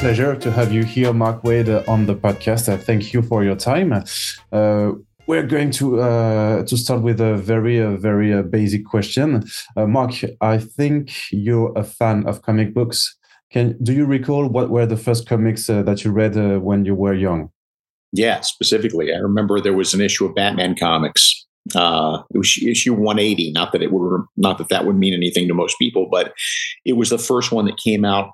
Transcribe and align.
pleasure 0.00 0.34
to 0.34 0.50
have 0.50 0.72
you 0.72 0.82
here, 0.82 1.12
Mark 1.12 1.42
Waid, 1.42 1.68
uh, 1.68 1.84
on 1.86 2.06
the 2.06 2.14
podcast. 2.14 2.72
Uh, 2.72 2.78
thank 2.78 3.12
you 3.12 3.20
for 3.20 3.44
your 3.44 3.54
time. 3.54 3.92
Uh, 4.50 4.92
we're 5.26 5.46
going 5.46 5.70
to 5.72 6.00
uh, 6.00 6.64
to 6.64 6.76
start 6.78 7.02
with 7.02 7.20
a 7.20 7.36
very 7.36 7.78
uh, 7.82 7.96
very 7.96 8.32
uh, 8.32 8.40
basic 8.40 8.86
question. 8.86 9.44
Mark, 9.76 10.12
I 10.40 10.56
think 10.56 11.12
you're 11.30 11.72
a 11.76 11.84
fan 11.84 12.26
of 12.26 12.40
comic 12.40 12.72
books. 12.72 13.14
Can 13.52 13.76
do 13.82 13.92
you 13.92 14.06
recall 14.06 14.48
what 14.48 14.70
were 14.70 14.86
the 14.86 14.96
first 14.96 15.28
comics 15.28 15.66
that 15.66 16.02
you 16.02 16.12
read 16.12 16.34
when 16.62 16.86
you 16.86 16.94
were 16.94 17.14
young? 17.14 17.50
Yeah, 18.12 18.40
specifically, 18.40 19.12
I 19.12 19.18
remember 19.18 19.60
there 19.60 19.76
was 19.76 19.92
an 19.92 20.00
issue 20.00 20.24
of 20.24 20.34
Batman 20.34 20.76
comics 20.76 21.46
uh, 21.74 22.22
it 22.34 22.38
was 22.38 22.58
issue 22.62 22.94
180. 22.94 23.52
Not 23.52 23.72
that 23.72 23.82
it 23.82 23.92
would, 23.92 24.22
not 24.36 24.58
that 24.58 24.68
that 24.70 24.86
would 24.86 24.96
mean 24.96 25.14
anything 25.14 25.46
to 25.48 25.54
most 25.54 25.78
people, 25.78 26.08
but 26.10 26.32
it 26.84 26.94
was 26.94 27.10
the 27.10 27.18
first 27.18 27.52
one 27.52 27.66
that 27.66 27.76
came 27.76 28.04
out 28.04 28.30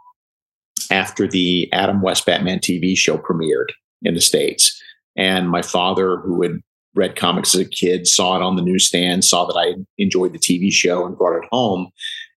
after 0.91 1.27
the 1.27 1.69
Adam 1.73 2.03
West 2.03 2.27
Batman 2.27 2.59
TV 2.59 2.97
show 2.97 3.17
premiered 3.19 3.71
in 4.03 4.15
the 4.15 4.20
States. 4.20 4.81
And 5.17 5.48
my 5.48 5.62
father, 5.62 6.19
who 6.19 6.43
had 6.43 6.61
read 6.95 7.17
comics 7.17 7.55
as 7.55 7.61
a 7.61 7.69
kid, 7.69 8.06
saw 8.06 8.37
it 8.37 8.43
on 8.43 8.56
the 8.56 8.62
newsstand, 8.62 9.25
saw 9.25 9.45
that 9.47 9.59
I 9.59 9.75
enjoyed 9.98 10.33
the 10.33 10.39
TV 10.39 10.73
show 10.73 11.06
and 11.06 11.17
brought 11.17 11.37
it 11.37 11.48
home. 11.51 11.91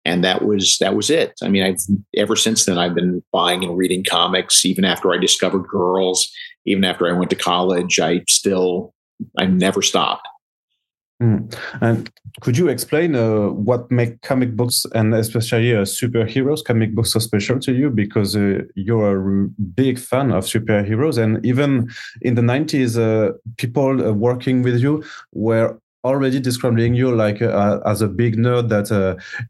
And 0.05 0.23
that 0.25 0.45
was 0.45 0.79
that 0.79 0.95
was 0.95 1.11
it. 1.11 1.35
I 1.43 1.49
mean, 1.49 1.63
I've 1.63 1.77
ever 2.17 2.37
since 2.37 2.65
then 2.65 2.79
I've 2.79 2.95
been 2.95 3.23
buying 3.33 3.65
and 3.65 3.77
reading 3.77 4.05
comics. 4.05 4.65
Even 4.65 4.85
after 4.85 5.13
I 5.13 5.19
discovered 5.19 5.67
girls, 5.67 6.31
even 6.65 6.85
after 6.85 7.09
I 7.09 7.13
went 7.13 7.31
to 7.31 7.37
college, 7.37 7.99
I 7.99 8.23
still 8.29 8.95
I 9.39 9.47
never 9.47 9.83
stopped. 9.83 10.29
Mm. 11.23 11.57
And 11.81 12.11
could 12.43 12.59
you 12.59 12.69
explain 12.69 13.15
uh, 13.15 13.49
what 13.49 13.91
make 13.91 14.21
comic 14.21 14.55
books 14.55 14.85
and 14.95 15.15
especially 15.15 15.75
uh, 15.75 15.83
superheroes 15.83 16.63
comic 16.63 16.95
books 16.95 17.15
so 17.15 17.21
special 17.21 17.59
to 17.61 17.73
you? 17.73 17.89
Because 17.89 18.37
uh, 18.37 18.63
you're 18.75 19.45
a 19.45 19.49
big 19.75 19.99
fan 19.99 20.31
of 20.31 20.45
superheroes, 20.45 21.17
and 21.17 21.45
even 21.45 21.89
in 22.21 22.35
the 22.35 22.43
'90s, 22.43 22.99
uh, 22.99 23.33
people 23.57 24.07
uh, 24.07 24.13
working 24.13 24.63
with 24.63 24.79
you 24.79 25.03
were 25.33 25.79
already 26.05 26.39
describing 26.39 26.95
you 26.95 27.15
like 27.15 27.41
uh, 27.41 27.81
as 27.87 28.03
a 28.03 28.09
big 28.09 28.37
nerd 28.37 28.69
that 28.69 28.89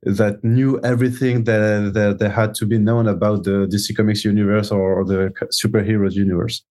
that 0.03 0.45
knew 0.45 0.81
everything 0.83 1.45
that, 1.45 1.93
that, 1.93 2.19
that 2.19 2.31
had 2.31 2.55
to 2.55 2.65
be 2.65 2.79
known 2.79 3.09
about 3.09 3.43
the 3.43 3.67
DC 3.67 3.95
Comics 3.95 4.25
universe 4.25 4.71
or 4.71 5.05
the 5.05 5.33
superheroes 5.53 6.13
universe. 6.13 6.63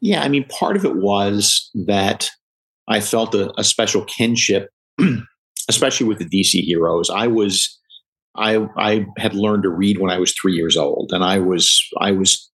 Yeah, 0.00 0.22
I 0.22 0.28
mean, 0.28 0.44
part 0.48 0.76
of 0.76 0.84
it 0.84 0.96
was 0.96 1.70
that 1.86 2.28
I 2.88 3.00
felt 3.00 3.34
a, 3.34 3.52
a 3.58 3.64
special 3.64 4.04
kinship, 4.04 4.70
especially 5.68 6.06
with 6.06 6.18
the 6.18 6.24
DC 6.28 6.62
heroes. 6.62 7.10
I 7.10 7.26
was, 7.26 7.78
I, 8.36 8.66
I 8.76 9.06
had 9.18 9.34
learned 9.34 9.64
to 9.64 9.70
read 9.70 9.98
when 9.98 10.10
I 10.10 10.18
was 10.18 10.32
three 10.32 10.54
years 10.54 10.76
old, 10.76 11.10
and 11.12 11.22
I 11.22 11.38
was, 11.38 11.82
I 12.00 12.12
was, 12.12 12.50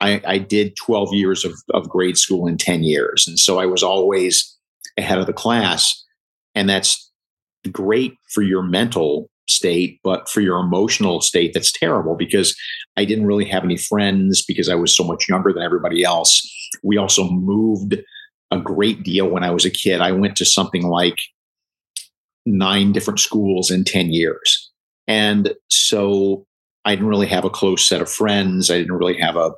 I, 0.00 0.20
I 0.26 0.38
did 0.38 0.76
twelve 0.76 1.12
years 1.12 1.44
of, 1.44 1.54
of 1.74 1.88
grade 1.88 2.16
school 2.16 2.46
in 2.46 2.56
ten 2.56 2.82
years, 2.82 3.26
and 3.26 3.38
so 3.38 3.58
I 3.58 3.66
was 3.66 3.82
always 3.82 4.56
ahead 4.98 5.18
of 5.18 5.26
the 5.26 5.32
class, 5.32 6.04
and 6.54 6.68
that's 6.68 7.10
great 7.70 8.14
for 8.32 8.42
your 8.42 8.62
mental 8.62 9.30
state, 9.50 10.00
but 10.02 10.28
for 10.28 10.40
your 10.40 10.58
emotional 10.58 11.20
state, 11.20 11.52
that's 11.52 11.72
terrible 11.72 12.16
because 12.16 12.56
I 12.96 13.04
didn't 13.04 13.26
really 13.26 13.44
have 13.46 13.64
any 13.64 13.76
friends 13.76 14.42
because 14.46 14.68
I 14.68 14.74
was 14.74 14.96
so 14.96 15.04
much 15.04 15.28
younger 15.28 15.52
than 15.52 15.62
everybody 15.62 16.04
else. 16.04 16.40
We 16.82 16.96
also 16.96 17.28
moved 17.28 17.96
a 18.50 18.58
great 18.58 19.02
deal 19.02 19.28
when 19.28 19.44
I 19.44 19.50
was 19.50 19.64
a 19.64 19.70
kid. 19.70 20.00
I 20.00 20.12
went 20.12 20.36
to 20.36 20.44
something 20.44 20.82
like 20.82 21.18
nine 22.46 22.92
different 22.92 23.20
schools 23.20 23.70
in 23.70 23.84
10 23.84 24.10
years. 24.10 24.70
And 25.06 25.54
so 25.68 26.46
I 26.84 26.94
didn't 26.94 27.08
really 27.08 27.26
have 27.26 27.44
a 27.44 27.50
close 27.50 27.86
set 27.86 28.00
of 28.00 28.10
friends. 28.10 28.70
I 28.70 28.78
didn't 28.78 28.96
really 28.96 29.18
have 29.18 29.36
a, 29.36 29.52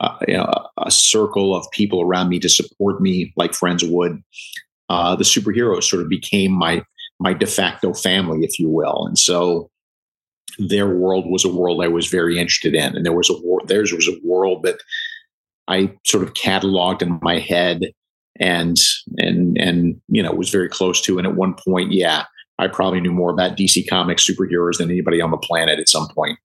a 0.00 0.18
you 0.26 0.36
know, 0.36 0.50
a 0.78 0.90
circle 0.90 1.54
of 1.54 1.70
people 1.72 2.02
around 2.02 2.28
me 2.28 2.38
to 2.40 2.48
support 2.48 3.00
me 3.00 3.32
like 3.36 3.54
friends 3.54 3.84
would. 3.84 4.22
Uh, 4.88 5.16
the 5.16 5.24
superheroes 5.24 5.84
sort 5.84 6.02
of 6.02 6.08
became 6.08 6.52
my 6.52 6.82
my 7.20 7.32
de 7.32 7.46
facto 7.46 7.92
family, 7.92 8.44
if 8.44 8.58
you 8.58 8.68
will. 8.68 9.04
And 9.06 9.18
so 9.18 9.70
their 10.58 10.88
world 10.88 11.28
was 11.28 11.44
a 11.44 11.52
world 11.52 11.82
I 11.82 11.88
was 11.88 12.06
very 12.06 12.38
interested 12.38 12.74
in, 12.74 12.96
and 12.96 13.04
there 13.04 13.12
was 13.12 13.28
a 13.28 13.36
war. 13.42 13.60
Theirs 13.66 13.92
was 13.92 14.08
a 14.08 14.18
world 14.24 14.62
that 14.62 14.78
I 15.66 15.92
sort 16.06 16.22
of 16.22 16.34
cataloged 16.34 17.02
in 17.02 17.18
my 17.22 17.38
head 17.38 17.92
and 18.40 18.78
and 19.18 19.58
and 19.58 20.00
you 20.08 20.22
know 20.22 20.30
it 20.30 20.38
was 20.38 20.50
very 20.50 20.68
close 20.68 21.00
to. 21.02 21.18
And 21.18 21.26
at 21.26 21.34
one 21.34 21.54
point, 21.54 21.92
yeah, 21.92 22.24
I 22.58 22.68
probably 22.68 23.00
knew 23.00 23.12
more 23.12 23.30
about 23.30 23.56
DC 23.56 23.88
Comics 23.88 24.28
superheroes 24.28 24.78
than 24.78 24.90
anybody 24.90 25.20
on 25.20 25.30
the 25.30 25.36
planet 25.36 25.78
at 25.78 25.88
some 25.88 26.08
point. 26.08 26.38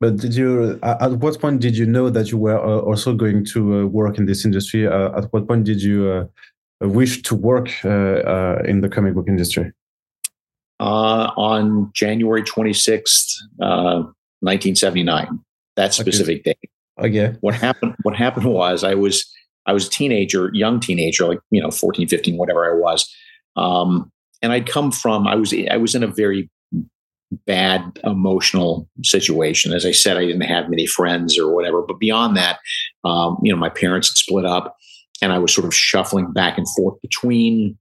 But 0.00 0.16
did 0.16 0.34
you? 0.34 0.78
At 0.82 1.12
what 1.12 1.40
point 1.40 1.60
did 1.60 1.76
you 1.76 1.84
know 1.84 2.08
that 2.08 2.30
you 2.30 2.38
were 2.38 2.58
uh, 2.58 2.80
also 2.80 3.14
going 3.14 3.44
to 3.46 3.80
uh, 3.80 3.86
work 3.86 4.16
in 4.16 4.26
this 4.26 4.44
industry? 4.44 4.86
Uh, 4.86 5.18
at 5.18 5.32
what 5.32 5.48
point 5.48 5.64
did 5.64 5.82
you 5.82 6.28
uh, 6.82 6.88
wish 6.88 7.22
to 7.22 7.34
work 7.34 7.68
uh, 7.84 7.88
uh, 7.88 8.62
in 8.64 8.80
the 8.80 8.88
comic 8.88 9.14
book 9.14 9.28
industry? 9.28 9.72
on 10.80 11.90
January 11.92 12.44
twenty 12.44 12.72
sixth, 12.72 13.36
nineteen 14.40 14.76
seventy 14.76 15.02
nine. 15.02 15.40
That 15.74 15.94
specific 15.94 16.40
okay. 16.40 16.54
day. 16.62 16.68
Okay. 16.98 17.36
What 17.40 17.54
happened? 17.54 17.96
What 18.02 18.14
happened 18.14 18.46
was 18.46 18.84
I 18.84 18.94
was 18.94 19.28
I 19.68 19.72
was 19.72 19.86
a 19.86 19.90
teenager, 19.90 20.50
young 20.52 20.80
teenager, 20.80 21.26
like, 21.26 21.40
you 21.50 21.62
know, 21.62 21.70
14, 21.70 22.08
15, 22.08 22.36
whatever 22.36 22.64
I 22.64 22.74
was. 22.74 23.14
Um, 23.56 24.10
and 24.42 24.52
I'd 24.52 24.68
come 24.68 24.90
from, 24.90 25.26
I 25.26 25.34
was, 25.34 25.54
I 25.70 25.76
was 25.76 25.94
in 25.94 26.02
a 26.02 26.08
very 26.08 26.50
bad 27.46 28.00
emotional 28.04 28.88
situation. 29.02 29.72
As 29.72 29.84
I 29.84 29.92
said, 29.92 30.16
I 30.16 30.24
didn't 30.24 30.40
have 30.42 30.70
many 30.70 30.86
friends 30.86 31.38
or 31.38 31.54
whatever, 31.54 31.82
but 31.82 31.98
beyond 31.98 32.36
that, 32.36 32.58
um, 33.04 33.38
you 33.42 33.52
know, 33.52 33.58
my 33.58 33.68
parents 33.68 34.08
had 34.08 34.16
split 34.16 34.46
up 34.46 34.76
and 35.20 35.32
I 35.32 35.38
was 35.38 35.52
sort 35.52 35.66
of 35.66 35.74
shuffling 35.74 36.32
back 36.32 36.56
and 36.56 36.66
forth 36.74 37.00
between 37.02 37.76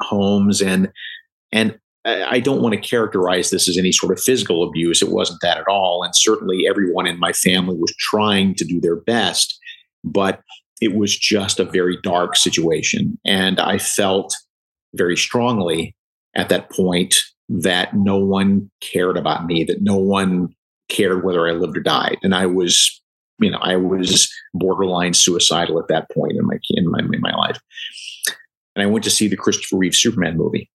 homes 0.00 0.62
and, 0.62 0.92
and 1.50 1.78
I 2.04 2.40
don't 2.40 2.62
want 2.62 2.74
to 2.74 2.80
characterize 2.80 3.50
this 3.50 3.68
as 3.68 3.76
any 3.76 3.92
sort 3.92 4.12
of 4.12 4.22
physical 4.22 4.66
abuse. 4.66 5.02
It 5.02 5.10
wasn't 5.10 5.40
that 5.42 5.58
at 5.58 5.66
all. 5.68 6.02
And 6.04 6.14
certainly 6.14 6.66
everyone 6.68 7.06
in 7.06 7.18
my 7.18 7.32
family 7.32 7.76
was 7.76 7.94
trying 7.98 8.54
to 8.54 8.64
do 8.64 8.80
their 8.80 8.96
best. 8.96 9.58
But 10.04 10.40
it 10.80 10.94
was 10.94 11.16
just 11.16 11.58
a 11.58 11.64
very 11.64 11.98
dark 12.02 12.36
situation. 12.36 13.18
And 13.26 13.60
I 13.60 13.78
felt 13.78 14.34
very 14.94 15.16
strongly 15.16 15.94
at 16.34 16.48
that 16.48 16.70
point 16.70 17.16
that 17.48 17.94
no 17.94 18.16
one 18.16 18.70
cared 18.80 19.16
about 19.16 19.46
me, 19.46 19.64
that 19.64 19.82
no 19.82 19.96
one 19.96 20.54
cared 20.88 21.24
whether 21.24 21.48
I 21.48 21.52
lived 21.52 21.76
or 21.76 21.80
died. 21.80 22.18
And 22.22 22.34
I 22.34 22.46
was, 22.46 23.00
you 23.40 23.50
know, 23.50 23.58
I 23.60 23.76
was 23.76 24.32
borderline 24.54 25.14
suicidal 25.14 25.78
at 25.78 25.88
that 25.88 26.08
point 26.10 26.32
in 26.32 26.46
my 26.46 26.58
in 26.70 26.90
my 26.90 27.00
in 27.00 27.20
my 27.20 27.34
life. 27.34 27.58
And 28.76 28.82
I 28.82 28.86
went 28.86 29.04
to 29.04 29.10
see 29.10 29.28
the 29.28 29.36
Christopher 29.36 29.76
Reeve 29.76 29.94
Superman 29.94 30.36
movie 30.36 30.70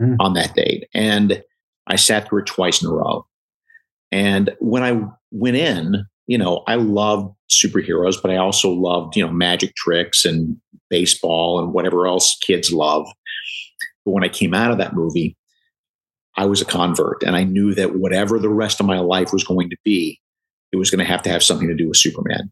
mm. 0.00 0.16
on 0.20 0.34
that 0.34 0.54
date. 0.54 0.88
And 0.94 1.42
I 1.86 1.96
sat 1.96 2.28
through 2.28 2.42
it 2.42 2.46
twice 2.46 2.82
in 2.82 2.88
a 2.88 2.92
row. 2.92 3.26
And 4.12 4.54
when 4.60 4.82
I 4.82 5.02
went 5.30 5.56
in, 5.56 6.06
you 6.26 6.38
know, 6.38 6.62
I 6.66 6.76
loved 6.76 7.34
superheroes, 7.50 8.20
but 8.20 8.30
I 8.30 8.36
also 8.36 8.70
loved, 8.70 9.16
you 9.16 9.26
know, 9.26 9.32
magic 9.32 9.74
tricks 9.74 10.24
and 10.24 10.56
baseball 10.88 11.58
and 11.58 11.72
whatever 11.72 12.06
else 12.06 12.36
kids 12.40 12.72
love. 12.72 13.06
But 14.04 14.12
when 14.12 14.24
I 14.24 14.28
came 14.28 14.54
out 14.54 14.70
of 14.70 14.78
that 14.78 14.94
movie, 14.94 15.36
I 16.36 16.46
was 16.46 16.62
a 16.62 16.66
convert 16.66 17.22
and 17.22 17.36
I 17.36 17.44
knew 17.44 17.74
that 17.74 17.96
whatever 17.96 18.38
the 18.38 18.48
rest 18.48 18.80
of 18.80 18.86
my 18.86 18.98
life 19.00 19.32
was 19.32 19.44
going 19.44 19.70
to 19.70 19.76
be, 19.84 20.20
it 20.72 20.76
was 20.76 20.90
going 20.90 21.00
to 21.00 21.10
have 21.10 21.22
to 21.22 21.30
have 21.30 21.42
something 21.42 21.68
to 21.68 21.74
do 21.74 21.88
with 21.88 21.98
Superman. 21.98 22.50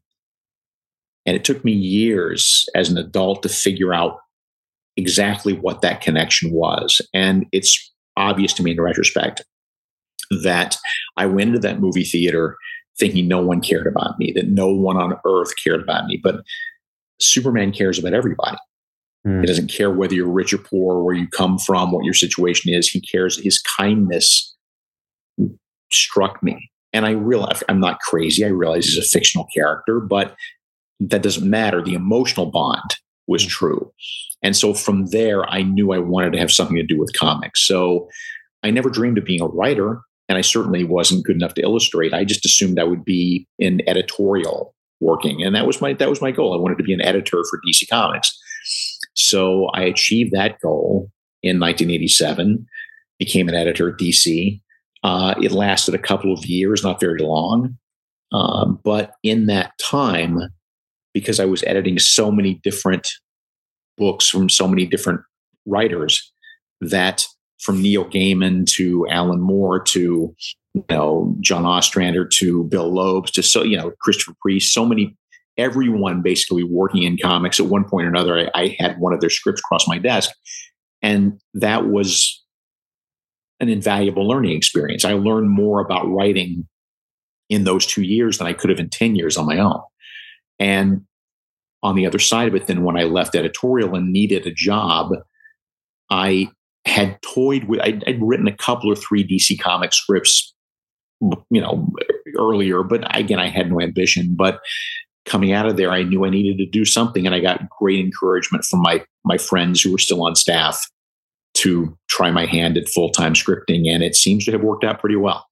And 1.26 1.36
it 1.36 1.44
took 1.44 1.64
me 1.64 1.72
years 1.72 2.68
as 2.74 2.90
an 2.90 2.98
adult 2.98 3.42
to 3.42 3.48
figure 3.48 3.94
out 3.94 4.18
exactly 4.96 5.52
what 5.52 5.82
that 5.82 6.00
connection 6.00 6.52
was. 6.52 7.00
And 7.14 7.46
it's 7.52 7.92
obvious 8.16 8.52
to 8.54 8.62
me 8.62 8.72
in 8.72 8.80
retrospect 8.80 9.42
that 10.42 10.76
I 11.16 11.26
went 11.26 11.48
into 11.48 11.60
that 11.60 11.80
movie 11.80 12.04
theater 12.04 12.56
thinking 13.00 13.26
no 13.26 13.40
one 13.40 13.60
cared 13.60 13.86
about 13.86 14.18
me, 14.18 14.32
that 14.36 14.48
no 14.48 14.68
one 14.68 14.96
on 14.96 15.18
earth 15.26 15.52
cared 15.62 15.80
about 15.80 16.06
me. 16.06 16.20
But 16.22 16.42
Superman 17.18 17.72
cares 17.72 17.98
about 17.98 18.14
everybody. 18.14 18.58
Mm. 19.26 19.40
He 19.40 19.46
doesn't 19.46 19.68
care 19.68 19.90
whether 19.90 20.14
you're 20.14 20.30
rich 20.30 20.52
or 20.52 20.58
poor, 20.58 21.02
where 21.02 21.14
you 21.14 21.26
come 21.28 21.58
from, 21.58 21.90
what 21.90 22.04
your 22.04 22.14
situation 22.14 22.72
is. 22.72 22.88
He 22.88 23.00
cares. 23.00 23.42
His 23.42 23.60
kindness 23.60 24.54
struck 25.90 26.42
me. 26.42 26.70
And 26.92 27.06
I 27.06 27.12
realize 27.12 27.62
I'm 27.68 27.80
not 27.80 28.00
crazy. 28.00 28.44
I 28.44 28.48
realize 28.48 28.86
he's 28.86 28.98
a 29.04 29.08
fictional 29.08 29.46
character, 29.54 30.00
but 30.00 30.36
that 31.00 31.22
doesn't 31.22 31.48
matter. 31.48 31.82
The 31.82 31.94
emotional 31.94 32.46
bond 32.46 32.96
was 33.26 33.42
hmm. 33.42 33.48
true. 33.48 33.92
And 34.42 34.56
so 34.56 34.72
from 34.72 35.06
there, 35.06 35.48
I 35.50 35.62
knew 35.62 35.92
I 35.92 35.98
wanted 35.98 36.32
to 36.32 36.38
have 36.38 36.50
something 36.50 36.76
to 36.76 36.82
do 36.82 36.98
with 36.98 37.16
comics. 37.16 37.66
So 37.66 38.08
I 38.62 38.70
never 38.70 38.88
dreamed 38.88 39.18
of 39.18 39.24
being 39.24 39.42
a 39.42 39.46
writer 39.46 40.00
and 40.30 40.38
I 40.38 40.42
certainly 40.42 40.84
wasn't 40.84 41.24
good 41.24 41.34
enough 41.34 41.54
to 41.54 41.62
illustrate. 41.62 42.14
I 42.14 42.24
just 42.24 42.46
assumed 42.46 42.78
I 42.78 42.84
would 42.84 43.04
be 43.04 43.48
in 43.58 43.82
editorial 43.88 44.76
working, 45.00 45.42
and 45.42 45.56
that 45.56 45.66
was 45.66 45.80
my 45.80 45.92
that 45.94 46.08
was 46.08 46.22
my 46.22 46.30
goal. 46.30 46.54
I 46.54 46.56
wanted 46.56 46.78
to 46.78 46.84
be 46.84 46.94
an 46.94 47.02
editor 47.02 47.42
for 47.50 47.60
DC 47.66 47.90
Comics. 47.90 48.38
So 49.14 49.66
I 49.74 49.82
achieved 49.82 50.30
that 50.30 50.60
goal 50.60 51.10
in 51.42 51.58
1987. 51.58 52.64
Became 53.18 53.48
an 53.48 53.56
editor 53.56 53.90
at 53.90 53.98
DC. 53.98 54.60
Uh, 55.02 55.34
it 55.42 55.50
lasted 55.50 55.96
a 55.96 55.98
couple 55.98 56.32
of 56.32 56.46
years, 56.46 56.84
not 56.84 57.00
very 57.00 57.18
long. 57.18 57.76
Um, 58.30 58.78
but 58.84 59.14
in 59.24 59.46
that 59.46 59.72
time, 59.80 60.38
because 61.12 61.40
I 61.40 61.44
was 61.44 61.64
editing 61.64 61.98
so 61.98 62.30
many 62.30 62.54
different 62.62 63.10
books 63.98 64.28
from 64.28 64.48
so 64.48 64.68
many 64.68 64.86
different 64.86 65.22
writers, 65.66 66.32
that 66.80 67.26
from 67.60 67.80
Neil 67.80 68.04
Gaiman 68.04 68.66
to 68.74 69.06
Alan 69.08 69.40
Moore 69.40 69.80
to 69.84 70.34
you 70.74 70.84
know 70.88 71.36
John 71.40 71.66
Ostrander 71.66 72.26
to 72.26 72.64
Bill 72.64 72.92
Loebs 72.92 73.30
to 73.32 73.42
so 73.42 73.62
you 73.62 73.76
know 73.76 73.92
Christopher 74.00 74.36
Priest, 74.40 74.72
so 74.72 74.84
many 74.84 75.16
everyone 75.56 76.22
basically 76.22 76.64
working 76.64 77.02
in 77.02 77.18
comics 77.18 77.60
at 77.60 77.66
one 77.66 77.84
point 77.84 78.06
or 78.06 78.10
another. 78.10 78.38
I, 78.38 78.50
I 78.54 78.76
had 78.78 78.98
one 78.98 79.12
of 79.12 79.20
their 79.20 79.30
scripts 79.30 79.60
cross 79.60 79.86
my 79.86 79.98
desk, 79.98 80.30
and 81.02 81.40
that 81.54 81.88
was 81.88 82.42
an 83.60 83.68
invaluable 83.68 84.26
learning 84.26 84.56
experience. 84.56 85.04
I 85.04 85.12
learned 85.12 85.50
more 85.50 85.80
about 85.80 86.08
writing 86.08 86.66
in 87.50 87.64
those 87.64 87.84
two 87.84 88.02
years 88.02 88.38
than 88.38 88.46
I 88.46 88.52
could 88.54 88.70
have 88.70 88.78
in 88.78 88.88
10 88.88 89.16
years 89.16 89.36
on 89.36 89.44
my 89.44 89.58
own. 89.58 89.80
And 90.58 91.02
on 91.82 91.94
the 91.94 92.06
other 92.06 92.18
side 92.18 92.48
of 92.48 92.54
it, 92.54 92.66
then 92.66 92.84
when 92.84 92.96
I 92.96 93.04
left 93.04 93.34
editorial 93.34 93.94
and 93.94 94.12
needed 94.12 94.46
a 94.46 94.52
job, 94.52 95.12
I 96.08 96.50
had 96.90 97.18
toyed 97.22 97.64
with, 97.64 97.80
I'd, 97.80 98.04
I'd 98.06 98.20
written 98.20 98.48
a 98.48 98.56
couple 98.56 98.90
or 98.90 98.96
three 98.96 99.26
DC 99.26 99.58
comic 99.60 99.92
scripts, 99.92 100.54
you 101.20 101.60
know, 101.60 101.88
earlier, 102.38 102.82
but 102.82 103.04
again, 103.16 103.38
I 103.38 103.48
had 103.48 103.70
no 103.70 103.80
ambition. 103.80 104.34
But 104.34 104.60
coming 105.24 105.52
out 105.52 105.66
of 105.66 105.76
there, 105.76 105.90
I 105.90 106.02
knew 106.02 106.24
I 106.24 106.30
needed 106.30 106.58
to 106.58 106.66
do 106.66 106.84
something. 106.84 107.26
And 107.26 107.34
I 107.34 107.40
got 107.40 107.68
great 107.78 108.00
encouragement 108.00 108.64
from 108.64 108.82
my, 108.82 109.04
my 109.24 109.38
friends 109.38 109.80
who 109.80 109.92
were 109.92 109.98
still 109.98 110.24
on 110.24 110.34
staff 110.34 110.84
to 111.54 111.96
try 112.08 112.30
my 112.30 112.46
hand 112.46 112.76
at 112.76 112.88
full 112.88 113.10
time 113.10 113.34
scripting. 113.34 113.88
And 113.88 114.02
it 114.02 114.14
seems 114.14 114.44
to 114.46 114.52
have 114.52 114.62
worked 114.62 114.84
out 114.84 115.00
pretty 115.00 115.16
well. 115.16 115.46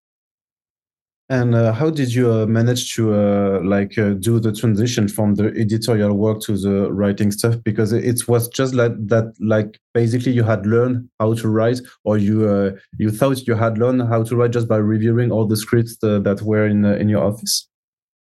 And 1.30 1.54
uh, 1.54 1.72
how 1.74 1.90
did 1.90 2.14
you 2.14 2.32
uh, 2.32 2.46
manage 2.46 2.94
to 2.94 3.12
uh, 3.12 3.60
like 3.62 3.98
uh, 3.98 4.14
do 4.14 4.40
the 4.40 4.50
transition 4.50 5.08
from 5.08 5.34
the 5.34 5.48
editorial 5.48 6.14
work 6.14 6.40
to 6.42 6.56
the 6.56 6.90
writing 6.90 7.30
stuff? 7.32 7.56
Because 7.62 7.92
it 7.92 8.26
was 8.26 8.48
just 8.48 8.74
like 8.74 8.92
that, 9.08 9.34
like 9.38 9.78
basically 9.92 10.32
you 10.32 10.42
had 10.42 10.64
learned 10.64 11.06
how 11.20 11.34
to 11.34 11.48
write, 11.48 11.80
or 12.04 12.16
you 12.16 12.48
uh, 12.48 12.70
you 12.98 13.10
thought 13.10 13.46
you 13.46 13.54
had 13.54 13.76
learned 13.76 14.08
how 14.08 14.22
to 14.22 14.36
write 14.36 14.52
just 14.52 14.68
by 14.68 14.78
reviewing 14.78 15.30
all 15.30 15.46
the 15.46 15.56
scripts 15.56 16.02
uh, 16.02 16.18
that 16.20 16.40
were 16.40 16.66
in 16.66 16.86
in 16.86 17.10
your 17.10 17.22
office. 17.22 17.68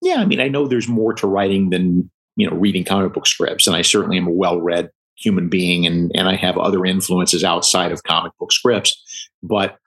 Yeah, 0.01 0.18
I 0.18 0.25
mean, 0.25 0.42
I 0.42 0.50
know 0.50 0.68
there's 0.68 0.89
more 0.89 1.13
to 1.13 1.27
writing 1.27 1.69
than 1.69 2.12
you 2.36 2.50
know 2.50 2.57
reading 2.57 2.83
comic 2.83 3.13
book 3.13 3.25
scripts, 3.25 3.68
and 3.68 3.75
I 3.75 3.83
certainly 3.83 4.18
am 4.18 4.27
a 4.27 4.31
well-read 4.31 4.89
human 5.15 5.48
being, 5.48 5.88
and 5.88 6.12
and 6.13 6.27
I 6.27 6.36
have 6.36 6.57
other 6.57 6.86
influences 6.86 7.45
outside 7.45 7.94
of 7.94 8.03
comic 8.03 8.33
book 8.38 8.51
scripts, 8.51 9.01
but 9.42 9.77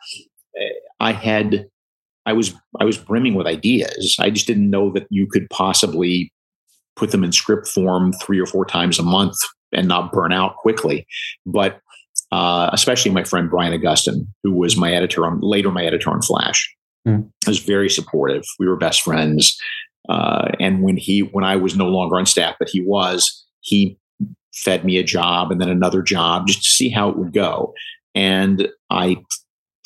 I 1.01 1.13
had 1.13 1.67
I 2.31 2.33
was 2.33 2.55
I 2.79 2.85
was 2.85 2.97
brimming 2.97 3.35
with 3.35 3.49
ideas. 3.49 4.17
I 4.21 4.31
just 4.31 4.47
didn't 4.47 4.71
know 4.71 4.93
that 4.93 5.07
you 5.11 5.27
could 5.27 5.51
possibly 5.51 6.33
put 6.95 7.11
them 7.11 7.25
in 7.25 7.33
script 7.33 7.67
form 7.67 8.13
three 8.23 8.39
or 8.39 8.47
four 8.47 8.65
times 8.65 8.99
a 9.01 9.03
month 9.03 9.37
and 9.73 9.89
not 9.89 10.13
burn 10.13 10.33
out 10.33 10.57
quickly. 10.57 11.07
But 11.45 11.81
uh, 12.31 12.71
especially 12.73 13.11
my 13.11 13.25
friend 13.25 13.51
Brian 13.51 13.73
Augustyn, 13.73 14.27
who 14.45 14.53
was 14.53 14.77
my 14.77 14.93
editor 14.93 15.27
on 15.27 15.41
later 15.41 15.73
my 15.73 15.85
editor 15.85 16.11
on 16.11 16.23
Flash, 16.23 16.73
mm. 17.07 17.29
was 17.49 17.59
very 17.59 17.91
supportive. 17.91 18.45
We 18.61 18.69
were 18.69 18.77
best 18.77 19.03
friends. 19.03 19.59
Uh, 20.09 20.53
and 20.61 20.83
when 20.83 20.97
he 20.97 21.21
when 21.21 21.45
I 21.45 21.57
was 21.57 21.77
no 21.77 21.89
longer 21.89 22.17
on 22.17 22.27
staff, 22.27 22.55
but 22.61 22.69
he 22.69 22.81
was, 22.81 23.45
he 23.61 23.99
fed 24.55 24.85
me 24.85 24.99
a 24.99 25.05
job 25.05 25.51
and 25.51 25.61
then 25.61 25.69
another 25.69 26.03
job 26.03 26.47
just 26.47 26.63
to 26.63 26.71
see 26.71 26.91
how 26.91 27.09
it 27.09 27.17
would 27.17 27.33
go. 27.33 27.75
And 28.15 28.69
I 28.91 29.17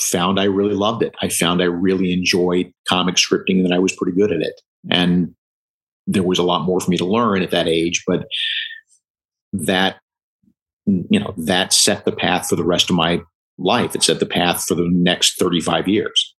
found 0.00 0.41
I 0.41 0.44
really 0.44 0.75
loved 0.75 1.02
it. 1.02 1.14
I 1.23 1.29
found 1.29 1.62
I 1.62 1.67
really 1.67 2.12
enjoyed 2.12 2.73
comic 2.88 3.17
scripting 3.17 3.56
and 3.56 3.67
that 3.67 3.73
I 3.73 3.79
was 3.79 3.94
pretty 3.94 4.17
good 4.17 4.32
at 4.32 4.41
it. 4.41 4.61
And 4.91 5.35
there 6.06 6.23
was 6.23 6.38
a 6.38 6.43
lot 6.43 6.64
more 6.64 6.81
for 6.81 6.91
me 6.91 6.96
to 6.99 7.05
learn 7.05 7.43
at 7.43 7.50
that 7.50 7.69
age, 7.69 8.02
but 8.06 8.26
that 9.52 9.96
you 10.87 11.19
know 11.19 11.32
that 11.38 11.73
set 11.73 12.05
the 12.05 12.12
path 12.12 12.49
for 12.49 12.56
the 12.56 12.64
rest 12.64 12.91
of 12.91 12.96
my 12.96 13.23
life. 13.56 13.94
It 13.94 14.02
set 14.02 14.20
the 14.20 14.26
path 14.26 14.64
for 14.64 14.75
the 14.75 14.88
next 14.91 15.38
35 15.38 15.88
years. 15.88 16.35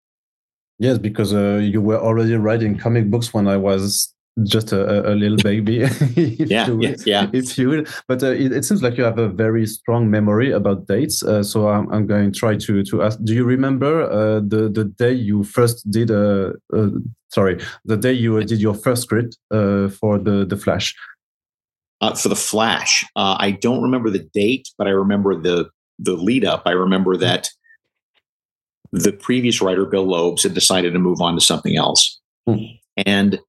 Yes, 0.78 0.98
because 0.98 1.34
uh, 1.34 1.60
you 1.64 1.82
were 1.82 1.98
already 1.98 2.36
writing 2.36 2.78
comic 2.78 3.10
books 3.10 3.34
when 3.34 3.48
I 3.48 3.58
was 3.58 4.14
just 4.44 4.74
a, 4.74 5.12
a 5.12 5.16
little 5.16 5.38
baby 5.38 5.76
yeah, 6.16 6.70
yeah, 6.80 6.96
yeah. 7.06 7.30
if 7.32 7.58
you 7.58 7.70
will. 7.70 7.84
But 8.08 8.22
uh, 8.22 8.32
it, 8.32 8.52
it, 8.52 8.66
seems 8.66 8.84
like 8.84 8.98
you 8.98 9.04
have 9.06 9.18
a 9.18 9.30
very 9.30 9.66
strong 9.66 10.12
memory 10.12 10.52
about 10.52 10.88
dates 10.88 11.24
uh, 11.24 11.42
so 11.42 11.70
I'm, 11.70 11.90
I'm, 11.92 12.06
going 12.06 12.34
to 12.34 12.40
try 12.40 12.58
to 12.58 12.84
to 12.84 13.04
ask 13.04 13.18
do 13.24 13.34
you 13.34 13.46
remember 13.46 14.04
uh, 14.04 14.42
the 14.42 14.70
the 14.70 14.84
day 14.84 15.14
you 15.14 15.44
first 15.44 15.90
did 15.90 16.12
a 16.12 16.54
uh, 16.74 16.78
uh, 16.78 16.90
sorry 17.30 17.62
the 17.86 17.96
day 17.96 18.12
you 18.12 18.44
did 18.44 18.60
your 18.60 18.74
first 18.74 19.04
script 19.04 19.38
uh, 19.52 19.88
for 19.88 20.20
the 20.20 20.46
the 20.46 20.58
flash? 20.58 20.94
For 22.02 22.30
the 22.30 22.36
flash 22.36 23.04
i 23.16 23.50
don't 23.50 23.82
remember 23.82 24.12
the 24.12 24.28
date 24.32 24.70
but 24.78 24.86
i 24.86 24.92
remember 24.92 25.34
the 25.34 25.70
the 25.98 26.14
lead 26.14 26.46
up 26.46 26.62
i 26.68 26.72
remember 26.72 27.18
that 27.18 27.48
the 28.92 29.12
previous 29.12 29.62
writer 29.62 29.86
bill 29.86 30.06
loebs 30.06 30.44
had 30.44 30.54
decided 30.54 30.94
to 30.94 31.00
move 31.00 31.22
on 31.22 31.36
to 31.36 31.42
something 31.42 31.76
else. 31.76 32.20
Hmm. 32.48 32.58
and 33.08 33.40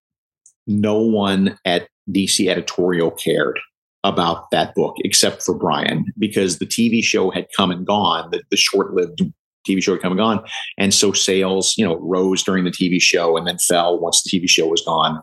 no 0.67 0.99
one 0.99 1.59
at 1.65 1.89
DC 2.11 2.49
editorial 2.49 3.11
cared 3.11 3.59
about 4.05 4.51
that 4.53 4.75
book 4.75 4.95
except 5.01 5.43
for 5.43 5.55
Brian 5.55 6.05
because 6.19 6.59
the 6.59 6.67
TV 6.67 7.03
show 7.03 7.31
had 7.31 7.47
come 7.57 7.71
and 7.71 7.87
gone, 7.87 8.31
the, 8.31 8.43
the 8.51 8.57
short 8.57 8.95
lived 8.95 9.23
TV 9.69 9.83
show 9.83 9.93
had 9.93 10.03
come 10.03 10.13
and 10.13 10.19
gone. 10.19 10.45
And 10.79 10.95
so 10.95 11.13
sales, 11.13 11.75
you 11.77 11.85
know, 11.85 11.97
rose 11.97 12.43
during 12.43 12.65
the 12.65 12.71
TV 12.71 13.01
show 13.01 13.37
and 13.37 13.47
then 13.47 13.59
fell 13.59 13.99
once 13.99 14.23
the 14.23 14.31
TV 14.31 14.49
show 14.49 14.69
was 14.69 14.83
gone. 14.83 15.21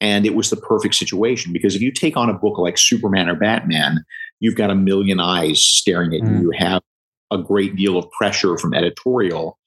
And 0.00 0.26
it 0.26 0.34
was 0.34 0.50
the 0.50 0.56
perfect 0.56 0.94
situation 0.94 1.52
because 1.52 1.76
if 1.76 1.82
you 1.82 1.92
take 1.92 2.16
on 2.16 2.30
a 2.30 2.34
book 2.34 2.58
like 2.58 2.78
Superman 2.78 3.28
or 3.28 3.34
Batman, 3.34 4.04
you've 4.40 4.56
got 4.56 4.70
a 4.70 4.74
million 4.74 5.20
eyes 5.20 5.62
staring 5.62 6.14
at 6.14 6.22
mm. 6.22 6.40
you. 6.40 6.50
You 6.50 6.52
have 6.56 6.82
a 7.30 7.38
great 7.38 7.76
deal 7.76 7.96
of 7.96 8.10
pressure 8.10 8.56
from 8.58 8.74
editorial 8.74 9.58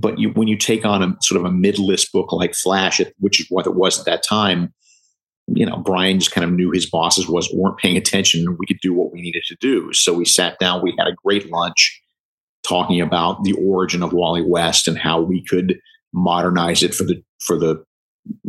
but 0.00 0.18
you, 0.18 0.30
when 0.30 0.48
you 0.48 0.56
take 0.56 0.84
on 0.84 1.02
a 1.02 1.16
sort 1.22 1.40
of 1.40 1.46
a 1.46 1.52
mid-list 1.52 2.12
book 2.12 2.32
like 2.32 2.54
Flash, 2.54 3.00
which 3.18 3.40
is 3.40 3.46
what 3.48 3.66
it 3.66 3.74
was 3.74 3.98
at 3.98 4.06
that 4.06 4.22
time, 4.22 4.72
you 5.48 5.64
know, 5.64 5.76
Brian 5.76 6.18
just 6.18 6.32
kind 6.32 6.44
of 6.44 6.52
knew 6.52 6.70
his 6.70 6.88
bosses 6.88 7.28
was 7.28 7.52
weren't 7.54 7.78
paying 7.78 7.96
attention, 7.96 8.56
we 8.58 8.66
could 8.66 8.80
do 8.80 8.92
what 8.92 9.12
we 9.12 9.20
needed 9.20 9.44
to 9.46 9.56
do. 9.60 9.92
So 9.92 10.12
we 10.12 10.24
sat 10.24 10.58
down, 10.58 10.82
we 10.82 10.94
had 10.98 11.06
a 11.06 11.14
great 11.24 11.50
lunch, 11.50 12.02
talking 12.66 13.00
about 13.00 13.44
the 13.44 13.52
origin 13.54 14.02
of 14.02 14.12
Wally 14.12 14.42
West 14.42 14.88
and 14.88 14.98
how 14.98 15.20
we 15.20 15.42
could 15.44 15.78
modernize 16.12 16.82
it 16.82 16.94
for 16.94 17.04
the 17.04 17.22
for 17.38 17.56
the 17.56 17.82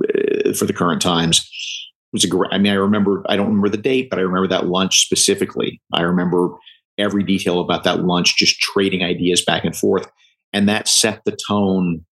uh, 0.04 0.54
for 0.54 0.66
the 0.66 0.74
current 0.74 1.02
times. 1.02 1.40
It 1.40 2.14
was 2.14 2.24
a 2.24 2.28
great. 2.28 2.52
I 2.52 2.58
mean, 2.58 2.72
I 2.72 2.76
remember. 2.76 3.24
I 3.30 3.36
don't 3.36 3.48
remember 3.48 3.70
the 3.70 3.78
date, 3.78 4.10
but 4.10 4.18
I 4.18 4.24
remember 4.24 4.48
that 4.48 4.68
lunch 4.68 5.04
specifically. 5.06 5.80
I 5.94 6.02
remember 6.02 6.50
every 6.98 7.24
detail 7.24 7.60
about 7.60 7.84
that 7.84 8.04
lunch, 8.04 8.38
just 8.38 8.60
trading 8.60 9.04
ideas 9.04 9.46
back 9.46 9.64
and 9.64 9.76
forth. 9.76 10.10
And 10.54 10.68
that 10.70 10.88
set 10.88 11.22
the 11.26 11.38
tone 11.48 12.06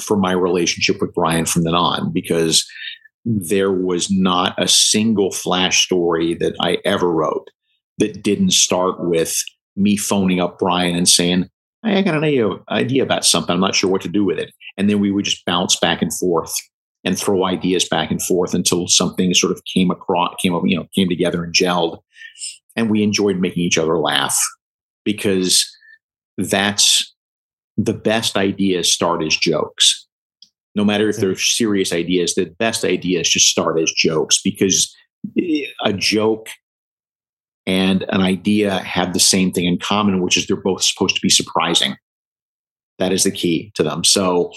for 0.00 0.16
my 0.16 0.32
relationship 0.32 1.00
with 1.00 1.14
Brian 1.14 1.46
from 1.46 1.64
then 1.64 1.74
on 1.74 2.12
because 2.12 2.66
there 3.24 3.72
was 3.72 4.10
not 4.10 4.54
a 4.56 4.68
single 4.68 5.32
flash 5.32 5.84
story 5.84 6.34
that 6.34 6.54
I 6.60 6.78
ever 6.84 7.10
wrote 7.10 7.48
that 7.98 8.22
didn't 8.22 8.52
start 8.52 8.96
with 9.00 9.42
me 9.74 9.96
phoning 9.96 10.40
up 10.40 10.58
Brian 10.58 10.96
and 10.96 11.08
saying, 11.08 11.48
I 11.82 12.02
got 12.02 12.22
an 12.22 12.60
idea 12.68 13.02
about 13.02 13.24
something. 13.24 13.54
I'm 13.54 13.60
not 13.60 13.74
sure 13.74 13.90
what 13.90 14.02
to 14.02 14.08
do 14.08 14.24
with 14.24 14.38
it. 14.38 14.52
And 14.76 14.90
then 14.90 15.00
we 15.00 15.10
would 15.10 15.24
just 15.24 15.44
bounce 15.44 15.76
back 15.76 16.02
and 16.02 16.12
forth 16.12 16.52
and 17.04 17.18
throw 17.18 17.44
ideas 17.44 17.88
back 17.88 18.10
and 18.10 18.20
forth 18.22 18.54
until 18.54 18.88
something 18.88 19.32
sort 19.34 19.52
of 19.52 19.62
came 19.72 19.90
across, 19.90 20.34
came 20.42 20.54
up, 20.54 20.62
you 20.64 20.76
know, 20.76 20.86
came 20.94 21.08
together 21.08 21.44
and 21.44 21.54
gelled. 21.54 22.00
And 22.74 22.90
we 22.90 23.02
enjoyed 23.02 23.38
making 23.38 23.62
each 23.62 23.78
other 23.78 23.98
laugh 23.98 24.36
because 25.04 25.64
that's 26.36 27.05
the 27.76 27.92
best 27.92 28.36
ideas 28.36 28.92
start 28.92 29.22
as 29.22 29.36
jokes. 29.36 30.06
No 30.74 30.84
matter 30.84 31.08
if 31.08 31.16
they're 31.16 31.36
serious 31.36 31.92
ideas, 31.92 32.34
the 32.34 32.46
best 32.58 32.84
ideas 32.84 33.28
just 33.28 33.46
start 33.46 33.80
as 33.80 33.92
jokes 33.92 34.40
because 34.42 34.94
eh, 35.38 35.66
a 35.84 35.92
joke 35.92 36.48
and 37.66 38.04
an 38.10 38.20
idea 38.20 38.78
have 38.78 39.12
the 39.12 39.20
same 39.20 39.52
thing 39.52 39.64
in 39.64 39.78
common, 39.78 40.22
which 40.22 40.36
is 40.36 40.46
they're 40.46 40.56
both 40.56 40.82
supposed 40.82 41.16
to 41.16 41.20
be 41.20 41.28
surprising. 41.28 41.96
That 42.98 43.12
is 43.12 43.24
the 43.24 43.30
key 43.30 43.72
to 43.74 43.82
them. 43.82 44.04
So, 44.04 44.52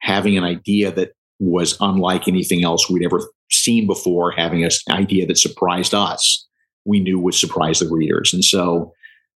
having 0.00 0.36
an 0.36 0.44
idea 0.44 0.90
that 0.92 1.12
was 1.38 1.76
unlike 1.80 2.28
anything 2.28 2.64
else 2.64 2.90
we'd 2.90 3.04
ever 3.04 3.20
seen 3.50 3.86
before, 3.86 4.30
having 4.32 4.64
an 4.64 4.70
idea 4.90 5.24
that 5.26 5.38
surprised 5.38 5.94
us, 5.94 6.46
we 6.84 7.00
knew 7.00 7.18
would 7.18 7.34
surprise 7.34 7.78
the 7.78 7.88
readers. 7.88 8.34
And 8.34 8.44
so, 8.44 8.92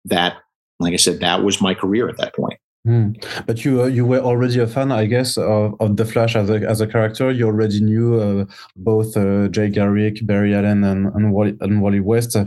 that, 0.06 0.38
like 0.80 0.94
I 0.94 0.96
said, 0.96 1.20
that 1.20 1.44
was 1.44 1.60
my 1.60 1.74
career 1.74 2.08
at 2.08 2.16
that 2.16 2.34
point. 2.34 2.58
Mm. 2.86 3.22
But 3.46 3.64
you 3.64 3.82
uh, 3.82 3.86
you 3.86 4.06
were 4.06 4.20
already 4.20 4.58
a 4.58 4.66
fan, 4.66 4.90
I 4.90 5.04
guess, 5.04 5.36
of, 5.36 5.74
of 5.80 5.96
the 5.96 6.06
Flash 6.06 6.34
as 6.34 6.48
a 6.48 6.66
as 6.66 6.80
a 6.80 6.86
character. 6.86 7.30
You 7.30 7.46
already 7.46 7.80
knew 7.80 8.20
uh, 8.20 8.44
both 8.74 9.16
uh, 9.16 9.48
Jay 9.48 9.68
Garrick, 9.68 10.26
Barry 10.26 10.54
Allen, 10.54 10.82
and 10.84 11.14
and 11.14 11.32
Wally, 11.32 11.56
and 11.60 11.82
Wally 11.82 12.00
West. 12.00 12.36
Uh, 12.36 12.46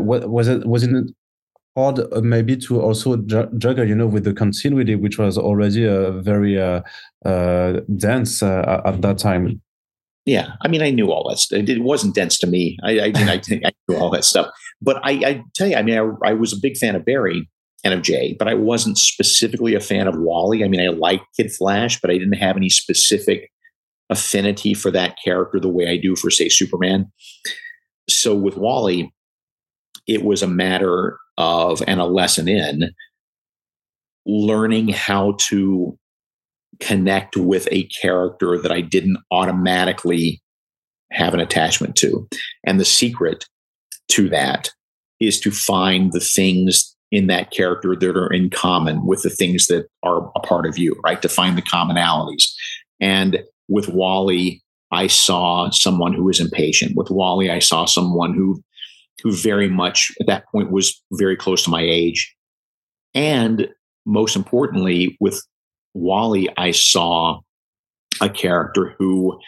what 0.00 0.30
was 0.30 0.48
it? 0.48 0.66
Was 0.66 0.84
it 0.84 0.90
hard 1.76 1.98
uh, 1.98 2.20
maybe 2.22 2.56
to 2.56 2.80
also 2.80 3.16
ju- 3.16 3.50
juggle, 3.58 3.86
you 3.86 3.94
know, 3.94 4.06
with 4.06 4.24
the 4.24 4.32
continuity, 4.32 4.94
which 4.94 5.18
was 5.18 5.36
already 5.36 5.84
a 5.84 6.12
very 6.12 6.60
uh, 6.60 6.80
uh, 7.24 7.80
dense 7.96 8.42
uh, 8.42 8.82
at 8.84 9.02
that 9.02 9.18
time. 9.18 9.60
Yeah, 10.24 10.52
I 10.62 10.68
mean, 10.68 10.80
I 10.80 10.90
knew 10.90 11.12
all 11.12 11.28
that 11.28 11.38
stuff. 11.38 11.68
It 11.68 11.82
wasn't 11.82 12.14
dense 12.14 12.38
to 12.38 12.46
me. 12.46 12.78
I, 12.82 12.98
I, 12.98 13.12
I, 13.14 13.42
I 13.50 13.72
knew 13.88 13.98
all 13.98 14.10
that 14.10 14.24
stuff. 14.24 14.50
But 14.80 14.98
I, 15.04 15.12
I 15.12 15.44
tell 15.54 15.68
you, 15.68 15.76
I 15.76 15.82
mean, 15.82 15.98
I, 15.98 16.30
I, 16.30 16.32
was 16.32 16.52
a 16.52 16.60
big 16.60 16.78
fan 16.78 16.96
of 16.96 17.04
Barry 17.04 17.48
of 17.92 18.02
Jay, 18.02 18.34
but 18.38 18.48
I 18.48 18.54
wasn't 18.54 18.96
specifically 18.96 19.74
a 19.74 19.80
fan 19.80 20.06
of 20.08 20.16
Wally. 20.16 20.64
I 20.64 20.68
mean, 20.68 20.80
I 20.80 20.88
liked 20.88 21.26
Kid 21.36 21.52
Flash, 21.52 22.00
but 22.00 22.10
I 22.10 22.14
didn't 22.16 22.38
have 22.38 22.56
any 22.56 22.70
specific 22.70 23.50
affinity 24.08 24.72
for 24.72 24.90
that 24.90 25.16
character 25.22 25.60
the 25.60 25.68
way 25.68 25.88
I 25.88 25.96
do 25.96 26.16
for, 26.16 26.30
say, 26.30 26.48
Superman. 26.48 27.10
So 28.08 28.34
with 28.34 28.56
Wally, 28.56 29.12
it 30.06 30.24
was 30.24 30.42
a 30.42 30.46
matter 30.46 31.18
of 31.36 31.82
and 31.86 32.00
a 32.00 32.06
lesson 32.06 32.48
in 32.48 32.90
learning 34.26 34.88
how 34.88 35.36
to 35.48 35.98
connect 36.80 37.36
with 37.36 37.68
a 37.70 37.84
character 38.00 38.58
that 38.58 38.72
I 38.72 38.80
didn't 38.80 39.18
automatically 39.30 40.42
have 41.12 41.34
an 41.34 41.40
attachment 41.40 41.96
to. 41.96 42.26
And 42.66 42.80
the 42.80 42.84
secret 42.84 43.46
to 44.08 44.28
that 44.30 44.70
is 45.20 45.40
to 45.40 45.50
find 45.50 46.12
the 46.12 46.20
things 46.20 46.93
in 47.14 47.28
that 47.28 47.52
character 47.52 47.94
that 47.94 48.16
are 48.16 48.32
in 48.32 48.50
common 48.50 49.06
with 49.06 49.22
the 49.22 49.30
things 49.30 49.68
that 49.68 49.86
are 50.02 50.32
a 50.34 50.40
part 50.40 50.66
of 50.66 50.76
you, 50.76 51.00
right? 51.04 51.22
To 51.22 51.28
find 51.28 51.56
the 51.56 51.62
commonalities. 51.62 52.52
And 53.00 53.44
with 53.68 53.88
Wally, 53.88 54.60
I 54.90 55.06
saw 55.06 55.70
someone 55.70 56.12
who 56.12 56.24
was 56.24 56.40
impatient. 56.40 56.96
With 56.96 57.10
Wally, 57.10 57.50
I 57.50 57.60
saw 57.60 57.84
someone 57.84 58.34
who 58.34 58.60
who 59.22 59.32
very 59.32 59.68
much 59.68 60.10
at 60.20 60.26
that 60.26 60.44
point 60.48 60.72
was 60.72 61.00
very 61.12 61.36
close 61.36 61.62
to 61.62 61.70
my 61.70 61.82
age. 61.82 62.34
And 63.14 63.68
most 64.04 64.34
importantly, 64.34 65.16
with 65.20 65.40
Wally, 65.94 66.48
I 66.56 66.72
saw 66.72 67.40
a 68.20 68.28
character 68.28 68.96
who 68.98 69.38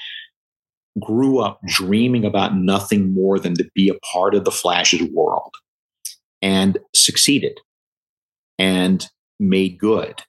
grew 1.00 1.40
up 1.40 1.58
dreaming 1.66 2.24
about 2.24 2.56
nothing 2.56 3.12
more 3.12 3.40
than 3.40 3.54
to 3.56 3.68
be 3.74 3.88
a 3.88 3.98
part 4.12 4.36
of 4.36 4.44
the 4.44 4.52
Flash's 4.52 5.02
world 5.12 5.52
and 6.42 6.78
succeeded 6.94 7.58
and 8.58 9.08
made 9.38 9.78
good. 9.78 10.22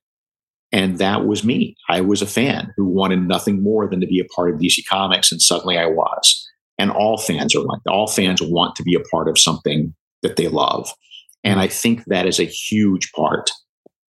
And 0.72 0.98
that 0.98 1.26
was 1.26 1.44
me. 1.44 1.76
I 1.90 2.02
was 2.02 2.22
a 2.22 2.28
fan 2.28 2.74
who 2.76 2.86
wanted 2.86 3.22
nothing 3.22 3.64
more 3.64 3.88
than 3.88 4.02
to 4.02 4.08
be 4.08 4.20
a 4.20 4.26
part 4.26 4.54
of 4.54 4.60
DC 4.60 4.86
Comics, 4.88 5.32
and 5.32 5.42
suddenly 5.42 5.78
I 5.78 5.86
was. 5.86 6.46
And 6.78 6.92
all 6.92 7.18
fans 7.18 7.56
are 7.56 7.62
like 7.62 7.80
all 7.88 8.08
fans 8.08 8.42
want 8.42 8.76
to 8.76 8.84
be 8.84 8.94
a 8.94 9.10
part 9.10 9.28
of 9.28 9.40
something 9.40 9.96
that 10.22 10.36
they 10.36 10.48
love. 10.48 10.92
And 11.44 11.60
I 11.60 11.68
think 11.68 12.04
that 12.06 12.26
is 12.26 12.40
a 12.40 12.46
huge 12.46 13.12
part 13.14 13.50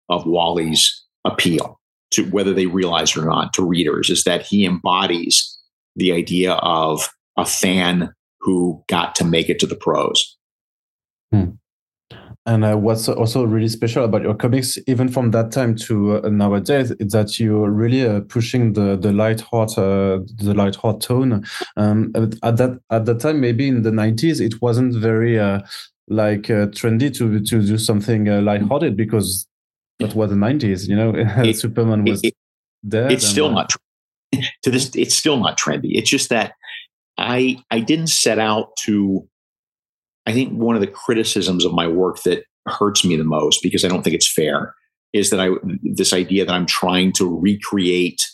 of 0.09 0.25
Wally's 0.25 1.05
appeal 1.23 1.79
to 2.11 2.23
whether 2.29 2.53
they 2.53 2.65
realize 2.65 3.15
it 3.15 3.21
or 3.21 3.25
not 3.25 3.53
to 3.53 3.63
readers 3.63 4.09
is 4.09 4.23
that 4.23 4.41
he 4.41 4.65
embodies 4.65 5.57
the 5.95 6.11
idea 6.11 6.53
of 6.53 7.09
a 7.37 7.45
fan 7.45 8.13
who 8.39 8.83
got 8.87 9.15
to 9.15 9.25
make 9.25 9.49
it 9.49 9.59
to 9.59 9.67
the 9.67 9.75
pros. 9.75 10.37
Hmm. 11.31 11.51
And 12.47 12.63
uh, 12.63 12.77
what's 12.77 13.09
also 13.09 13.43
really 13.43 13.67
special 13.67 14.05
about 14.05 14.21
your 14.21 14.33
comics, 14.33 14.77
even 14.87 15.09
from 15.09 15.31
that 15.31 15.51
time 15.51 15.75
to 15.75 16.23
uh, 16.23 16.29
nowadays, 16.29 16.91
is 16.91 17.11
that 17.11 17.37
you're 17.41 17.69
really 17.69 18.07
uh, 18.07 18.21
pushing 18.21 18.71
the 18.71 18.95
the 18.95 19.11
light 19.11 19.41
heart, 19.41 19.77
uh, 19.77 20.19
the 20.35 20.53
light 20.55 20.77
heart 20.77 21.01
tone. 21.01 21.45
Um, 21.75 22.13
at 22.15 22.55
that 22.55 22.79
at 22.89 23.05
that 23.05 23.19
time, 23.19 23.41
maybe 23.41 23.67
in 23.67 23.81
the 23.81 23.91
'90s, 23.91 24.39
it 24.39 24.61
wasn't 24.61 24.95
very 24.95 25.37
uh, 25.37 25.59
like 26.07 26.49
uh, 26.49 26.67
trendy 26.67 27.13
to 27.17 27.41
to 27.41 27.61
do 27.61 27.77
something 27.77 28.29
uh, 28.29 28.39
lighthearted 28.39 28.95
because 28.95 29.45
that 29.99 30.15
was 30.15 30.29
the 30.29 30.37
'90s. 30.37 30.87
You 30.87 30.95
know, 30.95 31.13
it, 31.43 31.55
Superman 31.55 32.05
was 32.05 32.23
it, 32.23 32.33
dead. 32.87 33.11
It's 33.11 33.27
still 33.27 33.51
not 33.51 33.73
to 34.63 34.71
this. 34.71 34.95
It's 34.95 35.15
still 35.15 35.37
not 35.37 35.59
trendy. 35.59 35.97
It's 35.97 36.09
just 36.09 36.29
that 36.29 36.53
I 37.17 37.61
I 37.71 37.81
didn't 37.81 38.07
set 38.07 38.39
out 38.39 38.69
to 38.85 39.27
I 40.27 40.33
think 40.33 40.51
one 40.51 40.75
of 40.75 40.81
the 40.81 40.87
criticisms 40.87 41.65
of 41.65 41.73
my 41.73 41.87
work 41.87 42.21
that 42.23 42.43
hurts 42.67 43.03
me 43.05 43.15
the 43.15 43.23
most 43.23 43.63
because 43.63 43.83
I 43.85 43.87
don't 43.87 44.03
think 44.03 44.13
it's 44.15 44.31
fair 44.31 44.75
is 45.13 45.29
that 45.29 45.39
I 45.39 45.49
this 45.81 46.13
idea 46.13 46.45
that 46.45 46.53
I'm 46.53 46.65
trying 46.65 47.13
to 47.13 47.39
recreate 47.39 48.27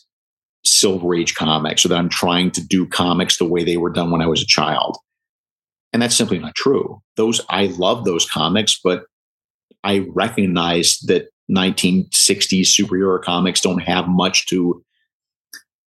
Silver 0.66 1.14
Age 1.14 1.36
comics 1.36 1.86
or 1.86 1.90
that 1.90 1.98
I'm 1.98 2.10
trying 2.10 2.50
to 2.52 2.66
do 2.66 2.88
comics 2.88 3.38
the 3.38 3.46
way 3.46 3.64
they 3.64 3.78
were 3.78 3.92
done 3.92 4.10
when 4.10 4.22
I 4.22 4.28
was 4.28 4.42
a 4.42 4.48
child. 4.48 4.98
And 5.94 6.02
that's 6.02 6.16
simply 6.16 6.40
not 6.40 6.56
true. 6.56 7.00
Those 7.16 7.42
I 7.50 7.68
love 7.68 8.06
those 8.06 8.28
comics, 8.28 8.80
but 8.84 9.04
I 9.84 10.08
recognize 10.14 10.98
that 11.06 11.28
1960s 11.52 12.62
superhero 12.62 13.22
comics 13.22 13.62
don't 13.62 13.84
have 13.84 14.08
much 14.08 14.48
to 14.48 14.84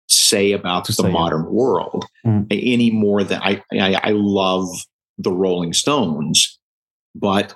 say 0.09 0.53
about 0.53 0.85
to 0.85 0.93
the 0.93 1.03
say 1.03 1.11
modern 1.11 1.47
it. 1.47 1.51
world 1.51 2.05
mm. 2.25 2.47
any 2.51 2.91
more 2.91 3.25
than 3.25 3.41
I, 3.43 3.61
I, 3.73 4.01
I 4.05 4.11
love 4.11 4.69
the 5.19 5.33
Rolling 5.33 5.73
Stones, 5.73 6.59
but 7.15 7.55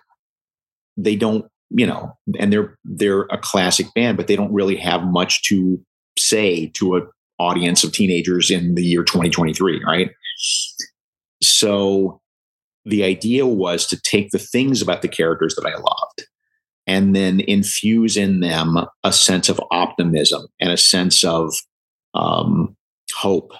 they 0.96 1.16
don't, 1.16 1.46
you 1.70 1.86
know, 1.86 2.12
and 2.38 2.52
they're 2.52 2.76
they're 2.84 3.22
a 3.30 3.38
classic 3.38 3.86
band, 3.94 4.16
but 4.16 4.26
they 4.26 4.36
don't 4.36 4.52
really 4.52 4.76
have 4.76 5.04
much 5.04 5.42
to 5.44 5.80
say 6.18 6.66
to 6.74 6.96
an 6.96 7.08
audience 7.38 7.84
of 7.84 7.92
teenagers 7.92 8.50
in 8.50 8.74
the 8.74 8.84
year 8.84 9.02
2023, 9.02 9.82
right? 9.84 10.10
So 11.42 12.20
the 12.84 13.04
idea 13.04 13.46
was 13.46 13.86
to 13.86 14.00
take 14.00 14.30
the 14.30 14.38
things 14.38 14.82
about 14.82 15.02
the 15.02 15.08
characters 15.08 15.54
that 15.54 15.66
I 15.66 15.76
loved 15.76 16.26
and 16.86 17.14
then 17.14 17.40
infuse 17.40 18.16
in 18.16 18.40
them 18.40 18.76
a 19.04 19.12
sense 19.12 19.48
of 19.48 19.60
optimism 19.70 20.46
and 20.60 20.72
a 20.72 20.76
sense 20.76 21.22
of 21.24 21.54
um, 22.14 22.76
hope 23.14 23.52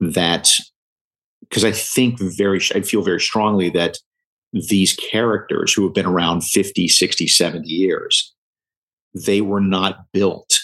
that 0.00 0.52
because 1.54 1.64
I 1.64 1.70
think 1.70 2.18
very, 2.18 2.60
I 2.74 2.80
feel 2.80 3.02
very 3.02 3.20
strongly 3.20 3.70
that 3.70 3.98
these 4.52 4.92
characters 4.92 5.72
who 5.72 5.84
have 5.84 5.94
been 5.94 6.04
around 6.04 6.40
50, 6.40 6.88
60, 6.88 7.28
70 7.28 7.68
years, 7.68 8.34
they 9.14 9.40
were 9.40 9.60
not 9.60 10.06
built 10.12 10.58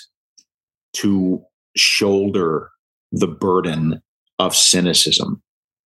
to 0.95 1.45
shoulder 1.77 2.73
the 3.13 3.29
burden 3.29 4.03
of 4.41 4.57
cynicism. 4.57 5.41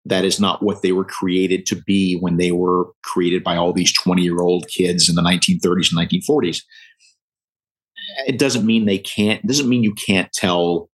That 0.03 0.25
is 0.25 0.37
not 0.37 0.63
what 0.63 0.81
they 0.81 0.91
were 0.91 1.05
created 1.05 1.65
to 1.67 1.77
be 1.77 2.17
when 2.17 2.35
they 2.35 2.51
were 2.51 2.87
created 3.01 3.41
by 3.41 3.55
all 3.55 3.71
these 3.71 3.93
20 3.93 4.21
year 4.21 4.41
old 4.41 4.67
kids 4.67 5.07
in 5.07 5.15
the 5.15 5.21
1930s 5.21 5.93
and 5.97 6.09
1940s. 6.09 6.61
It 8.27 8.37
doesn't 8.37 8.65
mean 8.65 8.83
they 8.83 8.97
can't, 8.97 9.47
doesn't 9.47 9.69
mean 9.69 9.81
you 9.81 9.93
can't 9.93 10.29
tell 10.33 10.89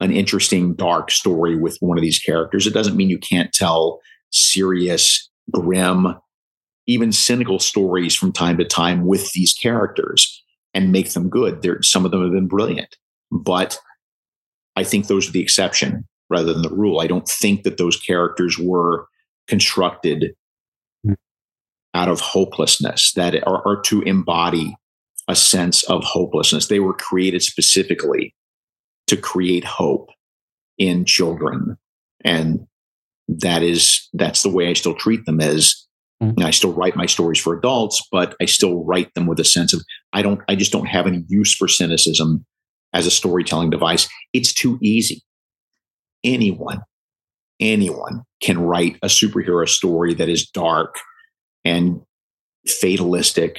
an 0.00 0.12
interesting 0.12 0.74
dark 0.74 1.10
story 1.10 1.56
with 1.56 1.76
one 1.80 1.98
of 1.98 2.02
these 2.02 2.18
characters. 2.18 2.66
It 2.66 2.74
doesn't 2.74 2.96
mean 2.96 3.10
you 3.10 3.18
can't 3.18 3.52
tell 3.52 4.00
serious, 4.30 5.28
grim, 5.50 6.16
even 6.86 7.12
cynical 7.12 7.58
stories 7.58 8.14
from 8.14 8.32
time 8.32 8.58
to 8.58 8.64
time 8.64 9.06
with 9.06 9.32
these 9.32 9.52
characters 9.52 10.42
and 10.74 10.92
make 10.92 11.12
them 11.12 11.28
good. 11.28 11.62
There, 11.62 11.80
some 11.82 12.04
of 12.04 12.10
them 12.10 12.22
have 12.22 12.32
been 12.32 12.48
brilliant, 12.48 12.96
but 13.30 13.78
I 14.76 14.84
think 14.84 15.06
those 15.06 15.28
are 15.28 15.32
the 15.32 15.42
exception 15.42 16.06
rather 16.28 16.52
than 16.52 16.62
the 16.62 16.70
rule. 16.70 17.00
I 17.00 17.06
don't 17.06 17.28
think 17.28 17.62
that 17.62 17.78
those 17.78 17.98
characters 17.98 18.58
were 18.58 19.06
constructed 19.46 20.34
out 21.94 22.08
of 22.08 22.20
hopelessness 22.20 23.12
that 23.12 23.36
are, 23.46 23.66
are 23.66 23.80
to 23.82 24.02
embody 24.02 24.76
a 25.28 25.36
sense 25.36 25.84
of 25.84 26.02
hopelessness. 26.02 26.66
They 26.66 26.80
were 26.80 26.94
created 26.94 27.42
specifically 27.42 28.34
to 29.06 29.16
create 29.16 29.64
hope 29.64 30.10
in 30.78 31.04
children. 31.04 31.76
And 32.24 32.66
that 33.28 33.62
is, 33.62 34.08
that's 34.12 34.42
the 34.42 34.48
way 34.48 34.68
I 34.68 34.72
still 34.72 34.94
treat 34.94 35.24
them 35.26 35.40
as 35.40 35.86
mm-hmm. 36.22 36.42
I 36.42 36.50
still 36.50 36.72
write 36.72 36.96
my 36.96 37.06
stories 37.06 37.40
for 37.40 37.56
adults, 37.56 38.02
but 38.10 38.34
I 38.40 38.46
still 38.46 38.82
write 38.84 39.12
them 39.14 39.26
with 39.26 39.38
a 39.40 39.44
sense 39.44 39.72
of, 39.72 39.82
I 40.12 40.22
don't, 40.22 40.40
I 40.48 40.56
just 40.56 40.72
don't 40.72 40.86
have 40.86 41.06
any 41.06 41.24
use 41.28 41.54
for 41.54 41.68
cynicism 41.68 42.44
as 42.92 43.06
a 43.06 43.10
storytelling 43.10 43.70
device. 43.70 44.08
It's 44.32 44.52
too 44.54 44.78
easy. 44.82 45.22
Anyone, 46.22 46.80
anyone 47.60 48.22
can 48.40 48.58
write 48.58 48.96
a 49.02 49.08
superhero 49.08 49.68
story 49.68 50.14
that 50.14 50.28
is 50.28 50.48
dark 50.48 50.96
and 51.64 52.00
fatalistic 52.66 53.58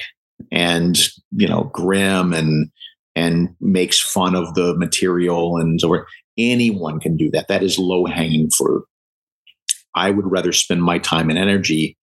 and, 0.50 0.98
you 1.30 1.46
know, 1.46 1.70
grim 1.72 2.32
and, 2.32 2.70
and 3.16 3.48
makes 3.60 4.00
fun 4.00 4.36
of 4.36 4.54
the 4.54 4.76
material 4.76 5.56
and 5.56 5.80
so 5.80 6.04
anyone 6.38 7.00
can 7.00 7.16
do 7.16 7.30
that. 7.30 7.48
That 7.48 7.62
is 7.62 7.78
low 7.78 8.04
hanging 8.04 8.50
fruit. 8.50 8.84
I 9.94 10.10
would 10.10 10.30
rather 10.30 10.52
spend 10.52 10.82
my 10.82 10.98
time 10.98 11.30
and 11.30 11.38
energy 11.38 11.96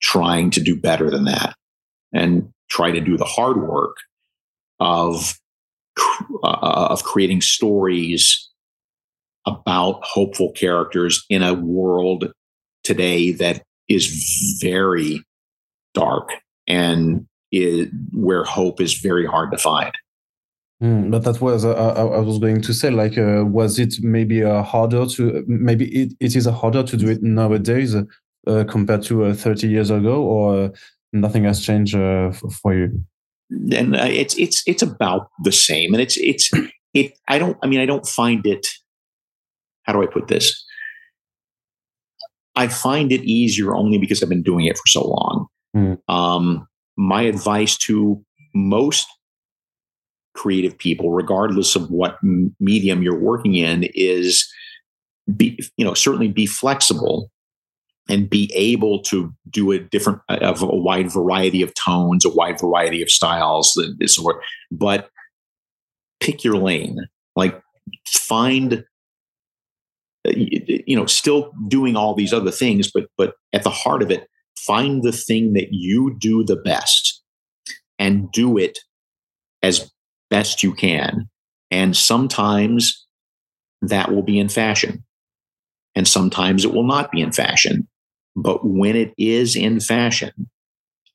trying 0.00 0.50
to 0.50 0.60
do 0.60 0.74
better 0.74 1.10
than 1.10 1.24
that 1.24 1.54
and 2.12 2.48
try 2.70 2.90
to 2.90 3.00
do 3.00 3.16
the 3.16 3.24
hard 3.24 3.62
work 3.62 3.96
of 4.80 5.38
uh, 6.42 6.88
of 6.90 7.04
creating 7.04 7.40
stories 7.40 8.50
about 9.46 10.02
hopeful 10.02 10.50
characters 10.52 11.24
in 11.28 11.42
a 11.42 11.54
world 11.54 12.32
today 12.82 13.32
that 13.32 13.62
is 13.88 14.58
very 14.60 15.22
dark 15.92 16.30
and 16.66 17.26
is 17.52 17.88
where 18.12 18.42
hope 18.42 18.80
is 18.80 18.94
very 18.94 19.26
hard 19.26 19.52
to 19.52 19.58
find. 19.58 19.92
Mm, 20.84 21.10
but 21.10 21.24
that 21.24 21.40
was 21.40 21.64
uh, 21.64 21.94
I, 21.96 22.20
was 22.20 22.38
going 22.38 22.60
to 22.60 22.74
say 22.74 22.90
like 22.90 23.16
uh, 23.16 23.42
was 23.46 23.78
it 23.78 23.94
maybe 24.02 24.44
uh, 24.44 24.62
harder 24.62 25.06
to 25.06 25.42
maybe 25.46 25.86
it, 25.86 26.12
it 26.20 26.36
is 26.36 26.44
harder 26.44 26.82
to 26.82 26.96
do 26.98 27.08
it 27.08 27.22
nowadays 27.22 27.94
uh, 27.94 28.64
compared 28.68 29.02
to 29.04 29.24
uh, 29.24 29.34
30 29.34 29.66
years 29.66 29.90
ago 29.90 30.22
or 30.22 30.72
nothing 31.14 31.44
has 31.44 31.64
changed 31.64 31.96
uh, 31.96 32.32
for 32.62 32.74
you 32.74 33.02
and 33.50 33.94
it's 33.96 34.36
it's 34.36 34.62
it's 34.66 34.82
about 34.82 35.30
the 35.42 35.52
same 35.52 35.94
and 35.94 36.02
it's 36.02 36.18
it's 36.18 36.50
it 36.92 37.16
I 37.28 37.38
don't 37.38 37.56
I 37.62 37.66
mean 37.66 37.80
I 37.80 37.86
don't 37.86 38.06
find 38.06 38.44
it 38.46 38.66
how 39.84 39.94
do 39.94 40.02
I 40.02 40.06
put 40.06 40.28
this 40.28 40.64
I 42.56 42.68
find 42.68 43.10
it 43.10 43.22
easier 43.24 43.74
only 43.74 43.96
because 43.96 44.22
I've 44.22 44.28
been 44.28 44.42
doing 44.42 44.66
it 44.66 44.76
for 44.76 44.86
so 44.86 45.08
long. 45.08 45.46
Mm. 45.74 45.98
Um, 46.08 46.68
my 46.96 47.22
advice 47.22 47.76
to 47.78 48.22
most 48.54 49.06
creative 50.34 50.76
people, 50.76 51.12
regardless 51.12 51.76
of 51.76 51.90
what 51.90 52.18
medium 52.60 53.02
you're 53.02 53.18
working 53.18 53.54
in, 53.54 53.84
is 53.94 54.50
be 55.36 55.58
you 55.76 55.84
know 55.84 55.94
certainly 55.94 56.28
be 56.28 56.46
flexible 56.46 57.30
and 58.08 58.28
be 58.28 58.50
able 58.54 59.02
to 59.02 59.32
do 59.48 59.72
a 59.72 59.78
different 59.78 60.20
uh, 60.28 60.36
of 60.42 60.62
a 60.62 60.66
wide 60.66 61.10
variety 61.10 61.62
of 61.62 61.72
tones, 61.74 62.24
a 62.24 62.30
wide 62.30 62.60
variety 62.60 63.00
of 63.02 63.10
styles, 63.10 63.80
but 64.70 65.10
pick 66.20 66.44
your 66.44 66.56
lane. 66.56 66.98
Like 67.36 67.60
find 68.06 68.84
uh, 70.26 70.32
you 70.34 70.96
know 70.96 71.06
still 71.06 71.52
doing 71.68 71.96
all 71.96 72.14
these 72.14 72.32
other 72.32 72.50
things 72.50 72.90
but 72.90 73.06
but 73.18 73.34
at 73.52 73.62
the 73.62 73.70
heart 73.70 74.02
of 74.02 74.10
it 74.10 74.26
find 74.56 75.02
the 75.02 75.12
thing 75.12 75.52
that 75.52 75.68
you 75.72 76.16
do 76.18 76.44
the 76.44 76.56
best 76.56 77.22
and 77.98 78.30
do 78.32 78.56
it 78.56 78.78
as 79.62 79.90
best 80.30 80.62
you 80.62 80.74
can. 80.74 81.28
And 81.70 81.96
sometimes 81.96 83.06
that 83.82 84.12
will 84.12 84.22
be 84.22 84.38
in 84.38 84.48
fashion. 84.48 85.04
And 85.94 86.08
sometimes 86.08 86.64
it 86.64 86.72
will 86.72 86.86
not 86.86 87.10
be 87.10 87.20
in 87.20 87.32
fashion. 87.32 87.88
But 88.36 88.66
when 88.66 88.96
it 88.96 89.14
is 89.16 89.56
in 89.56 89.80
fashion 89.80 90.50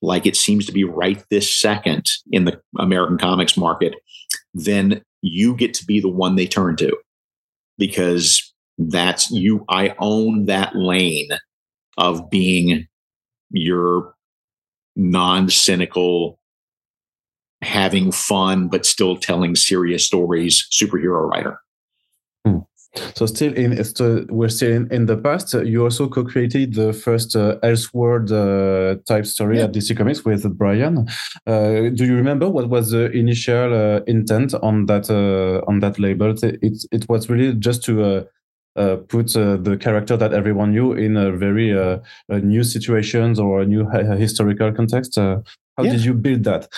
like 0.02 0.24
it 0.24 0.36
seems 0.36 0.64
to 0.64 0.72
be 0.72 0.84
right 0.84 1.22
this 1.28 1.54
second 1.54 2.06
in 2.32 2.46
the 2.46 2.58
american 2.78 3.18
comics 3.18 3.54
market 3.54 3.94
then 4.54 5.02
you 5.22 5.54
get 5.54 5.74
to 5.74 5.84
be 5.84 6.00
the 6.00 6.08
one 6.08 6.36
they 6.36 6.46
turn 6.46 6.76
to. 6.76 6.96
Because 7.78 8.52
that's 8.78 9.30
you 9.30 9.64
i 9.68 9.94
own 9.98 10.46
that 10.46 10.74
lane 10.74 11.28
of 11.98 12.30
being 12.30 12.86
your 13.50 14.14
non-cynical 14.96 16.39
having 17.62 18.10
fun 18.12 18.68
but 18.68 18.86
still 18.86 19.16
telling 19.16 19.54
serious 19.54 20.06
stories 20.06 20.66
superhero 20.72 21.28
writer 21.28 21.60
hmm. 22.44 22.58
so 23.14 23.26
still 23.26 23.52
in 23.54 23.76
we're 24.30 24.48
still 24.48 24.72
in, 24.72 24.92
in 24.92 25.06
the 25.06 25.16
past 25.16 25.52
you 25.54 25.82
also 25.82 26.08
co-created 26.08 26.74
the 26.74 26.92
first 26.92 27.36
uh, 27.36 27.58
elseworld 27.62 28.30
uh, 28.32 28.98
type 29.06 29.26
story 29.26 29.58
yeah. 29.58 29.64
at 29.64 29.72
dc 29.72 29.94
comics 29.96 30.24
with 30.24 30.56
brian 30.56 31.06
uh, 31.46 31.90
do 31.94 32.06
you 32.06 32.14
remember 32.14 32.48
what 32.48 32.68
was 32.68 32.90
the 32.90 33.10
initial 33.10 33.74
uh, 33.74 34.00
intent 34.06 34.54
on 34.54 34.86
that 34.86 35.10
uh, 35.10 35.62
on 35.68 35.80
that 35.80 35.98
label 35.98 36.34
it, 36.42 36.84
it 36.90 37.08
was 37.08 37.28
really 37.28 37.52
just 37.54 37.84
to 37.84 38.02
uh, 38.02 38.24
uh, 38.76 38.96
put 39.08 39.36
uh, 39.36 39.56
the 39.56 39.76
character 39.76 40.16
that 40.16 40.32
everyone 40.32 40.70
knew 40.70 40.92
in 40.92 41.16
a 41.16 41.32
very 41.32 41.76
uh, 41.76 41.98
new 42.28 42.62
situations 42.62 43.40
or 43.40 43.62
a 43.62 43.66
new 43.66 43.84
historical 44.16 44.72
context. 44.72 45.16
how 45.16 45.42
yeah. 45.80 45.90
did 45.90 46.04
you 46.04 46.14
build 46.14 46.44
that? 46.44 46.68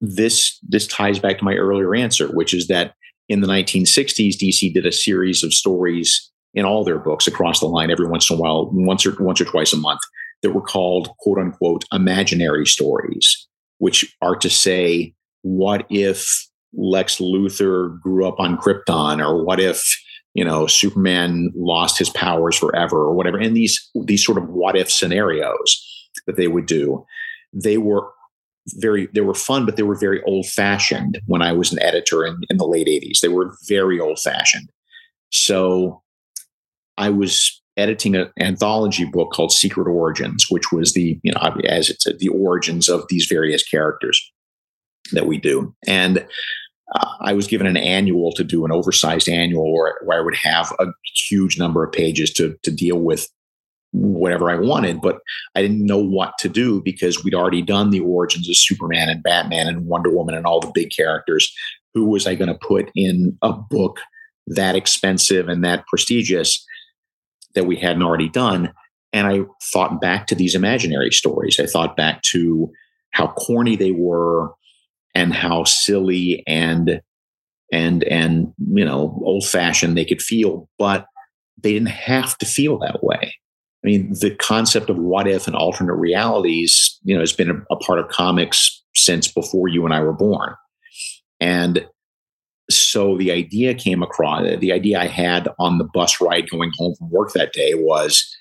This 0.00 0.58
this 0.68 0.86
ties 0.86 1.18
back 1.18 1.38
to 1.38 1.44
my 1.44 1.54
earlier 1.54 1.94
answer, 1.94 2.28
which 2.28 2.54
is 2.54 2.68
that 2.68 2.94
in 3.28 3.40
the 3.40 3.48
1960s, 3.48 4.36
DC 4.36 4.72
did 4.72 4.86
a 4.86 4.92
series 4.92 5.42
of 5.42 5.52
stories 5.52 6.30
in 6.54 6.64
all 6.64 6.84
their 6.84 6.98
books 6.98 7.26
across 7.26 7.60
the 7.60 7.66
line 7.66 7.90
every 7.90 8.06
once 8.06 8.30
in 8.30 8.36
a 8.36 8.40
while, 8.40 8.70
once 8.72 9.04
or 9.04 9.14
once 9.22 9.40
or 9.40 9.44
twice 9.44 9.72
a 9.72 9.76
month, 9.76 10.00
that 10.42 10.52
were 10.52 10.62
called 10.62 11.10
quote 11.18 11.38
unquote 11.38 11.84
imaginary 11.92 12.66
stories, 12.66 13.46
which 13.78 14.14
are 14.22 14.36
to 14.36 14.48
say, 14.48 15.12
what 15.42 15.86
if 15.90 16.46
Lex 16.74 17.18
Luthor 17.18 18.00
grew 18.00 18.26
up 18.26 18.38
on 18.38 18.56
Krypton, 18.56 19.20
or 19.20 19.44
what 19.44 19.60
if 19.60 19.82
you 20.38 20.44
know, 20.44 20.68
Superman 20.68 21.50
lost 21.56 21.98
his 21.98 22.10
powers 22.10 22.56
forever 22.56 22.98
or 22.98 23.12
whatever. 23.12 23.38
And 23.38 23.56
these 23.56 23.90
these 24.04 24.24
sort 24.24 24.38
of 24.38 24.48
what 24.48 24.76
if 24.76 24.88
scenarios 24.88 25.84
that 26.28 26.36
they 26.36 26.46
would 26.46 26.66
do, 26.66 27.04
they 27.52 27.76
were 27.76 28.08
very 28.76 29.08
they 29.14 29.20
were 29.20 29.34
fun, 29.34 29.66
but 29.66 29.76
they 29.76 29.82
were 29.82 29.98
very 29.98 30.22
old 30.22 30.46
fashioned 30.46 31.20
when 31.26 31.42
I 31.42 31.52
was 31.52 31.72
an 31.72 31.82
editor 31.82 32.24
in, 32.24 32.40
in 32.50 32.56
the 32.56 32.66
late 32.66 32.86
80s. 32.86 33.20
They 33.20 33.28
were 33.28 33.56
very 33.66 33.98
old 34.00 34.18
fashioned. 34.18 34.70
So 35.30 36.02
I 36.96 37.10
was 37.10 37.62
editing 37.76 38.16
an 38.16 38.28
anthology 38.40 39.04
book 39.04 39.32
called 39.32 39.52
Secret 39.52 39.88
Origins, 39.88 40.46
which 40.50 40.72
was 40.72 40.92
the, 40.92 41.18
you 41.22 41.32
know, 41.32 41.40
as 41.64 41.88
it's 41.88 42.06
the 42.18 42.28
origins 42.28 42.88
of 42.88 43.04
these 43.08 43.26
various 43.26 43.62
characters 43.62 44.20
that 45.12 45.26
we 45.26 45.38
do. 45.38 45.74
And 45.86 46.26
uh, 46.94 47.08
I 47.20 47.34
was 47.34 47.46
given 47.46 47.66
an 47.66 47.76
annual 47.76 48.32
to 48.32 48.42
do 48.42 48.64
an 48.64 48.72
oversized 48.72 49.28
annual 49.28 49.72
where, 49.72 49.94
where 50.02 50.18
I 50.18 50.24
would 50.24 50.36
have 50.36 50.72
a 50.80 50.86
huge 51.28 51.58
number 51.58 51.84
of 51.84 51.92
pages 51.92 52.32
to, 52.34 52.56
to 52.62 52.70
deal 52.70 52.98
with 52.98 53.28
whatever 53.92 54.50
I 54.50 54.56
wanted, 54.56 55.00
but 55.00 55.20
I 55.54 55.62
didn't 55.62 55.84
know 55.84 55.98
what 55.98 56.36
to 56.38 56.48
do 56.48 56.82
because 56.82 57.24
we'd 57.24 57.34
already 57.34 57.62
done 57.62 57.90
the 57.90 58.00
origins 58.00 58.48
of 58.48 58.56
Superman 58.56 59.08
and 59.08 59.22
Batman 59.22 59.66
and 59.66 59.86
Wonder 59.86 60.10
Woman 60.10 60.34
and 60.34 60.46
all 60.46 60.60
the 60.60 60.72
big 60.74 60.90
characters. 60.94 61.52
Who 61.94 62.06
was 62.06 62.26
I 62.26 62.34
going 62.34 62.52
to 62.52 62.58
put 62.66 62.90
in 62.94 63.36
a 63.42 63.52
book 63.52 64.00
that 64.46 64.76
expensive 64.76 65.48
and 65.48 65.64
that 65.64 65.86
prestigious 65.86 66.64
that 67.54 67.64
we 67.64 67.76
hadn't 67.76 68.02
already 68.02 68.28
done? 68.28 68.72
And 69.12 69.26
I 69.26 69.40
thought 69.72 70.00
back 70.00 70.26
to 70.26 70.34
these 70.34 70.54
imaginary 70.54 71.10
stories. 71.10 71.58
I 71.58 71.66
thought 71.66 71.96
back 71.96 72.22
to 72.30 72.70
how 73.12 73.28
corny 73.28 73.74
they 73.74 73.92
were, 73.92 74.52
and 75.14 75.34
how 75.34 75.64
silly 75.64 76.44
and 76.46 77.00
and 77.72 78.04
and 78.04 78.52
you 78.72 78.84
know 78.84 79.20
old 79.24 79.44
fashioned 79.44 79.96
they 79.96 80.04
could 80.04 80.22
feel 80.22 80.68
but 80.78 81.06
they 81.60 81.72
didn't 81.72 81.88
have 81.88 82.38
to 82.38 82.46
feel 82.46 82.78
that 82.78 83.02
way 83.02 83.34
mean 83.88 84.12
the 84.20 84.34
concept 84.36 84.90
of 84.90 84.96
what 84.96 85.26
if 85.26 85.46
and 85.46 85.56
alternate 85.56 85.94
realities 85.94 86.98
you 87.04 87.14
know 87.14 87.20
has 87.20 87.32
been 87.32 87.50
a, 87.50 87.74
a 87.74 87.76
part 87.76 87.98
of 87.98 88.08
comics 88.08 88.82
since 88.94 89.28
before 89.28 89.68
you 89.68 89.84
and 89.84 89.94
i 89.94 90.00
were 90.00 90.12
born 90.12 90.54
and 91.40 91.86
so 92.70 93.16
the 93.16 93.32
idea 93.32 93.74
came 93.74 94.02
across 94.02 94.42
the 94.60 94.72
idea 94.72 95.00
i 95.00 95.06
had 95.06 95.48
on 95.58 95.78
the 95.78 95.88
bus 95.92 96.20
ride 96.20 96.48
going 96.50 96.72
home 96.76 96.94
from 96.96 97.10
work 97.10 97.32
that 97.32 97.52
day 97.52 97.74
was 97.74 98.36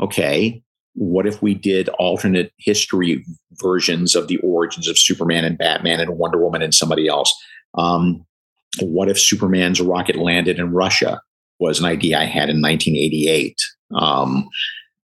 okay 0.00 0.62
what 0.96 1.26
if 1.26 1.42
we 1.42 1.54
did 1.54 1.90
alternate 1.90 2.52
history 2.56 3.24
versions 3.62 4.14
of 4.14 4.28
the 4.28 4.38
origins 4.38 4.88
of 4.88 4.98
Superman 4.98 5.44
and 5.44 5.58
Batman 5.58 6.00
and 6.00 6.16
Wonder 6.16 6.42
Woman 6.42 6.62
and 6.62 6.74
somebody 6.74 7.06
else? 7.06 7.32
Um, 7.76 8.24
what 8.80 9.10
if 9.10 9.20
Superman's 9.20 9.80
rocket 9.80 10.16
landed 10.16 10.58
in 10.58 10.72
Russia? 10.72 11.20
Was 11.58 11.78
an 11.78 11.86
idea 11.86 12.18
I 12.18 12.24
had 12.24 12.50
in 12.50 12.60
1988, 12.60 13.56
um, 13.94 14.46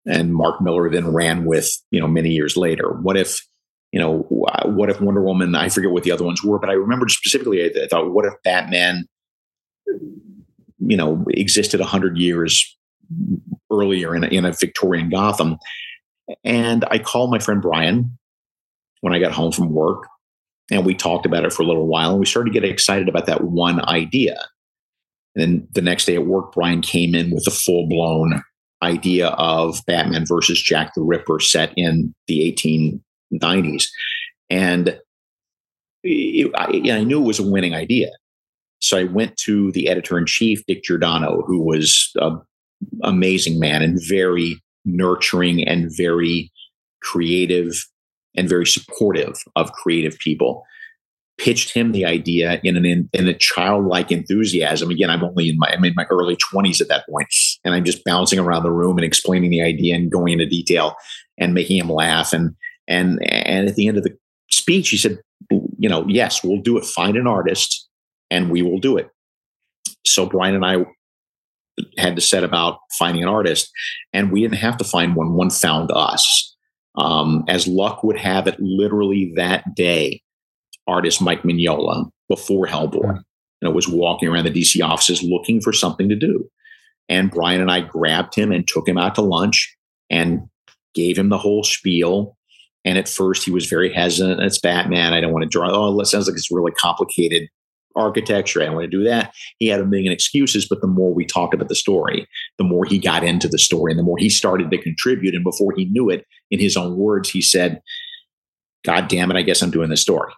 and 0.05 0.33
Mark 0.33 0.61
Millar 0.61 0.89
then 0.89 1.13
ran 1.13 1.45
with 1.45 1.69
you 1.91 1.99
know 1.99 2.07
many 2.07 2.29
years 2.29 2.57
later. 2.57 2.91
What 2.91 3.17
if 3.17 3.39
you 3.91 3.99
know 3.99 4.19
what 4.65 4.89
if 4.89 5.01
Wonder 5.01 5.21
Woman? 5.21 5.55
I 5.55 5.69
forget 5.69 5.91
what 5.91 6.03
the 6.03 6.11
other 6.11 6.25
ones 6.25 6.43
were, 6.43 6.59
but 6.59 6.69
I 6.69 6.73
remember 6.73 7.09
specifically. 7.09 7.63
I, 7.63 7.83
I 7.83 7.87
thought, 7.87 8.11
what 8.11 8.25
if 8.25 8.33
Batman? 8.43 9.05
You 10.79 10.97
know, 10.97 11.25
existed 11.29 11.79
hundred 11.81 12.17
years 12.17 12.77
earlier 13.71 14.15
in 14.15 14.23
a, 14.23 14.27
in 14.27 14.45
a 14.45 14.53
Victorian 14.53 15.09
Gotham. 15.09 15.57
And 16.43 16.85
I 16.89 16.97
called 16.97 17.31
my 17.31 17.39
friend 17.39 17.61
Brian 17.61 18.17
when 19.01 19.13
I 19.13 19.19
got 19.19 19.33
home 19.33 19.51
from 19.51 19.71
work, 19.71 20.07
and 20.71 20.85
we 20.85 20.95
talked 20.95 21.25
about 21.25 21.43
it 21.43 21.53
for 21.53 21.63
a 21.63 21.67
little 21.67 21.87
while, 21.87 22.11
and 22.11 22.19
we 22.19 22.25
started 22.25 22.53
to 22.53 22.59
get 22.59 22.67
excited 22.67 23.09
about 23.09 23.25
that 23.25 23.43
one 23.43 23.83
idea. 23.89 24.39
And 25.35 25.41
then 25.41 25.67
the 25.73 25.81
next 25.81 26.05
day 26.05 26.15
at 26.15 26.25
work, 26.25 26.53
Brian 26.53 26.81
came 26.81 27.15
in 27.15 27.31
with 27.31 27.45
a 27.47 27.51
full 27.51 27.87
blown 27.87 28.41
idea 28.83 29.29
of 29.29 29.79
Batman 29.85 30.25
versus 30.25 30.61
Jack 30.61 30.93
the 30.95 31.01
Ripper 31.01 31.39
set 31.39 31.73
in 31.75 32.13
the 32.27 32.51
1890s. 33.31 33.85
And 34.49 34.99
it, 36.03 36.51
I, 36.55 36.97
I 36.97 37.03
knew 37.03 37.21
it 37.21 37.27
was 37.27 37.39
a 37.39 37.49
winning 37.49 37.75
idea. 37.75 38.09
So 38.79 38.97
I 38.97 39.03
went 39.03 39.37
to 39.37 39.71
the 39.73 39.87
editor 39.87 40.17
in 40.17 40.25
chief, 40.25 40.65
Dick 40.65 40.83
Giordano, 40.83 41.43
who 41.45 41.61
was 41.61 42.11
an 42.15 42.41
amazing 43.03 43.59
man 43.59 43.83
and 43.83 43.99
very 44.07 44.59
nurturing 44.85 45.67
and 45.67 45.95
very 45.95 46.51
creative 47.01 47.85
and 48.35 48.49
very 48.49 48.65
supportive 48.65 49.35
of 49.55 49.71
creative 49.73 50.17
people 50.17 50.63
pitched 51.41 51.73
him 51.73 51.91
the 51.91 52.05
idea 52.05 52.59
in 52.63 52.77
an 52.77 52.85
in, 52.85 53.09
in, 53.13 53.27
a 53.27 53.33
childlike 53.33 54.11
enthusiasm 54.11 54.91
again 54.91 55.09
i'm 55.09 55.23
only 55.23 55.49
in 55.49 55.57
my 55.57 55.67
i'm 55.69 55.83
in 55.83 55.93
my 55.95 56.05
early 56.11 56.35
20s 56.35 56.79
at 56.79 56.87
that 56.87 57.03
point 57.09 57.27
and 57.63 57.73
i'm 57.73 57.83
just 57.83 58.03
bouncing 58.05 58.37
around 58.37 58.61
the 58.63 58.71
room 58.71 58.97
and 58.97 59.05
explaining 59.05 59.49
the 59.49 59.61
idea 59.61 59.95
and 59.95 60.11
going 60.11 60.33
into 60.33 60.45
detail 60.45 60.95
and 61.39 61.53
making 61.53 61.77
him 61.77 61.89
laugh 61.89 62.31
and 62.31 62.55
and 62.87 63.19
and 63.23 63.67
at 63.67 63.75
the 63.75 63.87
end 63.87 63.97
of 63.97 64.03
the 64.03 64.15
speech, 64.51 64.89
he 64.89 64.97
said, 64.97 65.19
you 65.49 65.89
know, 65.89 66.05
yes, 66.07 66.43
we'll 66.43 66.61
do 66.61 66.77
it. 66.77 66.85
Find 66.85 67.17
an 67.17 67.27
artist 67.27 67.89
and 68.29 68.49
we 68.49 68.61
will 68.61 68.79
do 68.79 68.97
it. 68.97 69.09
So 70.05 70.25
Brian 70.25 70.55
and 70.55 70.65
I 70.65 70.85
had 71.97 72.15
to 72.15 72.21
set 72.21 72.43
about 72.43 72.79
finding 72.97 73.23
an 73.23 73.29
artist, 73.29 73.71
and 74.13 74.31
we 74.31 74.41
didn't 74.41 74.57
have 74.57 74.77
to 74.77 74.83
find 74.83 75.15
one. 75.15 75.33
One 75.33 75.49
found 75.49 75.91
us. 75.91 76.55
Um, 76.95 77.45
as 77.47 77.67
luck 77.67 78.03
would 78.03 78.17
have 78.17 78.47
it, 78.47 78.59
literally 78.59 79.31
that 79.35 79.75
day, 79.75 80.21
artist 80.87 81.21
Mike 81.21 81.43
Mignola, 81.43 82.09
before 82.31 82.65
Hellboy, 82.65 83.09
And 83.09 83.23
know, 83.61 83.71
was 83.71 83.87
walking 83.87 84.29
around 84.29 84.45
the 84.45 84.51
DC 84.51 84.83
offices 84.83 85.21
looking 85.21 85.59
for 85.61 85.73
something 85.73 86.07
to 86.09 86.15
do. 86.15 86.49
And 87.09 87.29
Brian 87.29 87.59
and 87.59 87.69
I 87.69 87.81
grabbed 87.81 88.35
him 88.35 88.51
and 88.51 88.65
took 88.65 88.87
him 88.87 88.97
out 88.97 89.15
to 89.15 89.21
lunch 89.21 89.75
and 90.09 90.47
gave 90.93 91.17
him 91.17 91.29
the 91.29 91.37
whole 91.37 91.63
spiel. 91.63 92.37
And 92.85 92.97
at 92.97 93.09
first, 93.09 93.43
he 93.43 93.51
was 93.51 93.67
very 93.67 93.93
hesitant. 93.93 94.41
It's 94.41 94.59
Batman. 94.59 95.13
I 95.13 95.19
don't 95.21 95.33
want 95.33 95.43
to 95.43 95.49
draw. 95.49 95.69
Oh, 95.69 95.99
it 95.99 96.05
sounds 96.05 96.27
like 96.27 96.37
it's 96.37 96.51
really 96.51 96.71
complicated 96.71 97.49
architecture. 97.95 98.61
I 98.61 98.65
don't 98.65 98.75
want 98.75 98.89
to 98.89 98.97
do 98.97 99.03
that. 99.03 99.33
He 99.59 99.67
had 99.67 99.81
a 99.81 99.85
million 99.85 100.13
excuses, 100.13 100.67
but 100.67 100.79
the 100.79 100.87
more 100.87 101.13
we 101.13 101.25
talked 101.25 101.53
about 101.53 101.67
the 101.67 101.75
story, 101.75 102.25
the 102.57 102.63
more 102.63 102.85
he 102.85 102.97
got 102.97 103.25
into 103.25 103.49
the 103.49 103.59
story 103.59 103.91
and 103.91 103.99
the 103.99 104.03
more 104.03 104.17
he 104.17 104.29
started 104.29 104.71
to 104.71 104.77
contribute. 104.77 105.35
And 105.35 105.43
before 105.43 105.73
he 105.75 105.85
knew 105.85 106.09
it, 106.09 106.25
in 106.49 106.59
his 106.59 106.77
own 106.77 106.97
words, 106.97 107.29
he 107.29 107.41
said, 107.41 107.81
God 108.85 109.09
damn 109.09 109.29
it, 109.29 109.37
I 109.37 109.41
guess 109.41 109.61
I'm 109.61 109.71
doing 109.71 109.89
this 109.89 110.01
story. 110.01 110.31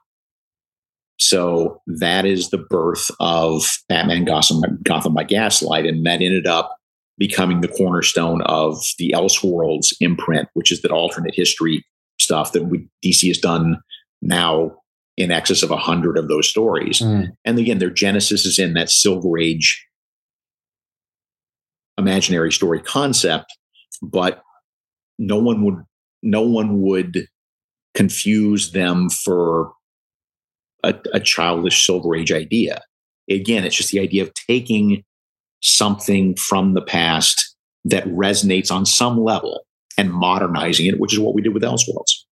So 1.23 1.81
that 1.87 2.25
is 2.25 2.49
the 2.49 2.57
birth 2.57 3.09
of 3.21 3.63
Batman 3.87 4.25
Gotham, 4.25 4.61
Gotham 4.83 5.13
by 5.13 5.23
Gaslight. 5.23 5.85
And 5.85 6.05
that 6.05 6.21
ended 6.21 6.45
up 6.45 6.77
becoming 7.17 7.61
the 7.61 7.69
cornerstone 7.69 8.41
of 8.41 8.77
the 8.97 9.13
Elseworlds 9.15 9.93
imprint, 10.01 10.49
which 10.53 10.69
is 10.69 10.81
that 10.81 10.91
alternate 10.91 11.33
history 11.33 11.85
stuff 12.19 12.51
that 12.51 12.65
we, 12.65 12.85
DC 13.03 13.25
has 13.29 13.37
done 13.37 13.77
now 14.21 14.75
in 15.15 15.31
excess 15.31 15.63
of 15.63 15.71
a 15.71 15.77
hundred 15.77 16.17
of 16.17 16.27
those 16.27 16.49
stories. 16.49 16.99
Mm. 16.99 17.29
And 17.45 17.57
again, 17.57 17.79
their 17.79 17.89
genesis 17.89 18.45
is 18.45 18.59
in 18.59 18.73
that 18.73 18.89
Silver 18.89 19.37
Age 19.37 19.85
imaginary 21.97 22.51
story 22.51 22.81
concept, 22.81 23.45
but 24.01 24.41
no 25.17 25.37
one 25.37 25.63
would 25.63 25.83
no 26.21 26.41
one 26.41 26.81
would 26.81 27.27
confuse 27.93 28.71
them 28.71 29.09
for 29.09 29.71
a, 30.83 30.95
a 31.13 31.19
childish 31.19 31.85
Silver 31.85 32.15
Age 32.15 32.31
idea. 32.31 32.81
Again, 33.29 33.63
it's 33.63 33.75
just 33.75 33.91
the 33.91 33.99
idea 33.99 34.23
of 34.23 34.33
taking 34.33 35.03
something 35.61 36.35
from 36.35 36.73
the 36.73 36.81
past 36.81 37.55
that 37.85 38.05
resonates 38.05 38.71
on 38.71 38.85
some 38.85 39.23
level 39.23 39.65
and 39.97 40.11
modernizing 40.11 40.85
it, 40.85 40.99
which 40.99 41.13
is 41.13 41.19
what 41.19 41.35
we 41.35 41.41
did 41.41 41.53
with 41.53 41.63
Elseworlds. 41.63 42.23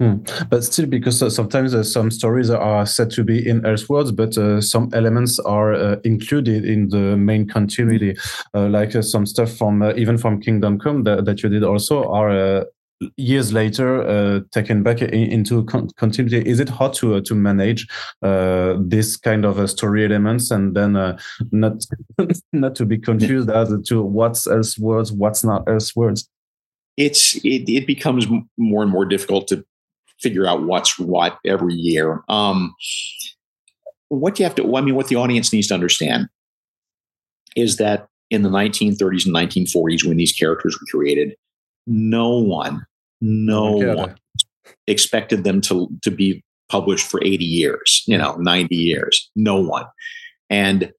Hmm. 0.00 0.18
But 0.48 0.62
still, 0.62 0.86
because 0.86 1.20
uh, 1.22 1.30
sometimes 1.30 1.74
uh, 1.74 1.82
some 1.82 2.12
stories 2.12 2.50
are 2.50 2.86
said 2.86 3.10
to 3.12 3.24
be 3.24 3.46
in 3.46 3.62
Elseworlds, 3.62 4.14
but 4.14 4.38
uh, 4.38 4.60
some 4.60 4.90
elements 4.92 5.40
are 5.40 5.74
uh, 5.74 5.96
included 6.04 6.64
in 6.64 6.88
the 6.90 7.16
main 7.16 7.48
continuity, 7.48 8.16
uh, 8.54 8.68
like 8.68 8.94
uh, 8.94 9.02
some 9.02 9.26
stuff 9.26 9.50
from 9.50 9.82
even 9.96 10.16
from 10.16 10.40
Kingdom 10.40 10.78
Come 10.78 11.02
that, 11.02 11.24
that 11.24 11.42
you 11.42 11.48
did 11.48 11.64
also 11.64 12.04
are 12.04 12.64
years 13.16 13.52
later 13.52 14.02
uh, 14.02 14.40
taken 14.50 14.82
back 14.82 15.02
into 15.02 15.64
con 15.64 15.88
continuity. 15.96 16.48
Is 16.48 16.60
it 16.60 16.68
hard 16.68 16.94
to 16.94 17.16
uh, 17.16 17.20
to 17.22 17.34
manage 17.34 17.86
uh, 18.22 18.76
this 18.80 19.16
kind 19.16 19.44
of 19.44 19.68
story 19.70 20.04
elements 20.04 20.50
and 20.50 20.74
then 20.76 20.92
not 21.52 21.84
not 22.52 22.74
to 22.76 22.86
be 22.86 22.98
confused 22.98 23.50
as 23.50 23.72
to 23.88 24.02
what's 24.02 24.46
Elseworlds, 24.46 25.12
what's 25.12 25.44
not 25.44 25.64
Elseworlds? 25.66 26.28
It's 26.96 27.36
it, 27.44 27.68
it 27.68 27.86
becomes 27.86 28.26
more 28.56 28.82
and 28.82 28.90
more 28.90 29.04
difficult 29.04 29.48
to 29.48 29.64
figure 30.20 30.46
out 30.46 30.62
what's 30.64 30.98
what 30.98 31.38
every 31.44 31.74
year. 31.74 32.22
Um, 32.28 32.74
what 34.08 34.38
you 34.38 34.44
have 34.44 34.54
to, 34.56 34.76
I 34.76 34.80
mean, 34.80 34.94
what 34.94 35.08
the 35.08 35.16
audience 35.16 35.52
needs 35.52 35.68
to 35.68 35.74
understand 35.74 36.28
is 37.56 37.76
that 37.76 38.08
in 38.30 38.42
the 38.42 38.48
1930s 38.48 39.26
and 39.26 39.34
1940s, 39.34 40.04
when 40.04 40.16
these 40.16 40.32
characters 40.32 40.78
were 40.78 40.86
created, 40.90 41.34
no 41.88 42.38
one, 42.38 42.84
no 43.20 43.72
one 43.72 44.14
expected 44.86 45.44
them 45.44 45.60
to, 45.62 45.88
to 46.02 46.10
be 46.10 46.44
published 46.68 47.06
for 47.06 47.22
80 47.24 47.44
years, 47.44 48.02
you 48.06 48.16
know, 48.16 48.36
90 48.36 48.76
years. 48.76 49.30
No 49.34 49.60
one. 49.60 49.86
And 50.50 50.92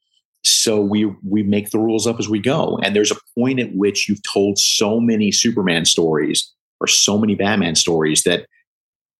so 0.43 0.79
we 0.79 1.05
we 1.27 1.43
make 1.43 1.69
the 1.69 1.79
rules 1.79 2.07
up 2.07 2.17
as 2.19 2.29
we 2.29 2.39
go. 2.39 2.79
And 2.81 2.95
there's 2.95 3.11
a 3.11 3.17
point 3.37 3.59
at 3.59 3.75
which 3.75 4.07
you've 4.07 4.23
told 4.23 4.57
so 4.57 4.99
many 4.99 5.31
Superman 5.31 5.85
stories 5.85 6.51
or 6.79 6.87
so 6.87 7.17
many 7.17 7.35
Batman 7.35 7.75
stories 7.75 8.23
that 8.23 8.41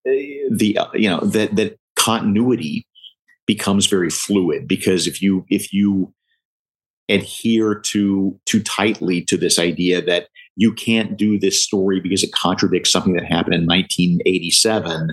eh, 0.08 0.48
the 0.50 0.80
you 0.94 1.10
know 1.10 1.20
that 1.20 1.56
that 1.56 1.78
continuity 1.98 2.88
becomes 3.46 3.88
very 3.88 4.10
fluid 4.10 4.68
because 4.68 5.08
if 5.08 5.22
you 5.22 5.46
if 5.50 5.74
you 5.74 6.14
adhere 7.10 7.76
to 7.76 8.40
too 8.46 8.62
tightly 8.62 9.22
to 9.24 9.36
this 9.36 9.60
idea 9.60 10.02
that 10.02 10.30
you 10.60 10.74
can't 10.74 11.16
do 11.16 11.40
this 11.40 11.64
story 11.64 12.00
because 12.00 12.24
it 12.24 12.34
contradicts 12.34 12.92
something 12.92 13.14
that 13.14 13.26
happened 13.26 13.56
in 13.56 13.66
1987 13.66 15.10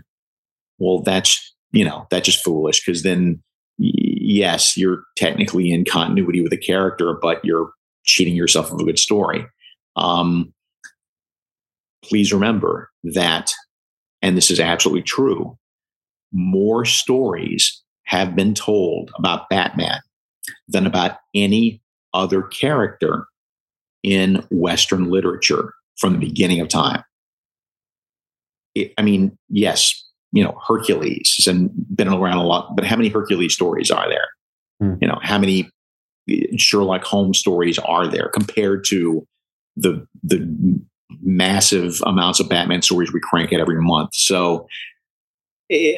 well 0.79 1.01
that's 1.03 1.55
you 1.73 1.85
know 1.85 2.07
that's 2.11 2.27
just 2.27 2.45
foolish 2.45 2.85
because 2.85 3.03
then 3.03 3.43
yes 3.79 4.77
you're 4.77 5.05
technically 5.17 5.71
in 5.71 5.85
continuity 5.85 6.41
with 6.41 6.53
a 6.53 6.57
character 6.57 7.19
but 7.21 7.45
you're 7.45 7.71
cheating 8.07 8.37
yourself 8.37 8.73
of 8.73 8.81
a 8.81 8.85
good 8.85 8.99
story. 8.99 9.45
Um, 9.97 10.55
please 12.03 12.33
remember 12.33 12.91
that 13.03 13.53
and 14.23 14.37
this 14.37 14.51
is 14.51 14.61
absolutely 14.61 15.03
true, 15.03 15.59
more 16.33 16.85
stories 16.85 17.83
have 18.05 18.35
been 18.35 18.55
told 18.55 19.11
about 19.19 19.49
Batman 19.51 20.01
than 20.69 20.87
about 20.87 21.19
any 21.35 21.83
other 22.15 22.43
character 22.43 23.27
in 24.07 24.47
Western 24.51 25.11
literature 25.11 25.75
from 25.99 26.13
the 26.13 26.19
beginning 26.19 26.61
of 26.61 26.69
time. 26.69 27.03
It, 28.75 28.95
I 28.97 29.03
mean, 29.03 29.37
yes, 29.49 30.03
you 30.33 30.45
know, 30.45 30.57
Hercules 30.67 31.35
has 31.45 31.55
been 31.95 32.09
around 32.09 32.39
a 32.39 32.45
lot, 32.45 32.77
but 32.77 32.85
how 32.85 32.97
many 32.97 33.09
Hercules 33.09 33.53
stories 33.53 33.91
are 33.91 34.09
there? 34.09 34.29
Hmm. 34.81 34.95
You 35.01 35.09
know, 35.09 35.19
how 35.23 35.39
many 35.39 35.69
Sherlock 36.57 37.03
Holmes 37.05 37.39
stories 37.39 37.79
are 37.81 38.07
there 38.07 38.29
compared 38.29 38.85
to 38.89 39.27
the 39.77 40.07
the 40.23 40.81
massive 41.23 42.01
amounts 42.05 42.41
of 42.41 42.49
Batman 42.49 42.83
stories 42.83 43.13
we 43.13 43.21
crank 43.21 43.53
out 43.53 43.61
every 43.61 43.81
month. 43.81 44.11
So, 44.15 44.69
eh, 45.71 45.95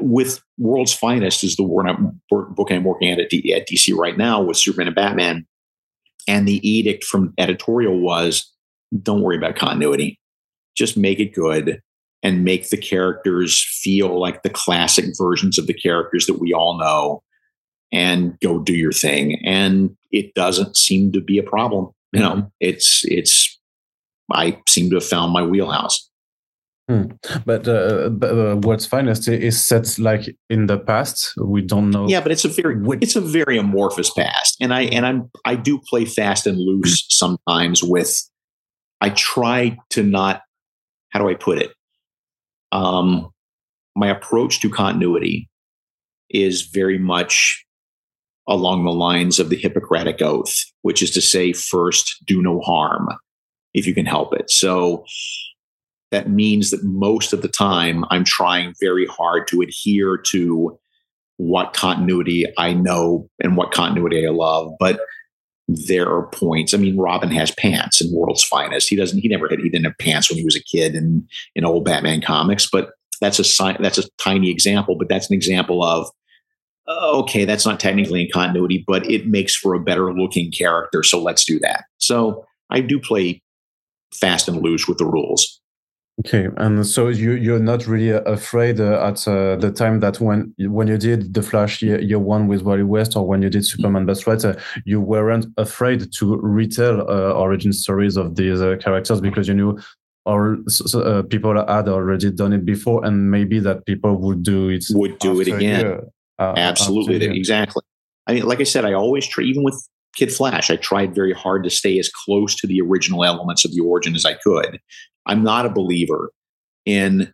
with 0.00 0.40
World's 0.56 0.92
Finest 0.92 1.42
is 1.42 1.56
the 1.56 1.64
book 2.30 2.70
I'm 2.70 2.84
working 2.84 3.10
at 3.10 3.18
at, 3.18 3.30
D, 3.30 3.52
at 3.54 3.68
DC 3.68 3.94
right 3.94 4.16
now 4.16 4.40
with 4.40 4.56
Superman 4.56 4.88
and 4.88 4.96
Batman, 4.96 5.46
and 6.28 6.46
the 6.46 6.66
edict 6.68 7.02
from 7.02 7.34
editorial 7.38 7.98
was, 7.98 8.52
"Don't 9.02 9.22
worry 9.22 9.36
about 9.36 9.56
continuity, 9.56 10.20
just 10.76 10.96
make 10.96 11.18
it 11.18 11.34
good." 11.34 11.80
And 12.22 12.44
make 12.44 12.70
the 12.70 12.76
characters 12.76 13.64
feel 13.80 14.18
like 14.20 14.42
the 14.42 14.50
classic 14.50 15.04
versions 15.16 15.56
of 15.56 15.68
the 15.68 15.72
characters 15.72 16.26
that 16.26 16.40
we 16.40 16.52
all 16.52 16.76
know, 16.76 17.22
and 17.92 18.38
go 18.40 18.58
do 18.58 18.74
your 18.74 18.90
thing. 18.90 19.40
And 19.44 19.96
it 20.10 20.34
doesn't 20.34 20.76
seem 20.76 21.12
to 21.12 21.20
be 21.20 21.38
a 21.38 21.44
problem. 21.44 21.90
You 22.12 22.20
know, 22.20 22.32
mm-hmm. 22.32 22.46
it's 22.60 23.04
it's 23.04 23.58
I 24.32 24.60
seem 24.68 24.90
to 24.90 24.96
have 24.96 25.06
found 25.06 25.32
my 25.32 25.44
wheelhouse. 25.44 26.07
Hmm. 26.88 27.02
But, 27.44 27.68
uh, 27.68 28.08
but 28.08 28.30
uh, 28.30 28.56
World's 28.56 28.86
Finest 28.86 29.28
is 29.28 29.62
set 29.62 29.98
like 29.98 30.34
in 30.48 30.66
the 30.66 30.78
past. 30.78 31.34
We 31.36 31.60
don't 31.60 31.90
know. 31.90 32.08
Yeah, 32.08 32.22
but 32.22 32.32
it's 32.32 32.46
a 32.46 32.48
very 32.48 32.76
it's 33.02 33.14
a 33.14 33.20
very 33.20 33.58
amorphous 33.58 34.10
past, 34.10 34.56
and 34.58 34.72
I 34.72 34.82
and 34.84 35.04
I'm 35.04 35.30
I 35.44 35.54
do 35.54 35.78
play 35.78 36.06
fast 36.06 36.46
and 36.46 36.58
loose 36.58 37.04
sometimes 37.10 37.82
with. 37.82 38.16
I 39.02 39.10
try 39.10 39.76
to 39.90 40.02
not. 40.02 40.42
How 41.10 41.20
do 41.20 41.28
I 41.28 41.34
put 41.34 41.58
it? 41.58 41.72
Um, 42.72 43.30
my 43.94 44.08
approach 44.08 44.60
to 44.60 44.70
continuity 44.70 45.48
is 46.30 46.62
very 46.62 46.98
much 46.98 47.64
along 48.46 48.84
the 48.84 48.92
lines 48.92 49.38
of 49.38 49.50
the 49.50 49.56
Hippocratic 49.56 50.22
Oath, 50.22 50.54
which 50.82 51.02
is 51.02 51.10
to 51.10 51.20
say, 51.20 51.52
first, 51.52 52.22
do 52.24 52.40
no 52.40 52.60
harm 52.60 53.08
if 53.74 53.86
you 53.86 53.94
can 53.94 54.06
help 54.06 54.34
it. 54.34 54.50
So 54.50 55.04
that 56.10 56.30
means 56.30 56.70
that 56.70 56.82
most 56.84 57.32
of 57.32 57.42
the 57.42 57.48
time 57.48 58.04
I'm 58.10 58.24
trying 58.24 58.74
very 58.80 59.06
hard 59.06 59.46
to 59.48 59.60
adhere 59.60 60.16
to 60.28 60.78
what 61.36 61.72
continuity 61.72 62.46
I 62.56 62.72
know 62.72 63.28
and 63.42 63.56
what 63.56 63.72
continuity 63.72 64.26
I 64.26 64.30
love. 64.30 64.72
But 64.80 65.00
there 65.68 66.08
are 66.08 66.26
points. 66.28 66.72
I 66.72 66.78
mean, 66.78 66.96
Robin 66.96 67.30
has 67.30 67.50
pants 67.52 68.00
in 68.00 68.12
World's 68.12 68.42
Finest. 68.42 68.88
He 68.88 68.96
doesn't. 68.96 69.18
He 69.18 69.28
never 69.28 69.48
had. 69.48 69.60
He 69.60 69.68
didn't 69.68 69.84
have 69.84 69.98
pants 69.98 70.30
when 70.30 70.38
he 70.38 70.44
was 70.44 70.56
a 70.56 70.62
kid 70.62 70.94
in 70.94 71.26
in 71.54 71.64
old 71.64 71.84
Batman 71.84 72.22
comics. 72.22 72.68
But 72.70 72.92
that's 73.20 73.38
a 73.38 73.76
that's 73.78 73.98
a 73.98 74.08
tiny 74.22 74.50
example. 74.50 74.96
But 74.96 75.08
that's 75.08 75.28
an 75.28 75.34
example 75.34 75.84
of 75.84 76.08
uh, 76.88 77.18
okay, 77.18 77.44
that's 77.44 77.66
not 77.66 77.78
technically 77.78 78.22
in 78.22 78.28
continuity, 78.32 78.82
but 78.86 79.08
it 79.10 79.26
makes 79.26 79.54
for 79.54 79.74
a 79.74 79.80
better 79.80 80.12
looking 80.12 80.50
character. 80.50 81.02
So 81.02 81.22
let's 81.22 81.44
do 81.44 81.58
that. 81.60 81.84
So 81.98 82.46
I 82.70 82.80
do 82.80 82.98
play 82.98 83.42
fast 84.14 84.48
and 84.48 84.62
loose 84.62 84.88
with 84.88 84.96
the 84.96 85.04
rules. 85.04 85.57
Okay, 86.20 86.48
and 86.56 86.84
so 86.84 87.08
you 87.08 87.32
you're 87.32 87.60
not 87.60 87.86
really 87.86 88.10
afraid 88.10 88.80
uh, 88.80 89.06
at 89.06 89.26
uh, 89.28 89.54
the 89.54 89.70
time 89.70 90.00
that 90.00 90.20
when 90.20 90.52
when 90.58 90.88
you 90.88 90.98
did 90.98 91.32
the 91.32 91.42
Flash 91.42 91.80
year, 91.80 92.00
year 92.00 92.18
one 92.18 92.48
with 92.48 92.62
Wally 92.62 92.82
West, 92.82 93.16
or 93.16 93.24
when 93.24 93.40
you 93.40 93.48
did 93.48 93.64
Superman 93.64 94.04
Best 94.04 94.26
uh, 94.26 94.54
you 94.84 95.00
weren't 95.00 95.46
afraid 95.56 96.12
to 96.14 96.36
retell 96.38 97.02
uh, 97.08 97.32
origin 97.32 97.72
stories 97.72 98.16
of 98.16 98.34
these 98.34 98.60
uh, 98.60 98.76
characters 98.80 99.20
because 99.20 99.46
you 99.46 99.54
knew 99.54 99.78
or 100.26 100.58
uh, 100.94 101.22
people 101.22 101.54
had 101.54 101.88
already 101.88 102.32
done 102.32 102.52
it 102.52 102.64
before, 102.64 103.04
and 103.04 103.30
maybe 103.30 103.60
that 103.60 103.86
people 103.86 104.16
would 104.16 104.42
do 104.42 104.70
it 104.70 104.84
would 104.90 105.20
do 105.20 105.40
it 105.40 105.46
again. 105.46 106.00
Absolutely, 106.40 107.24
exactly. 107.36 107.82
I 108.26 108.34
mean, 108.34 108.44
like 108.44 108.60
I 108.60 108.64
said, 108.64 108.84
I 108.84 108.92
always 108.92 109.26
try, 109.26 109.44
even 109.44 109.62
with 109.62 109.88
Kid 110.16 110.32
Flash, 110.32 110.70
I 110.70 110.76
tried 110.76 111.14
very 111.14 111.32
hard 111.32 111.64
to 111.64 111.70
stay 111.70 111.98
as 111.98 112.10
close 112.10 112.54
to 112.56 112.66
the 112.66 112.80
original 112.80 113.24
elements 113.24 113.64
of 113.64 113.72
the 113.72 113.80
origin 113.80 114.14
as 114.14 114.24
I 114.24 114.34
could. 114.34 114.80
I'm 115.26 115.42
not 115.42 115.66
a 115.66 115.70
believer 115.70 116.32
in 116.86 117.32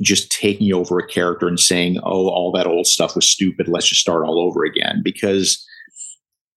just 0.00 0.32
taking 0.32 0.72
over 0.72 0.98
a 0.98 1.06
character 1.06 1.46
and 1.46 1.60
saying, 1.60 1.98
oh, 2.02 2.28
all 2.28 2.50
that 2.52 2.66
old 2.66 2.86
stuff 2.86 3.14
was 3.14 3.28
stupid. 3.28 3.68
Let's 3.68 3.88
just 3.88 4.00
start 4.00 4.26
all 4.26 4.40
over 4.40 4.64
again. 4.64 5.00
Because 5.04 5.64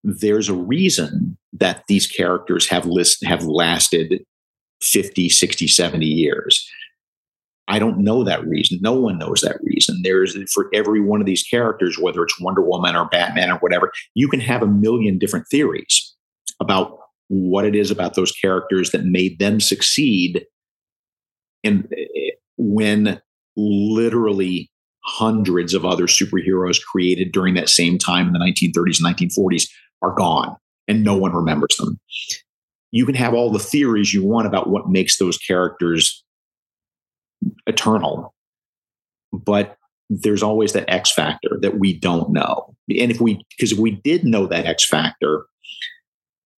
there's 0.02 0.48
a 0.48 0.54
reason 0.54 1.36
that 1.52 1.84
these 1.88 2.06
characters 2.06 2.68
have 2.68 2.86
list 2.86 3.24
have 3.24 3.44
lasted 3.44 4.24
50, 4.82 5.28
60, 5.28 5.68
70 5.68 6.06
years. 6.06 6.68
I 7.68 7.78
don't 7.78 7.98
know 7.98 8.22
that 8.24 8.46
reason. 8.46 8.78
No 8.80 8.92
one 8.92 9.18
knows 9.18 9.40
that 9.40 9.58
reason. 9.62 10.00
There's 10.02 10.36
for 10.52 10.68
every 10.72 11.00
one 11.00 11.20
of 11.20 11.26
these 11.26 11.42
characters, 11.42 11.98
whether 11.98 12.22
it's 12.22 12.40
Wonder 12.40 12.62
Woman 12.62 12.94
or 12.94 13.06
Batman 13.06 13.50
or 13.50 13.58
whatever, 13.58 13.92
you 14.14 14.28
can 14.28 14.40
have 14.40 14.62
a 14.62 14.66
million 14.66 15.18
different 15.18 15.46
theories 15.48 16.14
about 16.60 16.98
what 17.28 17.64
it 17.64 17.74
is 17.74 17.90
about 17.90 18.14
those 18.14 18.32
characters 18.32 18.90
that 18.90 19.04
made 19.04 19.38
them 19.38 19.60
succeed 19.60 20.46
and 21.64 21.88
eh, 21.96 22.30
when 22.56 23.20
literally 23.56 24.70
hundreds 25.04 25.74
of 25.74 25.84
other 25.84 26.06
superheroes 26.06 26.82
created 26.82 27.32
during 27.32 27.54
that 27.54 27.68
same 27.68 27.98
time 27.98 28.28
in 28.28 28.32
the 28.32 28.38
1930s 28.38 29.02
and 29.02 29.32
1940s 29.32 29.68
are 30.02 30.14
gone 30.14 30.56
and 30.86 31.02
no 31.02 31.16
one 31.16 31.32
remembers 31.32 31.76
them 31.78 31.98
you 32.92 33.04
can 33.04 33.14
have 33.14 33.34
all 33.34 33.50
the 33.50 33.58
theories 33.58 34.14
you 34.14 34.24
want 34.24 34.46
about 34.46 34.68
what 34.70 34.88
makes 34.88 35.18
those 35.18 35.38
characters 35.38 36.24
eternal 37.66 38.34
but 39.32 39.76
there's 40.08 40.42
always 40.42 40.72
that 40.72 40.88
x 40.88 41.12
factor 41.12 41.58
that 41.60 41.78
we 41.78 41.92
don't 41.98 42.30
know 42.30 42.74
and 42.88 43.10
if 43.10 43.20
we 43.20 43.40
because 43.56 43.72
if 43.72 43.78
we 43.78 43.90
did 43.90 44.24
know 44.24 44.46
that 44.46 44.66
x 44.66 44.86
factor 44.86 45.46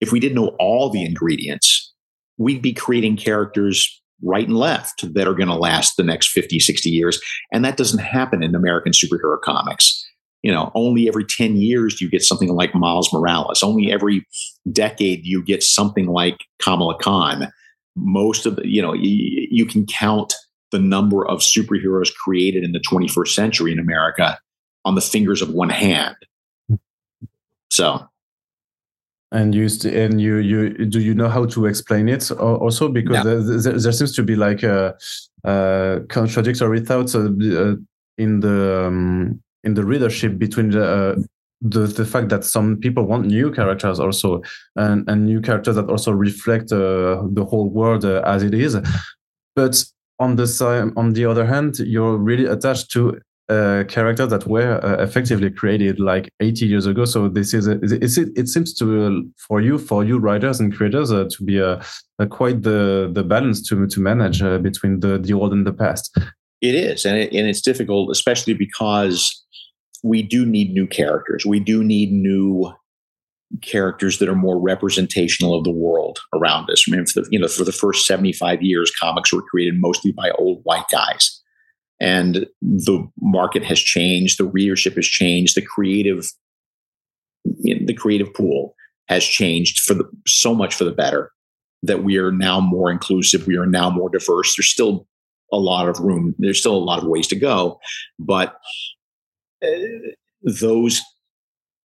if 0.01 0.11
we 0.11 0.19
did 0.19 0.35
know 0.35 0.55
all 0.59 0.89
the 0.89 1.03
ingredients, 1.03 1.93
we'd 2.37 2.61
be 2.61 2.73
creating 2.73 3.17
characters 3.17 4.01
right 4.23 4.47
and 4.47 4.57
left 4.57 5.13
that 5.13 5.27
are 5.27 5.33
going 5.33 5.47
to 5.47 5.55
last 5.55 5.95
the 5.97 6.03
next 6.03 6.29
50, 6.29 6.59
60 6.59 6.89
years. 6.89 7.21
And 7.53 7.63
that 7.63 7.77
doesn't 7.77 7.99
happen 7.99 8.43
in 8.43 8.55
American 8.55 8.91
superhero 8.91 9.39
comics. 9.41 10.05
You 10.41 10.51
know, 10.51 10.71
only 10.73 11.07
every 11.07 11.25
10 11.25 11.57
years 11.57 11.95
do 11.95 12.05
you 12.05 12.11
get 12.11 12.21
something 12.21 12.49
like 12.49 12.73
Miles 12.73 13.11
Morales. 13.11 13.61
Only 13.61 13.91
every 13.91 14.25
decade 14.71 15.25
you 15.25 15.43
get 15.43 15.63
something 15.63 16.07
like 16.07 16.37
Kamala 16.61 16.97
Khan. 16.99 17.51
Most 17.97 18.45
of 18.45 18.55
the, 18.55 18.65
you 18.65 18.81
know, 18.81 18.93
you, 18.93 19.47
you 19.51 19.65
can 19.65 19.85
count 19.85 20.33
the 20.71 20.79
number 20.79 21.27
of 21.27 21.39
superheroes 21.39 22.13
created 22.13 22.63
in 22.63 22.71
the 22.71 22.79
21st 22.79 23.29
century 23.29 23.71
in 23.71 23.79
America 23.79 24.39
on 24.85 24.95
the 24.95 25.01
fingers 25.01 25.41
of 25.41 25.49
one 25.49 25.69
hand. 25.69 26.15
So 27.71 28.07
and 29.31 29.53
you 29.53 29.67
and 29.85 30.19
you 30.19 30.37
you 30.37 30.85
do 30.85 30.99
you 30.99 31.13
know 31.13 31.29
how 31.29 31.45
to 31.45 31.65
explain 31.65 32.09
it 32.09 32.31
also 32.31 32.89
because 32.89 33.23
no. 33.23 33.41
there, 33.41 33.73
there, 33.73 33.91
seems 33.91 34.15
to 34.15 34.23
be 34.23 34.35
like 34.35 34.63
a, 34.63 34.95
a 35.43 35.99
contradictory 36.09 36.79
thoughts 36.79 37.13
uh, 37.13 37.29
uh, 37.29 37.75
in 38.17 38.39
the 38.39 38.85
um, 38.87 39.41
in 39.63 39.75
the 39.75 39.83
readership 39.83 40.39
between 40.39 40.71
the, 40.71 40.83
uh, 40.83 41.15
the 41.61 41.81
the 41.81 42.05
fact 42.05 42.29
that 42.29 42.43
some 42.43 42.77
people 42.77 43.05
want 43.05 43.27
new 43.27 43.51
characters 43.51 43.99
also 43.99 44.41
and 44.75 45.07
and 45.07 45.25
new 45.25 45.41
characters 45.41 45.75
that 45.75 45.89
also 45.89 46.11
reflect 46.11 46.71
uh, 46.71 47.21
the 47.31 47.45
whole 47.45 47.69
world 47.69 48.05
uh, 48.05 48.23
as 48.25 48.41
it 48.41 48.55
is 48.55 48.77
but 49.55 49.83
on 50.19 50.35
the 50.35 50.47
side 50.47 50.91
on 50.97 51.13
the 51.13 51.25
other 51.25 51.45
hand 51.45 51.79
you're 51.79 52.17
really 52.17 52.45
attached 52.45 52.91
to 52.91 53.19
uh, 53.49 53.83
characters 53.87 54.29
that 54.29 54.45
were 54.45 54.79
uh, 54.85 55.01
effectively 55.01 55.49
created 55.49 55.99
like 55.99 56.29
80 56.39 56.67
years 56.67 56.85
ago. 56.85 57.05
So 57.05 57.27
this 57.27 57.53
is 57.53 57.67
a, 57.67 57.79
it, 57.81 58.03
it 58.37 58.47
seems 58.47 58.75
to 58.75 59.07
uh, 59.07 59.21
for 59.47 59.59
you 59.59 59.79
for 59.79 60.03
you 60.03 60.19
writers 60.19 60.59
and 60.59 60.71
creators 60.71 61.11
uh, 61.11 61.27
to 61.31 61.43
be 61.43 61.57
a, 61.57 61.81
a, 62.19 62.27
quite 62.27 62.61
the 62.61 63.09
the 63.11 63.23
balance 63.23 63.67
to 63.69 63.87
to 63.87 63.99
manage 63.99 64.43
uh, 64.43 64.59
between 64.59 64.99
the 64.99 65.17
the 65.17 65.33
old 65.33 65.51
and 65.51 65.65
the 65.65 65.73
past. 65.73 66.15
It 66.61 66.75
is, 66.75 67.05
and 67.05 67.17
it, 67.17 67.33
and 67.33 67.47
it's 67.47 67.61
difficult, 67.61 68.11
especially 68.11 68.53
because 68.53 69.43
we 70.03 70.21
do 70.21 70.45
need 70.45 70.71
new 70.73 70.85
characters. 70.85 71.45
We 71.45 71.59
do 71.59 71.83
need 71.83 72.11
new 72.11 72.71
characters 73.61 74.19
that 74.19 74.29
are 74.29 74.35
more 74.35 74.59
representational 74.59 75.55
of 75.55 75.63
the 75.63 75.71
world 75.71 76.19
around 76.35 76.69
us. 76.69 76.85
I 76.87 76.95
mean, 76.95 77.05
for 77.05 77.21
the, 77.21 77.27
you 77.31 77.39
know, 77.39 77.47
for 77.47 77.63
the 77.63 77.71
first 77.71 78.05
75 78.05 78.61
years, 78.61 78.91
comics 78.99 79.33
were 79.33 79.41
created 79.41 79.79
mostly 79.79 80.11
by 80.11 80.31
old 80.31 80.61
white 80.63 80.85
guys 80.91 81.39
and 81.99 82.45
the 82.61 83.07
market 83.19 83.63
has 83.63 83.79
changed 83.79 84.37
the 84.39 84.45
readership 84.45 84.95
has 84.95 85.05
changed 85.05 85.55
the 85.55 85.61
creative 85.61 86.31
the 87.63 87.93
creative 87.93 88.33
pool 88.33 88.75
has 89.07 89.23
changed 89.23 89.79
for 89.79 89.93
the 89.93 90.09
so 90.27 90.53
much 90.53 90.73
for 90.73 90.83
the 90.83 90.91
better 90.91 91.31
that 91.83 92.03
we 92.03 92.17
are 92.17 92.31
now 92.31 92.59
more 92.59 92.91
inclusive 92.91 93.47
we 93.47 93.57
are 93.57 93.65
now 93.65 93.89
more 93.89 94.09
diverse 94.09 94.55
there's 94.55 94.69
still 94.69 95.07
a 95.51 95.57
lot 95.57 95.89
of 95.89 95.99
room 95.99 96.35
there's 96.39 96.59
still 96.59 96.75
a 96.75 96.77
lot 96.77 96.99
of 96.99 97.07
ways 97.07 97.27
to 97.27 97.35
go 97.35 97.79
but 98.17 98.57
uh, 99.65 99.69
those 100.43 101.01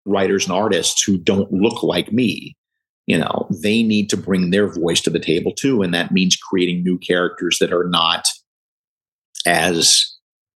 writers 0.07 0.45
and 0.45 0.53
artists 0.57 1.03
who 1.03 1.19
don't 1.19 1.53
look 1.53 1.83
like 1.83 2.13
me 2.13 2.57
you 3.07 3.19
know 3.19 3.47
they 3.63 3.83
need 3.83 4.09
to 4.09 4.17
bring 4.17 4.51
their 4.51 4.67
voice 4.67 5.01
to 5.01 5.11
the 5.11 5.19
table 5.19 5.53
too 5.53 5.83
and 5.83 5.93
that 5.93 6.13
means 6.13 6.37
creating 6.37 6.83
new 6.83 6.99
characters 6.99 7.59
that 7.61 7.73
are 7.73 7.89
not 7.89 8.27
as 9.47 10.17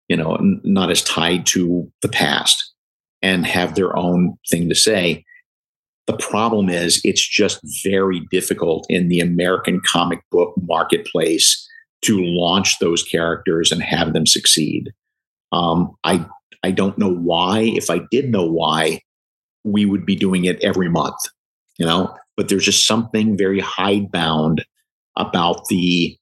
you 0.08 0.16
know 0.16 0.36
n- 0.36 0.60
not 0.64 0.90
as 0.90 1.02
tied 1.02 1.46
to 1.46 1.90
the 2.02 2.08
past 2.08 2.72
and 3.22 3.46
have 3.46 3.74
their 3.74 3.96
own 3.96 4.36
thing 4.50 4.68
to 4.68 4.74
say. 4.74 5.24
The 6.08 6.16
problem 6.16 6.68
is 6.68 7.00
it's 7.04 7.26
just 7.26 7.60
very 7.84 8.20
difficult 8.30 8.86
in 8.88 9.08
the 9.08 9.20
american 9.20 9.80
comic 9.86 10.20
book 10.30 10.54
marketplace 10.60 11.68
to 12.02 12.20
launch 12.20 12.78
those 12.80 13.04
characters 13.04 13.70
and 13.70 13.82
have 13.82 14.12
them 14.12 14.26
succeed. 14.26 14.92
Um, 15.52 15.92
i 16.04 16.24
i 16.62 16.70
don't 16.70 16.98
know 16.98 17.12
why. 17.14 17.60
If 17.60 17.88
i 17.88 18.00
did 18.10 18.30
know 18.30 18.44
why 18.44 19.00
we 19.64 19.84
would 19.84 20.04
be 20.04 20.16
doing 20.16 20.44
it 20.44 20.62
every 20.62 20.88
month 20.88 21.18
you 21.78 21.86
know 21.86 22.14
but 22.36 22.48
there's 22.48 22.64
just 22.64 22.86
something 22.86 23.36
very 23.36 23.60
hidebound 23.60 24.64
about 25.16 25.66
the 25.68 26.16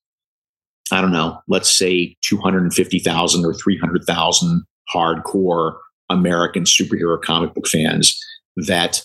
I 0.92 1.00
don't 1.00 1.12
know, 1.12 1.40
let's 1.46 1.74
say 1.74 2.16
250,000 2.22 3.44
or 3.44 3.54
300,000 3.54 4.64
hardcore 4.92 5.76
American 6.08 6.64
superhero 6.64 7.20
comic 7.20 7.54
book 7.54 7.68
fans 7.68 8.18
that 8.56 9.02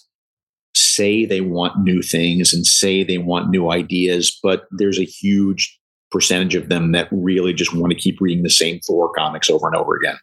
say 0.73 1.25
they 1.25 1.41
want 1.41 1.79
new 1.83 2.01
things 2.01 2.53
and 2.53 2.65
say 2.65 3.03
they 3.03 3.19
want 3.19 3.49
new 3.49 3.71
ideas, 3.71 4.37
but 4.41 4.65
there's 4.71 4.99
a 4.99 5.05
huge 5.05 5.79
percentage 6.11 6.55
of 6.55 6.69
them 6.69 6.91
that 6.91 7.07
really 7.11 7.53
just 7.53 7.73
want 7.73 7.91
to 7.91 7.99
keep 7.99 8.19
reading 8.19 8.43
the 8.43 8.49
same 8.49 8.79
Thor 8.79 9.11
comics 9.15 9.49
over 9.49 9.67
and 9.67 9.75
over 9.75 9.95
again. 9.95 10.17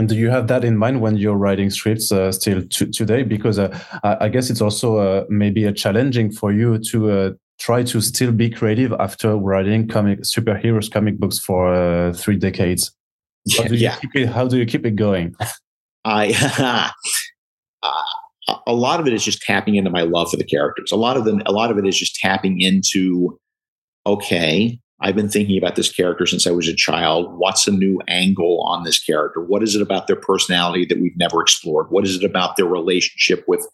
And 0.00 0.08
do 0.08 0.16
you 0.16 0.30
have 0.30 0.46
that 0.46 0.64
in 0.64 0.78
mind 0.78 1.02
when 1.02 1.18
you're 1.18 1.36
writing 1.36 1.68
scripts 1.68 2.10
uh, 2.10 2.32
still 2.32 2.62
today? 2.66 3.22
Because 3.22 3.58
uh, 3.58 3.68
I 4.02 4.30
guess 4.30 4.48
it's 4.48 4.62
also 4.62 4.96
uh, 4.96 5.24
maybe 5.28 5.66
a 5.66 5.74
challenging 5.74 6.32
for 6.32 6.52
you 6.52 6.78
to 6.90 7.10
uh, 7.10 7.30
try 7.58 7.82
to 7.82 8.00
still 8.00 8.32
be 8.32 8.48
creative 8.48 8.94
after 8.94 9.36
writing 9.36 9.88
comic 9.88 10.20
superheroes 10.20 10.90
comic 10.90 11.18
books 11.18 11.38
for 11.38 11.74
uh, 11.74 12.14
three 12.14 12.36
decades. 12.36 12.90
How 13.58 13.64
do 13.64 13.74
you 13.74 13.80
yeah. 13.80 13.96
keep 13.96 14.16
it? 14.16 14.30
How 14.30 14.48
do 14.48 14.56
you 14.56 14.64
keep 14.64 14.86
it 14.86 14.96
going? 14.96 15.34
I 16.06 16.32
uh, 17.82 18.56
a 18.66 18.72
lot 18.72 19.00
of 19.00 19.06
it 19.06 19.12
is 19.12 19.22
just 19.22 19.42
tapping 19.42 19.74
into 19.74 19.90
my 19.90 20.04
love 20.04 20.30
for 20.30 20.38
the 20.38 20.44
characters. 20.44 20.92
A 20.92 20.96
lot 20.96 21.18
of 21.18 21.26
them, 21.26 21.42
a 21.44 21.52
lot 21.52 21.70
of 21.70 21.76
it 21.76 21.86
is 21.86 21.98
just 21.98 22.14
tapping 22.14 22.62
into. 22.62 23.38
Okay, 24.06 24.80
I've 25.02 25.16
been 25.16 25.28
thinking 25.28 25.56
about 25.56 25.76
this 25.76 25.90
character 25.90 26.26
since 26.26 26.46
I 26.46 26.50
was 26.50 26.68
a 26.68 26.74
child. 26.74 27.32
What's 27.38 27.66
a 27.66 27.72
new 27.72 28.00
angle 28.06 28.62
on 28.62 28.84
this 28.84 29.02
character? 29.02 29.40
What 29.40 29.62
is 29.62 29.74
it 29.74 29.80
about 29.80 30.06
their 30.06 30.16
personality 30.16 30.84
that 30.86 31.00
we've 31.00 31.16
never 31.16 31.40
explored? 31.40 31.90
What 31.90 32.04
is 32.04 32.16
it 32.16 32.24
about 32.24 32.56
their 32.56 32.66
relationship 32.66 33.44
with 33.48 33.66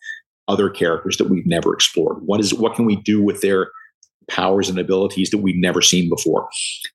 other 0.47 0.71
characters 0.71 1.17
that 1.17 1.29
we've 1.29 1.47
never 1.47 1.75
explored? 1.75 2.19
What 2.25 2.41
is 2.41 2.55
what 2.55 2.75
can 2.75 2.85
we 2.85 2.97
do 2.97 3.21
with 3.23 3.41
their 3.41 3.71
powers 4.29 4.69
and 4.69 4.79
abilities 4.79 5.31
that 5.31 5.39
we've 5.39 5.57
never 5.57 5.83
seen 5.83 6.09
before? 6.09 6.49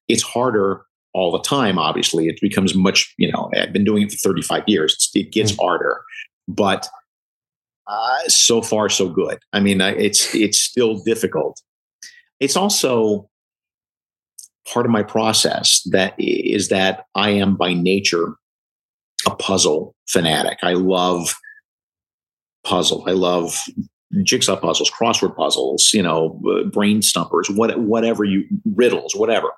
It's 0.08 0.24
harder 0.24 0.86
all 1.14 1.32
the 1.32 1.42
time. 1.42 1.78
Obviously, 1.78 2.28
it 2.28 2.40
becomes 2.42 2.74
much. 2.74 3.14
You 3.18 3.32
know, 3.32 3.52
I've 3.54 3.74
been 3.74 3.84
doing 3.84 4.04
it 4.04 4.12
for 4.12 4.30
35 4.30 4.64
years. 4.68 5.10
it 5.14 5.34
gets 5.34 5.52
mm-hmm. 5.52 5.62
harder, 5.62 6.02
but 6.48 6.88
uh, 7.88 8.20
so 8.28 8.62
far 8.62 8.88
so 8.88 9.10
good. 9.10 9.40
I 9.52 9.60
mean, 9.60 9.82
it's 9.82 10.34
it's 10.34 10.60
still 10.60 11.04
difficult. 11.04 11.62
It's 12.40 12.56
also 12.56 13.30
part 14.68 14.86
of 14.86 14.92
my 14.92 15.04
process 15.04 15.82
that 15.92 16.14
is 16.18 16.70
that 16.70 17.06
I 17.16 17.32
am 17.32 17.56
by 17.56 17.74
nature 17.74 18.36
a 19.26 19.36
puzzle 19.36 19.96
fanatic. 20.08 20.60
I 20.64 20.74
love 20.74 21.36
puzzle. 22.64 23.04
I 23.08 23.12
love 23.12 23.58
jigsaw 24.24 24.56
puzzles, 24.58 24.92
crossword 24.92 25.36
puzzles, 25.36 25.94
you 25.94 26.02
know, 26.02 26.40
brain 26.72 27.02
stumpers, 27.02 27.50
what, 27.50 27.78
whatever 27.80 28.24
you 28.24 28.46
riddles, 28.76 29.16
whatever. 29.16 29.52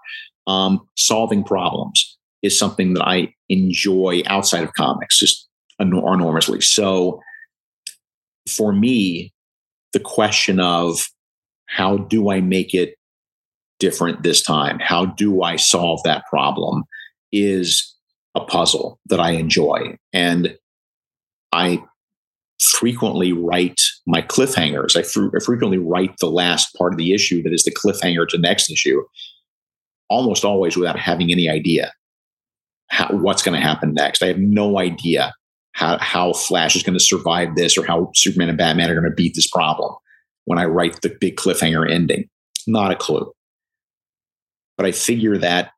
Um, 0.45 0.85
solving 0.97 1.43
problems 1.43 2.17
is 2.41 2.57
something 2.57 2.93
that 2.93 3.03
I 3.07 3.33
enjoy 3.49 4.21
outside 4.27 4.63
of 4.63 4.73
comics, 4.73 5.19
just 5.19 5.47
enormously. 5.79 6.61
So, 6.61 7.21
for 8.47 8.73
me, 8.73 9.33
the 9.93 10.01
question 10.01 10.59
of 10.59 11.07
how 11.67 11.97
do 11.97 12.29
I 12.29 12.41
make 12.41 12.73
it 12.73 12.95
different 13.79 14.23
this 14.23 14.41
time? 14.41 14.79
How 14.79 15.05
do 15.05 15.41
I 15.43 15.55
solve 15.55 16.01
that 16.03 16.23
problem? 16.29 16.83
Is 17.31 17.93
a 18.35 18.41
puzzle 18.41 18.99
that 19.07 19.19
I 19.19 19.31
enjoy. 19.31 19.97
And 20.11 20.57
I 21.51 21.83
frequently 22.61 23.33
write 23.33 23.81
my 24.07 24.21
cliffhangers. 24.21 24.95
I, 24.95 25.03
fr- 25.03 25.35
I, 25.35 25.43
frequently 25.43 25.77
write 25.77 26.15
the 26.19 26.31
last 26.31 26.73
part 26.75 26.93
of 26.93 26.97
the 26.97 27.13
issue 27.13 27.43
that 27.43 27.53
is 27.53 27.63
the 27.63 27.71
cliffhanger 27.71 28.27
to 28.29 28.37
the 28.37 28.41
next 28.41 28.71
issue, 28.71 29.01
almost 30.09 30.45
always 30.45 30.75
without 30.75 30.97
having 30.97 31.31
any 31.31 31.49
idea 31.49 31.91
how, 32.87 33.07
what's 33.09 33.43
going 33.43 33.59
to 33.59 33.65
happen 33.65 33.93
next. 33.93 34.23
I 34.23 34.27
have 34.27 34.39
no 34.39 34.79
idea 34.79 35.33
how, 35.73 35.97
how 35.99 36.33
Flash 36.33 36.75
is 36.75 36.83
going 36.83 36.97
to 36.97 37.03
survive 37.03 37.55
this 37.55 37.77
or 37.77 37.85
how 37.85 38.11
Superman 38.15 38.49
and 38.49 38.57
Batman 38.57 38.89
are 38.89 38.99
going 38.99 39.09
to 39.09 39.15
beat 39.15 39.35
this 39.35 39.47
problem 39.47 39.93
when 40.45 40.59
I 40.59 40.65
write 40.65 41.01
the 41.01 41.15
big 41.19 41.35
cliffhanger 41.35 41.89
ending. 41.89 42.29
Not 42.67 42.91
a 42.91 42.95
clue. 42.95 43.31
But 44.77 44.85
I 44.85 44.91
figure 44.91 45.37
that 45.37 45.71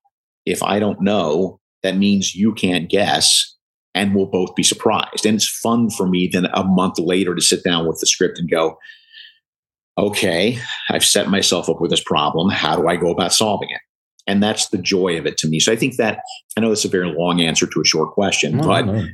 if 0.46 0.64
I 0.64 0.80
don't 0.80 1.02
know, 1.02 1.60
that 1.84 1.98
means 1.98 2.36
you 2.36 2.54
can't 2.54 2.90
guess 2.90 3.56
and 3.94 4.14
we'll 4.14 4.26
both 4.26 4.56
be 4.56 4.64
surprised. 4.64 5.26
And 5.26 5.36
it's 5.36 5.48
fun 5.48 5.90
for 5.90 6.08
me 6.08 6.30
then 6.32 6.46
a 6.54 6.64
month 6.64 7.00
later 7.00 7.34
to 7.34 7.42
sit 7.42 7.64
down 7.64 7.88
with 7.88 8.00
the 8.00 8.08
script 8.08 8.38
and 8.38 8.50
go, 8.50 8.78
okay, 9.98 10.60
I've 10.90 11.06
set 11.06 11.30
myself 11.30 11.70
up 11.70 11.80
with 11.80 11.92
this 11.92 12.04
problem. 12.04 12.50
How 12.50 12.76
do 12.76 12.88
I 12.88 12.98
go 12.98 13.10
about 13.10 13.34
solving 13.34 13.70
it? 13.70 13.82
And 14.28 14.44
that's 14.44 14.70
the 14.70 14.78
joy 14.78 15.18
of 15.18 15.26
it 15.26 15.38
to 15.38 15.48
me. 15.48 15.60
So 15.60 15.72
I 15.72 15.76
think 15.76 15.96
that 15.98 16.20
I 16.58 16.62
know 16.62 16.70
that's 16.70 16.86
a 16.86 16.90
very 16.90 17.12
long 17.12 17.42
answer 17.42 17.68
to 17.68 17.82
a 17.82 17.86
short 17.86 18.14
question, 18.14 18.58
no, 18.58 18.68
but 18.68 18.86
no. 18.86 19.08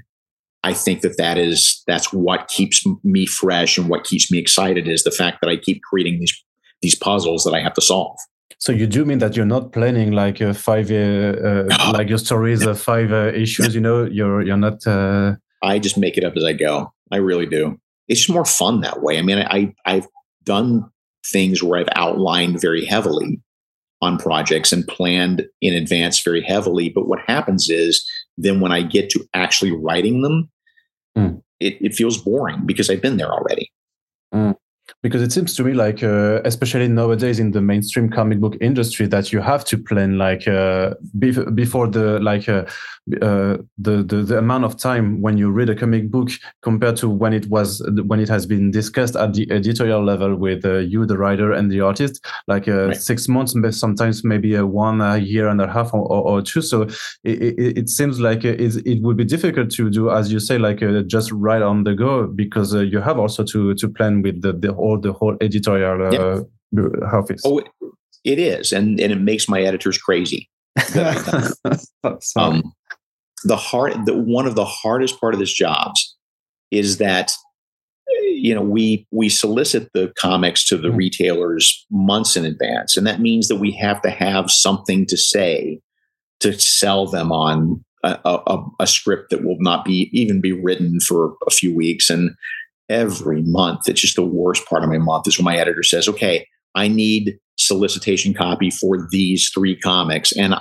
I 0.64 0.74
think 0.74 1.02
that 1.02 1.18
that 1.18 1.38
is 1.38 1.84
that's 1.86 2.14
what 2.14 2.48
keeps 2.48 2.84
me 3.04 3.26
fresh 3.26 3.78
and 3.78 3.90
what 3.90 4.04
keeps 4.04 4.32
me 4.32 4.38
excited 4.38 4.88
is 4.88 5.04
the 5.04 5.12
fact 5.12 5.40
that 5.42 5.50
I 5.50 5.58
keep 5.58 5.82
creating 5.84 6.20
these 6.20 6.44
these 6.82 6.96
puzzles 6.96 7.44
that 7.44 7.54
I 7.54 7.60
have 7.60 7.74
to 7.76 7.82
solve. 7.82 8.18
So 8.58 8.72
you 8.72 8.88
do 8.88 9.06
mean 9.06 9.20
that 9.20 9.36
you're 9.36 9.46
not 9.46 9.72
planning 9.72 10.12
like 10.12 10.42
a 10.42 10.54
five 10.54 10.90
year, 10.90 11.68
uh, 11.70 11.92
like 11.94 12.10
your 12.10 12.18
stories 12.18 12.66
of 12.66 12.80
five 12.80 13.12
uh, 13.12 13.32
issues. 13.34 13.76
You 13.76 13.82
know, 13.82 14.06
you're 14.06 14.42
you're 14.42 14.58
not. 14.58 14.86
Uh... 14.86 15.36
I 15.62 15.80
just 15.80 15.98
make 15.98 16.18
it 16.18 16.24
up 16.24 16.36
as 16.36 16.44
I 16.44 16.54
go. 16.54 16.94
I 17.12 17.18
really 17.18 17.46
do. 17.46 17.80
It's 18.08 18.22
just 18.22 18.34
more 18.34 18.46
fun 18.46 18.82
that 18.82 19.02
way. 19.02 19.18
I 19.18 19.22
mean, 19.22 19.40
I 19.40 19.74
I've 19.86 20.08
done 20.44 20.90
things 21.26 21.62
where 21.62 21.80
I've 21.80 21.90
outlined 21.96 22.62
very 22.62 22.86
heavily 22.86 23.40
on 24.02 24.18
projects 24.18 24.72
and 24.72 24.88
planned 24.88 25.46
in 25.62 25.76
advance 25.76 26.22
very 26.22 26.42
heavily. 26.42 26.90
But 26.90 27.08
what 27.08 27.20
happens 27.28 27.70
is 27.70 28.04
then 28.38 28.60
when 28.60 28.72
I 28.72 28.82
get 28.82 29.12
to 29.12 29.24
actually 29.36 29.72
writing 29.72 30.24
them, 30.24 30.50
mm. 31.16 31.42
it, 31.60 31.78
it 31.80 31.94
feels 31.94 32.18
boring 32.18 32.66
because 32.66 32.90
I've 32.90 33.02
been 33.02 33.18
there 33.18 33.32
already. 33.32 33.72
Mm 34.34 34.56
because 35.02 35.22
it 35.22 35.32
seems 35.32 35.56
to 35.56 35.64
me 35.64 35.74
like 35.74 36.04
uh, 36.04 36.42
especially 36.46 36.88
nowadays 36.88 37.40
in 37.40 37.52
the 37.52 37.62
mainstream 37.62 38.10
comic 38.10 38.40
book 38.40 38.56
industry 38.62 39.08
that 39.08 39.34
you 39.34 39.42
have 39.42 39.66
to 39.66 39.78
plan 39.78 40.18
like 40.18 40.48
uh, 40.48 40.94
bef- 41.18 41.56
before 41.56 41.88
the 41.88 42.20
like 42.20 42.48
uh, 42.48 42.66
uh, 43.22 43.58
the, 43.80 44.04
the 44.04 44.18
the 44.24 44.38
amount 44.38 44.64
of 44.64 44.78
time 44.78 45.22
when 45.22 45.38
you 45.38 45.50
read 45.50 45.70
a 45.70 45.76
comic 45.76 46.12
book 46.12 46.30
compared 46.62 46.96
to 46.96 47.10
when 47.10 47.34
it 47.34 47.48
was 47.48 47.82
when 48.06 48.20
it 48.20 48.30
has 48.30 48.46
been 48.46 48.70
discussed 48.70 49.16
at 49.16 49.34
the 49.34 49.52
editorial 49.52 50.04
level 50.04 50.36
with 50.36 50.64
uh, 50.66 50.78
you 50.78 51.06
the 51.08 51.18
writer 51.18 51.52
and 51.52 51.72
the 51.72 51.82
artist 51.82 52.24
like 52.48 52.68
uh, 52.68 52.88
right. 52.88 52.98
six 52.98 53.28
months 53.28 53.56
sometimes 53.72 54.24
maybe 54.24 54.54
a 54.54 54.66
one 54.66 55.02
a 55.02 55.18
year 55.18 55.48
and 55.48 55.60
a 55.62 55.68
half 55.68 55.94
or, 55.96 56.06
or 56.08 56.42
two 56.44 56.62
so 56.62 56.84
it, 57.24 57.42
it, 57.42 57.78
it 57.78 57.90
seems 57.90 58.20
like 58.20 58.46
it 58.46 59.02
would 59.02 59.18
be 59.18 59.26
difficult 59.26 59.72
to 59.72 59.90
do 59.90 60.12
as 60.12 60.32
you 60.32 60.40
say 60.40 60.60
like 60.60 60.82
just 61.08 61.32
right 61.32 61.64
on 61.64 61.84
the 61.84 61.96
go 61.96 62.28
because 62.28 62.74
you 62.76 63.00
have 63.00 63.18
also 63.18 63.44
to 63.44 63.74
to 63.74 63.90
plan 63.90 64.22
with 64.22 64.42
the, 64.44 64.54
the 64.54 64.72
whole 64.74 64.91
the 64.98 65.14
whole 65.14 65.36
editorial 65.42 66.12
yep. 66.12 66.94
office 67.14 67.42
oh 67.46 67.62
it 68.24 68.40
is 68.40 68.72
and 68.72 69.00
and 69.00 69.12
it 69.12 69.22
makes 69.22 69.48
my 69.50 69.62
editors 69.62 69.98
crazy 69.98 70.50
um, 72.38 72.74
the 73.44 73.58
hard 73.58 74.06
the 74.06 74.18
one 74.18 74.48
of 74.48 74.56
the 74.56 74.66
hardest 74.66 75.20
part 75.20 75.34
of 75.34 75.40
this 75.40 75.54
jobs 75.54 76.16
is 76.70 76.98
that 76.98 77.34
you 78.08 78.54
know 78.54 78.62
we 78.62 79.06
we 79.12 79.30
solicit 79.30 79.90
the 79.94 80.12
comics 80.18 80.66
to 80.66 80.78
the 80.78 80.88
mm-hmm. 80.88 80.98
retailers 80.98 81.86
months 81.92 82.36
in 82.36 82.46
advance 82.46 82.96
and 82.96 83.06
that 83.06 83.20
means 83.20 83.48
that 83.48 83.58
we 83.58 83.72
have 83.72 84.02
to 84.02 84.10
have 84.10 84.50
something 84.50 85.06
to 85.06 85.18
say 85.18 85.80
to 86.40 86.58
sell 86.60 87.06
them 87.06 87.32
on 87.32 87.84
a, 88.04 88.18
a, 88.26 88.66
a, 88.80 88.88
script 88.88 89.30
that 89.30 89.44
will 89.44 89.58
not 89.60 89.86
be 89.86 90.10
even 90.12 90.42
be 90.42 90.52
written 90.52 91.00
for 91.00 91.36
a 91.46 91.52
few 91.52 91.76
weeks 91.76 92.10
and 92.10 92.32
every 92.92 93.42
month 93.44 93.88
it's 93.88 94.02
just 94.02 94.16
the 94.16 94.26
worst 94.26 94.66
part 94.68 94.84
of 94.84 94.90
my 94.90 94.98
month 94.98 95.28
is 95.28 95.38
when 95.38 95.46
my 95.46 95.58
editor 95.58 95.84
says 95.84 96.08
okay 96.08 96.48
i 96.76 96.88
need 96.88 97.40
solicitation 97.58 98.34
copy 98.34 98.70
for 98.70 99.08
these 99.12 99.50
three 99.54 99.76
comics 99.76 100.32
and 100.34 100.56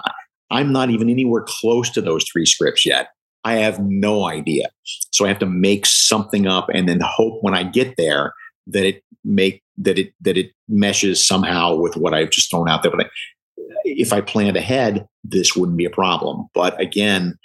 I'm 0.50 0.72
not 0.72 0.90
even 0.90 1.08
anywhere 1.08 1.44
close 1.46 1.90
to 1.90 2.00
those 2.00 2.24
three 2.24 2.46
scripts 2.46 2.84
yet. 2.84 3.10
I 3.44 3.54
have 3.54 3.80
no 3.80 4.26
idea. 4.26 4.68
So 5.12 5.24
I 5.24 5.28
have 5.28 5.38
to 5.38 5.46
make 5.46 5.86
something 5.86 6.46
up 6.46 6.68
and 6.74 6.88
then 6.88 7.00
hope 7.02 7.42
when 7.42 7.54
I 7.54 7.62
get 7.62 7.96
there 7.96 8.34
that 8.66 8.84
it 8.84 9.02
make 9.24 9.62
that 9.78 9.98
it 9.98 10.12
that 10.20 10.36
it 10.36 10.52
meshes 10.68 11.26
somehow 11.26 11.74
with 11.74 11.96
what 11.96 12.12
I've 12.12 12.30
just 12.30 12.50
thrown 12.50 12.68
out 12.68 12.82
there. 12.82 12.92
But 12.94 13.08
if 13.84 14.12
I 14.12 14.20
planned 14.20 14.56
ahead, 14.56 15.06
this 15.24 15.56
wouldn't 15.56 15.78
be 15.78 15.84
a 15.84 15.90
problem. 15.90 16.48
But 16.52 16.78
again, 16.80 17.38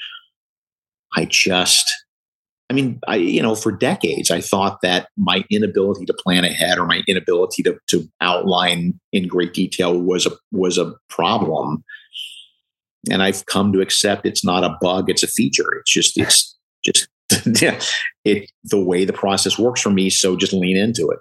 I 1.15 1.25
just 1.25 1.89
mean, 2.75 2.99
I 3.07 3.15
you 3.15 3.41
know, 3.41 3.55
for 3.55 3.71
decades 3.71 4.29
I 4.29 4.41
thought 4.41 4.81
that 4.81 5.09
my 5.17 5.43
inability 5.49 6.05
to 6.05 6.13
plan 6.13 6.45
ahead 6.45 6.77
or 6.77 6.85
my 6.85 7.01
inability 7.07 7.63
to 7.63 7.77
to 7.88 8.07
outline 8.21 8.99
in 9.11 9.27
great 9.27 9.53
detail 9.53 9.99
was 9.99 10.25
a 10.25 10.31
was 10.51 10.77
a 10.77 10.93
problem 11.09 11.83
and 13.11 13.21
I've 13.21 13.45
come 13.45 13.71
to 13.73 13.81
accept 13.81 14.25
it's 14.25 14.43
not 14.43 14.63
a 14.63 14.77
bug; 14.81 15.09
it's 15.09 15.23
a 15.23 15.27
feature. 15.27 15.73
It's 15.79 15.91
just 15.91 16.17
it's 16.17 16.57
just 16.83 17.07
it 18.25 18.51
the 18.63 18.79
way 18.79 19.05
the 19.05 19.13
process 19.13 19.57
works 19.59 19.81
for 19.81 19.89
me. 19.89 20.09
So 20.09 20.35
just 20.35 20.53
lean 20.53 20.77
into 20.77 21.09
it. 21.09 21.19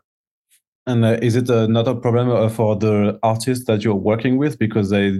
And 0.86 1.04
uh, 1.04 1.18
is 1.22 1.34
it 1.34 1.48
uh, 1.48 1.66
not 1.66 1.88
a 1.88 1.94
problem 1.94 2.30
uh, 2.30 2.48
for 2.50 2.76
the 2.76 3.18
artists 3.22 3.64
that 3.66 3.82
you're 3.82 3.94
working 3.94 4.36
with 4.36 4.58
because 4.58 4.90
they 4.90 5.18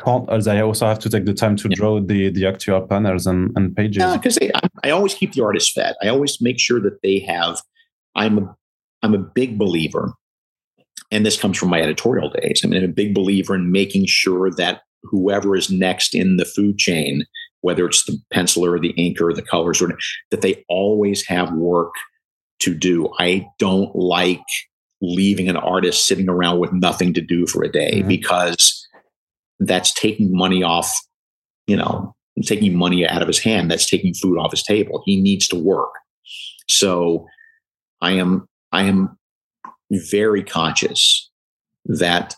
can't? 0.00 0.28
Uh, 0.28 0.38
they 0.38 0.60
also 0.60 0.86
have 0.86 0.98
to 1.00 1.10
take 1.10 1.24
the 1.24 1.34
time 1.34 1.56
to 1.56 1.68
yeah. 1.68 1.76
draw 1.76 2.00
the 2.00 2.30
the 2.30 2.46
actual 2.46 2.80
panels 2.86 3.26
and, 3.26 3.50
and 3.56 3.74
pages. 3.74 3.98
Yeah, 3.98 4.16
because 4.16 4.38
I, 4.38 4.68
I 4.84 4.90
always 4.90 5.14
keep 5.14 5.32
the 5.32 5.44
artist 5.44 5.72
fed. 5.72 5.94
I 6.02 6.08
always 6.08 6.40
make 6.40 6.58
sure 6.58 6.80
that 6.80 7.02
they 7.02 7.20
have. 7.20 7.60
I'm 8.14 8.38
a 8.38 8.56
I'm 9.02 9.14
a 9.14 9.18
big 9.18 9.58
believer, 9.58 10.12
and 11.10 11.24
this 11.24 11.38
comes 11.38 11.58
from 11.58 11.70
my 11.70 11.80
editorial 11.80 12.30
days. 12.30 12.62
I 12.64 12.68
mean, 12.68 12.82
I'm 12.82 12.90
a 12.90 12.92
big 12.92 13.14
believer 13.14 13.54
in 13.54 13.72
making 13.72 14.06
sure 14.06 14.50
that 14.52 14.82
whoever 15.02 15.56
is 15.56 15.70
next 15.70 16.14
in 16.14 16.36
the 16.36 16.44
food 16.44 16.78
chain, 16.78 17.24
whether 17.60 17.86
it's 17.86 18.04
the 18.04 18.18
penciler 18.32 18.74
or 18.74 18.80
the 18.80 18.94
inker 18.94 19.30
or 19.30 19.34
the 19.34 19.42
colors, 19.42 19.82
or 19.82 19.96
that 20.30 20.42
they 20.42 20.64
always 20.68 21.26
have 21.26 21.52
work 21.52 21.94
to 22.60 22.74
do. 22.74 23.12
I 23.18 23.46
don't 23.58 23.94
like 23.96 24.40
leaving 25.00 25.48
an 25.48 25.56
artist 25.56 26.06
sitting 26.06 26.28
around 26.28 26.60
with 26.60 26.72
nothing 26.72 27.12
to 27.12 27.20
do 27.20 27.46
for 27.46 27.64
a 27.64 27.70
day 27.70 27.98
mm-hmm. 27.98 28.08
because 28.08 28.81
that's 29.66 29.92
taking 29.92 30.36
money 30.36 30.62
off, 30.62 30.92
you 31.66 31.76
know, 31.76 32.14
taking 32.44 32.76
money 32.76 33.06
out 33.06 33.22
of 33.22 33.28
his 33.28 33.38
hand. 33.38 33.70
That's 33.70 33.88
taking 33.88 34.14
food 34.14 34.38
off 34.38 34.50
his 34.50 34.62
table. 34.62 35.02
He 35.04 35.20
needs 35.20 35.48
to 35.48 35.56
work. 35.56 35.90
So 36.68 37.26
I 38.00 38.12
am 38.12 38.48
I 38.72 38.84
am 38.84 39.18
very 39.90 40.42
conscious 40.42 41.30
that 41.84 42.34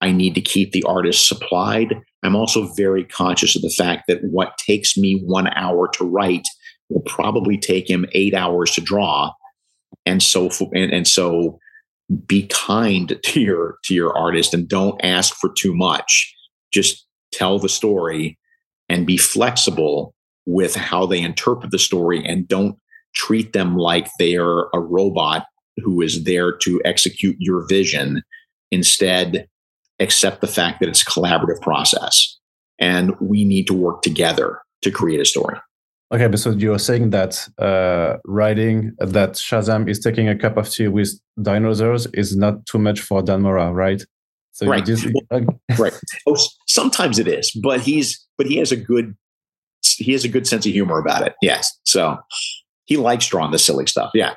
I 0.00 0.12
need 0.12 0.34
to 0.34 0.40
keep 0.40 0.72
the 0.72 0.84
artist 0.84 1.28
supplied. 1.28 1.94
I'm 2.22 2.36
also 2.36 2.72
very 2.76 3.04
conscious 3.04 3.56
of 3.56 3.62
the 3.62 3.74
fact 3.76 4.04
that 4.08 4.20
what 4.22 4.56
takes 4.58 4.96
me 4.96 5.20
one 5.24 5.48
hour 5.54 5.88
to 5.94 6.04
write 6.04 6.46
will 6.88 7.02
probably 7.02 7.58
take 7.58 7.90
him 7.90 8.06
eight 8.12 8.34
hours 8.34 8.72
to 8.72 8.80
draw. 8.80 9.32
And 10.06 10.22
so, 10.22 10.48
and, 10.72 10.92
and 10.92 11.06
so 11.06 11.58
be 12.26 12.46
kind 12.46 13.18
to 13.22 13.40
your, 13.40 13.76
to 13.84 13.94
your 13.94 14.16
artist 14.16 14.54
and 14.54 14.66
don't 14.66 14.98
ask 15.04 15.34
for 15.34 15.52
too 15.58 15.74
much. 15.74 16.34
Just 16.72 17.06
tell 17.32 17.58
the 17.58 17.68
story 17.68 18.38
and 18.88 19.06
be 19.06 19.16
flexible 19.16 20.14
with 20.46 20.74
how 20.74 21.06
they 21.06 21.20
interpret 21.20 21.70
the 21.70 21.78
story 21.78 22.24
and 22.24 22.48
don't 22.48 22.76
treat 23.14 23.52
them 23.52 23.76
like 23.76 24.08
they 24.18 24.36
are 24.36 24.68
a 24.72 24.80
robot 24.80 25.44
who 25.78 26.00
is 26.00 26.24
there 26.24 26.56
to 26.56 26.80
execute 26.84 27.36
your 27.38 27.66
vision. 27.68 28.22
Instead, 28.70 29.46
accept 30.00 30.40
the 30.40 30.46
fact 30.46 30.80
that 30.80 30.88
it's 30.88 31.02
a 31.02 31.06
collaborative 31.06 31.60
process 31.60 32.38
and 32.78 33.14
we 33.20 33.44
need 33.44 33.66
to 33.66 33.74
work 33.74 34.02
together 34.02 34.60
to 34.82 34.90
create 34.90 35.20
a 35.20 35.24
story. 35.24 35.56
Okay, 36.12 36.26
but 36.26 36.38
so 36.38 36.50
you're 36.50 36.78
saying 36.78 37.10
that 37.10 37.46
uh, 37.58 38.16
writing 38.24 38.94
that 38.98 39.32
Shazam 39.32 39.88
is 39.90 40.00
taking 40.00 40.28
a 40.28 40.38
cup 40.38 40.56
of 40.56 40.70
tea 40.70 40.88
with 40.88 41.20
dinosaurs 41.42 42.06
is 42.14 42.34
not 42.34 42.64
too 42.64 42.78
much 42.78 43.00
for 43.00 43.20
Dan 43.20 43.42
Mora, 43.42 43.72
right? 43.72 44.02
So 44.58 44.66
right, 44.66 44.84
just, 44.84 45.06
uh, 45.30 45.40
right. 45.78 45.92
Oh, 46.26 46.36
sometimes 46.66 47.20
it 47.20 47.28
is, 47.28 47.52
but 47.52 47.80
he's 47.80 48.26
but 48.36 48.48
he 48.48 48.56
has 48.56 48.72
a 48.72 48.76
good 48.76 49.16
he 49.98 50.10
has 50.10 50.24
a 50.24 50.28
good 50.28 50.48
sense 50.48 50.66
of 50.66 50.72
humor 50.72 50.98
about 50.98 51.24
it. 51.24 51.36
Yes, 51.40 51.78
so 51.84 52.18
he 52.84 52.96
likes 52.96 53.28
drawing 53.28 53.52
the 53.52 53.58
silly 53.60 53.86
stuff. 53.86 54.10
Yeah. 54.14 54.34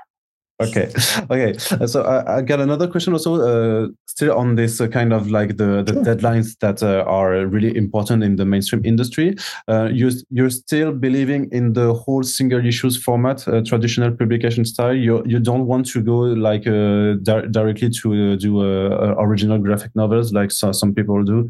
Okay, 0.61 0.91
okay. 1.31 1.57
So 1.87 2.03
I, 2.03 2.37
I 2.37 2.41
got 2.41 2.59
another 2.59 2.87
question 2.87 3.13
also, 3.13 3.35
uh, 3.41 3.87
still 4.05 4.37
on 4.37 4.55
this 4.55 4.79
uh, 4.79 4.87
kind 4.87 5.13
of 5.13 5.31
like 5.31 5.57
the, 5.57 5.83
the 5.83 5.93
sure. 5.93 6.03
deadlines 6.03 6.57
that 6.59 6.83
uh, 6.83 7.03
are 7.07 7.45
really 7.47 7.75
important 7.75 8.23
in 8.23 8.35
the 8.35 8.45
mainstream 8.45 8.83
industry. 8.85 9.35
Uh, 9.67 9.89
you 9.91 10.11
you're 10.29 10.49
still 10.49 10.91
believing 10.91 11.49
in 11.51 11.73
the 11.73 11.93
whole 11.93 12.23
single 12.23 12.65
issues 12.65 13.01
format, 13.01 13.47
uh, 13.47 13.61
traditional 13.63 14.11
publication 14.11 14.65
style. 14.65 14.93
You 14.93 15.23
you 15.25 15.39
don't 15.39 15.65
want 15.65 15.85
to 15.87 16.01
go 16.01 16.17
like 16.49 16.67
uh, 16.67 17.15
di- 17.23 17.47
directly 17.49 17.89
to 18.01 18.37
do 18.37 18.61
original 18.61 19.57
graphic 19.57 19.95
novels 19.95 20.31
like 20.33 20.51
so, 20.51 20.71
some 20.71 20.93
people 20.93 21.23
do. 21.23 21.49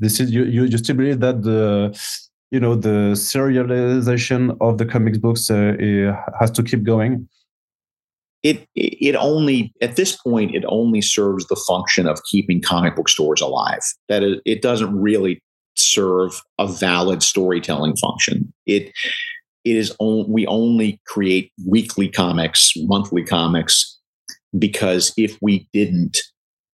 this 0.00 0.20
is 0.20 0.30
you, 0.30 0.44
you 0.44 0.64
you 0.64 0.78
still 0.78 0.96
believe 0.96 1.20
that 1.20 1.42
the 1.42 1.60
you 2.50 2.60
know 2.60 2.74
the 2.74 3.14
serialization 3.14 4.56
of 4.60 4.78
the 4.78 4.86
comics 4.86 5.18
books 5.18 5.48
has 6.40 6.50
to 6.50 6.62
keep 6.62 6.82
going 6.82 7.28
it 8.42 8.66
it 8.74 9.14
only 9.14 9.72
at 9.80 9.96
this 9.96 10.16
point 10.16 10.54
it 10.54 10.64
only 10.66 11.00
serves 11.00 11.46
the 11.46 11.62
function 11.66 12.06
of 12.06 12.22
keeping 12.30 12.60
comic 12.60 12.96
book 12.96 13.08
stores 13.08 13.40
alive. 13.40 13.82
That 14.08 14.22
it, 14.22 14.42
it 14.44 14.62
doesn't 14.62 15.00
really 15.00 15.40
serve 15.76 16.42
a 16.58 16.66
valid 16.66 17.22
storytelling 17.22 17.96
function. 17.96 18.52
It 18.66 18.92
it 19.64 19.76
is 19.76 19.94
only 20.00 20.24
we 20.28 20.46
only 20.46 21.00
create 21.06 21.52
weekly 21.66 22.08
comics 22.08 22.72
monthly 22.76 23.24
comics 23.24 23.98
because 24.58 25.12
if 25.16 25.38
we 25.40 25.68
didn't 25.72 26.18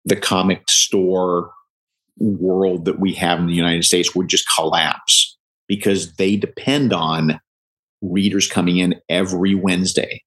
the 0.04 0.16
comic 0.16 0.62
store 0.68 1.50
world 2.18 2.84
that 2.84 2.98
we 2.98 3.12
have 3.12 3.38
in 3.38 3.46
the 3.46 3.54
united 3.54 3.84
states 3.84 4.14
would 4.14 4.28
just 4.28 4.46
collapse 4.54 5.36
because 5.66 6.14
they 6.14 6.36
depend 6.36 6.92
on 6.92 7.38
readers 8.00 8.48
coming 8.48 8.78
in 8.78 8.94
every 9.08 9.54
wednesday 9.54 10.22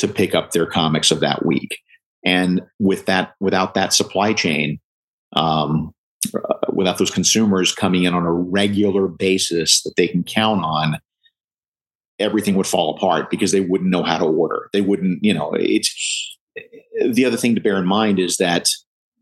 to 0.00 0.08
pick 0.08 0.34
up 0.34 0.50
their 0.50 0.66
comics 0.66 1.10
of 1.10 1.20
that 1.20 1.44
week. 1.44 1.78
And 2.24 2.62
with 2.78 3.06
that, 3.06 3.34
without 3.40 3.74
that 3.74 3.92
supply 3.92 4.32
chain, 4.32 4.78
um, 5.34 5.92
uh, 6.34 6.54
without 6.72 6.98
those 6.98 7.10
consumers 7.10 7.74
coming 7.74 8.04
in 8.04 8.14
on 8.14 8.24
a 8.24 8.32
regular 8.32 9.08
basis 9.08 9.82
that 9.82 9.94
they 9.96 10.08
can 10.08 10.22
count 10.22 10.64
on, 10.64 10.98
everything 12.18 12.54
would 12.56 12.66
fall 12.66 12.94
apart 12.94 13.30
because 13.30 13.52
they 13.52 13.60
wouldn't 13.60 13.90
know 13.90 14.02
how 14.02 14.18
to 14.18 14.26
order. 14.26 14.68
They 14.72 14.82
wouldn't, 14.82 15.24
you 15.24 15.32
know, 15.32 15.52
it's 15.54 16.36
the 17.08 17.24
other 17.24 17.36
thing 17.36 17.54
to 17.54 17.60
bear 17.60 17.76
in 17.76 17.86
mind 17.86 18.18
is 18.18 18.36
that 18.36 18.66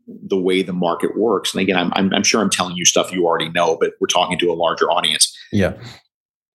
the 0.07 0.39
way 0.39 0.61
the 0.61 0.73
market 0.73 1.17
works. 1.17 1.53
And 1.53 1.61
again, 1.61 1.77
I'm, 1.77 1.91
I'm, 1.93 2.13
I'm 2.13 2.23
sure 2.23 2.41
I'm 2.41 2.49
telling 2.49 2.75
you 2.75 2.83
stuff 2.83 3.13
you 3.13 3.25
already 3.25 3.49
know, 3.49 3.77
but 3.79 3.93
we're 4.01 4.07
talking 4.07 4.37
to 4.39 4.51
a 4.51 4.53
larger 4.53 4.89
audience. 4.91 5.33
Yeah. 5.51 5.73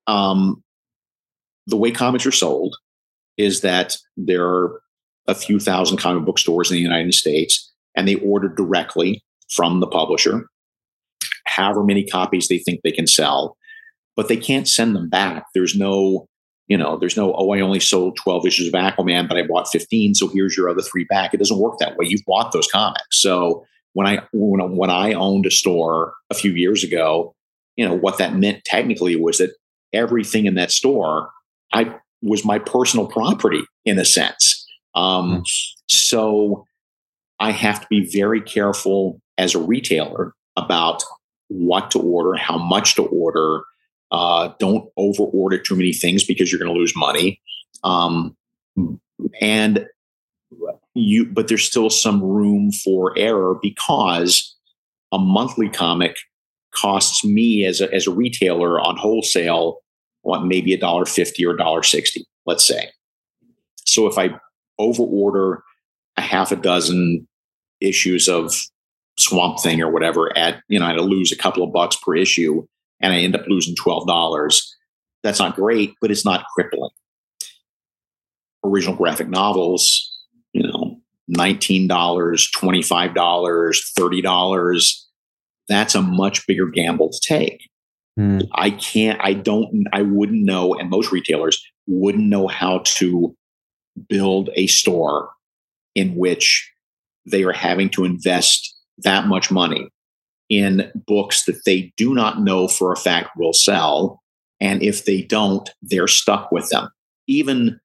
Um, 0.06 0.62
the 1.66 1.76
way 1.76 1.90
comics 1.90 2.26
are 2.26 2.32
sold 2.32 2.76
is 3.36 3.60
that 3.62 3.96
there 4.16 4.46
are 4.46 4.80
a 5.26 5.34
few 5.34 5.58
thousand 5.58 5.98
comic 5.98 6.24
book 6.24 6.38
stores 6.38 6.70
in 6.70 6.76
the 6.76 6.82
United 6.82 7.14
States, 7.14 7.72
and 7.94 8.06
they 8.06 8.16
order 8.16 8.48
directly 8.48 9.22
from 9.50 9.80
the 9.80 9.86
publisher, 9.86 10.46
however 11.46 11.84
many 11.84 12.04
copies 12.04 12.48
they 12.48 12.58
think 12.58 12.80
they 12.82 12.92
can 12.92 13.06
sell, 13.06 13.56
but 14.16 14.28
they 14.28 14.36
can't 14.36 14.68
send 14.68 14.94
them 14.94 15.08
back. 15.08 15.46
There's 15.54 15.74
no, 15.74 16.26
you 16.68 16.76
know, 16.76 16.96
there's 16.96 17.16
no, 17.16 17.34
oh, 17.34 17.52
I 17.52 17.60
only 17.60 17.80
sold 17.80 18.16
12 18.16 18.46
issues 18.46 18.68
of 18.68 18.74
Aquaman, 18.74 19.28
but 19.28 19.36
I 19.36 19.46
bought 19.46 19.68
15, 19.68 20.14
so 20.14 20.28
here's 20.28 20.56
your 20.56 20.68
other 20.68 20.82
three 20.82 21.04
back. 21.04 21.34
It 21.34 21.38
doesn't 21.38 21.58
work 21.58 21.78
that 21.78 21.96
way. 21.96 22.06
You've 22.08 22.24
bought 22.26 22.52
those 22.52 22.70
comics. 22.70 23.20
So 23.20 23.64
when 23.94 24.06
I 24.06 24.22
when, 24.32 24.76
when 24.76 24.90
I 24.90 25.12
owned 25.12 25.46
a 25.46 25.50
store 25.50 26.14
a 26.30 26.34
few 26.34 26.52
years 26.52 26.84
ago, 26.84 27.34
you 27.76 27.86
know, 27.86 27.94
what 27.94 28.18
that 28.18 28.34
meant 28.34 28.64
technically 28.64 29.16
was 29.16 29.38
that 29.38 29.54
everything 29.92 30.46
in 30.46 30.54
that 30.54 30.70
store 30.70 31.30
I 31.72 31.94
was 32.24 32.44
my 32.44 32.58
personal 32.58 33.06
property 33.06 33.62
in 33.84 33.98
a 33.98 34.04
sense. 34.04 34.66
Um, 34.94 35.42
mm. 35.42 35.44
So 35.88 36.66
I 37.38 37.50
have 37.50 37.80
to 37.80 37.86
be 37.88 38.10
very 38.10 38.40
careful 38.40 39.20
as 39.36 39.54
a 39.54 39.58
retailer 39.58 40.34
about 40.56 41.02
what 41.48 41.90
to 41.90 41.98
order, 42.00 42.34
how 42.36 42.58
much 42.58 42.94
to 42.96 43.04
order. 43.06 43.62
Uh, 44.10 44.52
don't 44.58 44.88
over 44.96 45.24
order 45.24 45.58
too 45.58 45.74
many 45.74 45.92
things 45.92 46.24
because 46.24 46.50
you're 46.50 46.58
going 46.58 46.72
to 46.72 46.78
lose 46.78 46.94
money. 46.96 47.40
Um, 47.82 48.36
and 49.40 49.86
you, 50.94 51.26
but 51.26 51.48
there's 51.48 51.64
still 51.64 51.90
some 51.90 52.22
room 52.22 52.70
for 52.70 53.12
error 53.18 53.56
because 53.60 54.56
a 55.12 55.18
monthly 55.18 55.68
comic 55.68 56.16
costs 56.72 57.24
me 57.24 57.64
as 57.64 57.80
a, 57.80 57.92
as 57.92 58.06
a 58.06 58.12
retailer 58.12 58.80
on 58.80 58.96
wholesale 58.96 59.78
want 60.24 60.46
maybe 60.46 60.72
a 60.72 60.78
dollar 60.78 61.04
fifty 61.04 61.44
or 61.46 61.54
dollar 61.54 61.82
sixty, 61.82 62.26
let's 62.46 62.64
say. 62.64 62.90
So 63.84 64.06
if 64.06 64.18
I 64.18 64.38
overorder 64.80 65.60
a 66.16 66.20
half 66.20 66.50
a 66.50 66.56
dozen 66.56 67.26
issues 67.80 68.28
of 68.28 68.54
Swamp 69.18 69.60
Thing 69.60 69.80
or 69.80 69.90
whatever 69.90 70.36
at 70.36 70.62
you 70.68 70.78
know 70.78 70.86
I 70.86 70.94
lose 70.96 71.30
a 71.30 71.36
couple 71.36 71.62
of 71.62 71.72
bucks 71.72 71.96
per 71.96 72.16
issue 72.16 72.66
and 73.00 73.12
I 73.12 73.18
end 73.18 73.36
up 73.36 73.46
losing 73.46 73.76
twelve 73.76 74.06
dollars. 74.06 74.74
That's 75.22 75.38
not 75.38 75.56
great, 75.56 75.94
but 76.00 76.10
it's 76.10 76.24
not 76.24 76.44
crippling. 76.54 76.90
Original 78.64 78.96
graphic 78.96 79.28
novels, 79.28 80.18
you 80.52 80.62
know, 80.62 81.00
nineteen 81.28 81.86
dollars, 81.86 82.50
twenty 82.50 82.82
five 82.82 83.14
dollars, 83.14 83.92
thirty 83.96 84.20
dollars. 84.20 85.08
That's 85.68 85.94
a 85.94 86.02
much 86.02 86.46
bigger 86.46 86.66
gamble 86.66 87.10
to 87.10 87.20
take. 87.20 87.70
Hmm. 88.16 88.40
I 88.52 88.70
can't, 88.70 89.20
I 89.22 89.32
don't, 89.32 89.86
I 89.92 90.02
wouldn't 90.02 90.44
know, 90.44 90.74
and 90.74 90.88
most 90.88 91.10
retailers 91.10 91.62
wouldn't 91.86 92.24
know 92.24 92.46
how 92.46 92.82
to 92.84 93.34
build 94.08 94.50
a 94.54 94.66
store 94.66 95.30
in 95.94 96.14
which 96.16 96.70
they 97.26 97.42
are 97.44 97.52
having 97.52 97.88
to 97.90 98.04
invest 98.04 98.76
that 98.98 99.26
much 99.26 99.50
money 99.50 99.88
in 100.48 100.90
books 101.06 101.44
that 101.44 101.64
they 101.64 101.92
do 101.96 102.14
not 102.14 102.40
know 102.40 102.68
for 102.68 102.92
a 102.92 102.96
fact 102.96 103.30
will 103.36 103.52
sell. 103.52 104.22
And 104.60 104.82
if 104.82 105.04
they 105.04 105.22
don't, 105.22 105.68
they're 105.82 106.08
stuck 106.08 106.52
with 106.52 106.68
them. 106.70 106.88
Even 107.26 107.80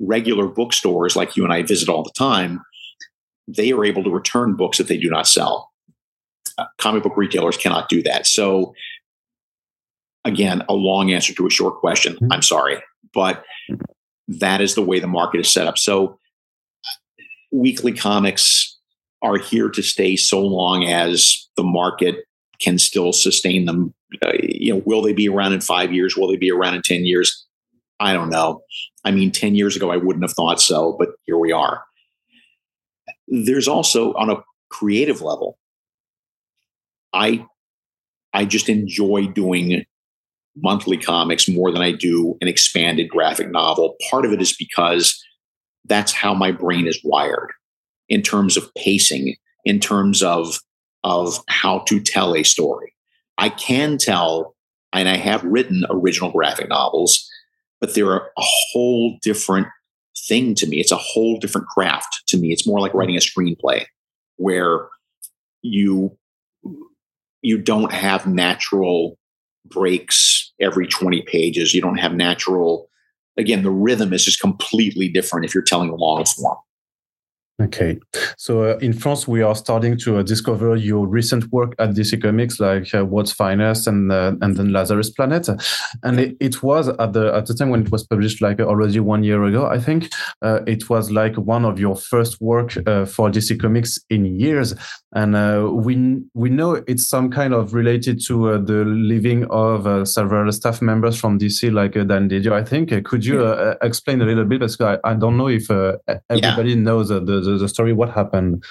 regular 0.00 0.46
bookstores 0.46 1.14
like 1.14 1.36
you 1.36 1.44
and 1.44 1.52
I 1.52 1.62
visit 1.62 1.88
all 1.88 2.02
the 2.02 2.12
time, 2.16 2.60
they 3.46 3.72
are 3.72 3.84
able 3.84 4.02
to 4.04 4.10
return 4.10 4.56
books 4.56 4.78
that 4.78 4.88
they 4.88 4.96
do 4.96 5.10
not 5.10 5.28
sell. 5.28 5.70
Uh, 6.58 6.66
comic 6.78 7.02
book 7.02 7.16
retailers 7.16 7.56
cannot 7.56 7.88
do 7.88 8.02
that. 8.02 8.26
So 8.26 8.74
again, 10.24 10.62
a 10.68 10.74
long 10.74 11.12
answer 11.12 11.34
to 11.34 11.46
a 11.46 11.50
short 11.50 11.76
question. 11.76 12.14
Mm-hmm. 12.14 12.32
I'm 12.32 12.42
sorry, 12.42 12.82
but 13.12 13.44
that 14.28 14.60
is 14.60 14.74
the 14.74 14.82
way 14.82 15.00
the 15.00 15.06
market 15.06 15.40
is 15.40 15.52
set 15.52 15.66
up. 15.66 15.78
So 15.78 16.18
weekly 17.52 17.92
comics 17.92 18.78
are 19.22 19.36
here 19.36 19.68
to 19.68 19.82
stay 19.82 20.16
so 20.16 20.40
long 20.40 20.84
as 20.84 21.48
the 21.56 21.62
market 21.62 22.24
can 22.60 22.78
still 22.78 23.12
sustain 23.12 23.64
them. 23.66 23.94
Uh, 24.24 24.32
you 24.42 24.72
know, 24.72 24.82
will 24.84 25.02
they 25.02 25.12
be 25.12 25.28
around 25.28 25.52
in 25.52 25.60
five 25.60 25.92
years? 25.92 26.16
Will 26.16 26.28
they 26.28 26.36
be 26.36 26.50
around 26.50 26.74
in 26.74 26.82
10 26.82 27.04
years? 27.04 27.46
I 27.98 28.12
don't 28.12 28.30
know. 28.30 28.62
I 29.04 29.10
mean, 29.10 29.30
10 29.30 29.54
years 29.54 29.76
ago, 29.76 29.90
I 29.90 29.96
wouldn't 29.96 30.24
have 30.24 30.32
thought 30.32 30.60
so, 30.60 30.96
but 30.98 31.10
here 31.24 31.38
we 31.38 31.52
are. 31.52 31.82
There's 33.28 33.68
also 33.68 34.12
on 34.14 34.30
a 34.30 34.42
creative 34.70 35.20
level, 35.20 35.58
I 37.12 37.44
I 38.32 38.44
just 38.44 38.68
enjoy 38.68 39.26
doing 39.26 39.84
monthly 40.56 40.96
comics 40.96 41.48
more 41.48 41.70
than 41.70 41.82
I 41.82 41.92
do 41.92 42.36
an 42.40 42.48
expanded 42.48 43.08
graphic 43.08 43.50
novel. 43.50 43.96
Part 44.10 44.24
of 44.24 44.32
it 44.32 44.40
is 44.40 44.56
because 44.56 45.22
that's 45.86 46.12
how 46.12 46.34
my 46.34 46.52
brain 46.52 46.86
is 46.86 47.00
wired 47.04 47.50
in 48.08 48.22
terms 48.22 48.56
of 48.56 48.72
pacing, 48.74 49.36
in 49.64 49.80
terms 49.80 50.22
of 50.22 50.58
of 51.02 51.42
how 51.48 51.78
to 51.86 52.00
tell 52.00 52.34
a 52.34 52.42
story. 52.42 52.92
I 53.38 53.48
can 53.48 53.96
tell, 53.96 54.54
and 54.92 55.08
I 55.08 55.16
have 55.16 55.42
written 55.44 55.84
original 55.88 56.30
graphic 56.30 56.68
novels, 56.68 57.26
but 57.80 57.94
they're 57.94 58.16
a 58.16 58.30
whole 58.36 59.16
different 59.22 59.66
thing 60.28 60.54
to 60.56 60.66
me. 60.66 60.78
It's 60.78 60.92
a 60.92 60.96
whole 60.96 61.38
different 61.38 61.68
craft 61.68 62.22
to 62.28 62.36
me. 62.36 62.52
It's 62.52 62.66
more 62.66 62.80
like 62.80 62.92
writing 62.92 63.16
a 63.16 63.20
screenplay 63.20 63.86
where 64.36 64.88
you 65.62 66.16
you 67.42 67.56
don't 67.56 67.92
have 67.92 68.26
natural 68.26 69.18
breaks 69.64 70.39
every 70.60 70.86
20 70.86 71.22
pages. 71.22 71.74
You 71.74 71.80
don't 71.80 71.98
have 71.98 72.14
natural, 72.14 72.88
again, 73.36 73.62
the 73.62 73.70
rhythm 73.70 74.12
is 74.12 74.24
just 74.24 74.40
completely 74.40 75.08
different 75.08 75.44
if 75.44 75.54
you're 75.54 75.62
telling 75.62 75.90
a 75.90 75.94
long 75.94 76.24
form. 76.24 76.58
Okay, 77.60 77.98
so 78.38 78.62
uh, 78.62 78.78
in 78.78 78.94
France, 78.94 79.28
we 79.28 79.42
are 79.42 79.54
starting 79.54 79.98
to 79.98 80.18
uh, 80.18 80.22
discover 80.22 80.76
your 80.76 81.06
recent 81.06 81.52
work 81.52 81.74
at 81.78 81.90
DC 81.90 82.22
Comics, 82.22 82.58
like 82.58 82.94
uh, 82.94 83.04
World's 83.04 83.32
Finest 83.32 83.86
and 83.86 84.10
uh, 84.10 84.32
and 84.40 84.56
then 84.56 84.72
Lazarus 84.72 85.10
Planet, 85.10 85.46
and 86.02 86.18
it, 86.18 86.36
it, 86.40 86.62
was 86.62 86.88
at 86.88 87.12
the 87.12 87.34
at 87.34 87.44
the 87.46 87.54
time 87.54 87.68
when 87.68 87.82
it 87.82 87.92
was 87.92 88.06
published, 88.06 88.40
like 88.40 88.60
already 88.60 88.98
one 88.98 89.22
year 89.24 89.44
ago, 89.44 89.66
I 89.66 89.78
think. 89.78 90.10
Uh, 90.40 90.60
it 90.66 90.88
was 90.88 91.10
like 91.10 91.36
one 91.36 91.66
of 91.66 91.78
your 91.78 91.96
first 91.96 92.40
work 92.40 92.78
uh, 92.86 93.04
for 93.04 93.28
DC 93.28 93.60
Comics 93.60 93.98
in 94.08 94.24
years, 94.40 94.74
and 95.12 95.34
we 95.84 96.22
we 96.32 96.48
know 96.48 96.82
it's 96.86 97.06
some 97.06 97.30
kind 97.30 97.52
of 97.52 97.74
related 97.74 98.24
to 98.28 98.58
the 98.64 98.84
leaving 98.86 99.44
of 99.50 100.08
several 100.08 100.50
staff 100.52 100.80
members 100.80 101.20
from 101.20 101.38
DC, 101.38 101.70
like 101.70 101.92
Dan 101.92 102.30
Didio, 102.30 102.52
I 102.52 102.64
think. 102.64 103.04
could 103.04 103.26
you 103.26 103.44
explain 103.82 104.22
a 104.22 104.24
little 104.24 104.46
bit? 104.46 104.60
Because 104.60 104.80
I, 104.80 104.98
I 105.04 105.12
don't 105.12 105.36
know 105.36 105.48
if 105.48 105.70
everybody 105.70 106.70
yeah. 106.70 106.76
knows 106.76 107.10
the, 107.10 107.20
the 107.20 107.49
the, 107.52 107.58
the 107.58 107.68
story? 107.68 107.92
What 107.92 108.10
happened? 108.10 108.64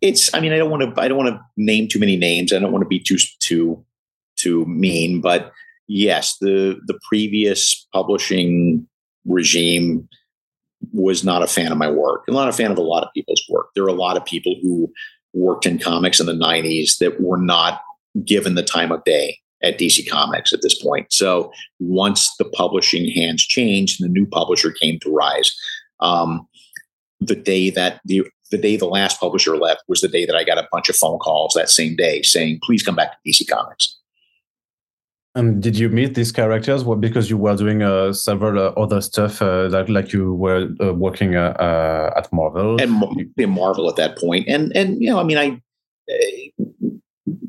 It's. 0.00 0.32
I 0.34 0.40
mean, 0.40 0.52
I 0.52 0.58
don't 0.58 0.70
want 0.70 0.94
to. 0.94 1.00
I 1.00 1.08
don't 1.08 1.18
want 1.18 1.30
to 1.30 1.40
name 1.56 1.88
too 1.88 1.98
many 1.98 2.16
names. 2.16 2.52
I 2.52 2.58
don't 2.58 2.72
want 2.72 2.82
to 2.82 2.88
be 2.88 3.00
too 3.00 3.18
too 3.40 3.84
too 4.36 4.64
mean. 4.66 5.20
But 5.20 5.52
yes, 5.88 6.36
the 6.40 6.80
the 6.86 6.98
previous 7.08 7.86
publishing 7.92 8.86
regime 9.26 10.08
was 10.92 11.24
not 11.24 11.42
a 11.42 11.46
fan 11.46 11.72
of 11.72 11.78
my 11.78 11.90
work. 11.90 12.24
I'm 12.28 12.34
not 12.34 12.48
a 12.48 12.52
fan 12.52 12.70
of 12.70 12.78
a 12.78 12.82
lot 12.82 13.04
of 13.04 13.12
people's 13.14 13.42
work. 13.48 13.68
There 13.74 13.84
are 13.84 13.88
a 13.88 13.94
lot 13.94 14.16
of 14.16 14.24
people 14.24 14.56
who 14.62 14.92
worked 15.32 15.66
in 15.66 15.78
comics 15.78 16.20
in 16.20 16.26
the 16.26 16.32
90s 16.32 16.98
that 16.98 17.20
were 17.20 17.38
not 17.38 17.80
given 18.24 18.54
the 18.54 18.62
time 18.62 18.92
of 18.92 19.02
day 19.04 19.38
at 19.62 19.78
DC 19.78 20.08
Comics 20.08 20.52
at 20.52 20.62
this 20.62 20.80
point. 20.80 21.12
So 21.12 21.50
once 21.80 22.34
the 22.38 22.44
publishing 22.44 23.10
hands 23.10 23.44
changed 23.44 24.00
and 24.00 24.08
the 24.08 24.12
new 24.12 24.26
publisher 24.26 24.70
came 24.70 24.98
to 25.00 25.10
rise, 25.10 25.56
um, 26.00 26.46
the 27.26 27.36
day 27.36 27.70
that 27.70 28.00
the 28.04 28.22
the 28.50 28.58
day 28.58 28.76
the 28.76 28.86
last 28.86 29.18
publisher 29.18 29.56
left 29.56 29.82
was 29.88 30.00
the 30.00 30.08
day 30.08 30.26
that 30.26 30.36
I 30.36 30.44
got 30.44 30.58
a 30.58 30.68
bunch 30.70 30.88
of 30.88 30.96
phone 30.96 31.18
calls 31.18 31.54
that 31.54 31.70
same 31.70 31.96
day 31.96 32.22
saying, 32.22 32.60
"Please 32.62 32.82
come 32.82 32.96
back 32.96 33.12
to 33.12 33.18
DC 33.26 33.48
Comics." 33.48 33.98
And 35.36 35.60
did 35.60 35.76
you 35.76 35.88
meet 35.88 36.14
these 36.14 36.30
characters? 36.30 36.84
Well, 36.84 36.96
because 36.96 37.28
you 37.28 37.36
were 37.36 37.56
doing 37.56 37.82
uh, 37.82 38.12
several 38.12 38.56
uh, 38.56 38.70
other 38.80 39.00
stuff, 39.00 39.42
uh, 39.42 39.68
like 39.68 39.88
like 39.88 40.12
you 40.12 40.34
were 40.34 40.68
uh, 40.80 40.92
working 40.92 41.34
uh, 41.34 41.54
uh, 41.58 42.12
at 42.16 42.32
Marvel 42.32 42.80
and 42.80 42.92
in 43.36 43.50
Marvel 43.50 43.88
at 43.88 43.96
that 43.96 44.16
point, 44.16 44.46
and 44.46 44.74
and 44.76 45.02
you 45.02 45.10
know, 45.10 45.18
I 45.18 45.24
mean, 45.24 45.38
I 45.38 45.60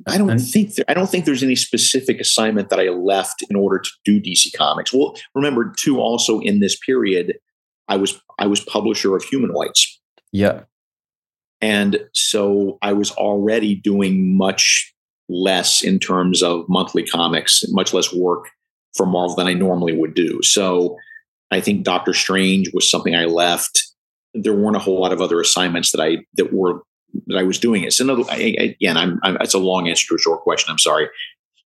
I 0.07 0.17
don't 0.17 0.31
and, 0.31 0.41
think 0.41 0.75
there, 0.75 0.85
I 0.87 0.95
don't 0.95 1.09
think 1.09 1.25
there's 1.25 1.43
any 1.43 1.55
specific 1.55 2.19
assignment 2.19 2.69
that 2.69 2.79
I 2.79 2.89
left 2.89 3.43
in 3.49 3.55
order 3.55 3.79
to 3.79 3.89
do 4.03 4.19
DC 4.19 4.55
Comics. 4.57 4.91
Well, 4.91 5.15
remember 5.35 5.71
too, 5.77 5.99
also 5.99 6.39
in 6.39 6.61
this 6.61 6.75
period, 6.77 7.35
I 7.87 7.97
was 7.97 8.19
I 8.39 8.47
was 8.47 8.59
publisher 8.61 9.15
of 9.15 9.23
Humanoids. 9.23 9.99
Yeah. 10.31 10.61
And 11.61 11.99
so 12.13 12.77
I 12.81 12.93
was 12.93 13.11
already 13.11 13.75
doing 13.75 14.37
much 14.37 14.93
less 15.29 15.81
in 15.81 15.99
terms 15.99 16.43
of 16.43 16.65
monthly 16.67 17.03
comics, 17.03 17.63
much 17.69 17.93
less 17.93 18.13
work 18.13 18.49
for 18.95 19.05
Marvel 19.05 19.35
than 19.35 19.47
I 19.47 19.53
normally 19.53 19.97
would 19.97 20.13
do. 20.13 20.41
So 20.43 20.97
I 21.51 21.61
think 21.61 21.83
Doctor 21.83 22.13
Strange 22.13 22.71
was 22.73 22.89
something 22.89 23.15
I 23.15 23.25
left. 23.25 23.81
There 24.33 24.53
weren't 24.53 24.75
a 24.75 24.79
whole 24.79 24.99
lot 24.99 25.13
of 25.13 25.21
other 25.21 25.39
assignments 25.39 25.91
that 25.91 26.01
I 26.01 26.17
that 26.35 26.53
were 26.53 26.81
that 27.27 27.37
I 27.37 27.43
was 27.43 27.57
doing. 27.57 27.83
It's 27.83 27.99
another 27.99 28.23
again. 28.29 28.97
I'm, 28.97 29.19
I'm 29.23 29.37
it's 29.39 29.53
a 29.53 29.59
long 29.59 29.87
answer 29.87 30.05
to 30.09 30.15
a 30.15 30.19
short 30.19 30.41
question. 30.41 30.71
I'm 30.71 30.79
sorry. 30.79 31.07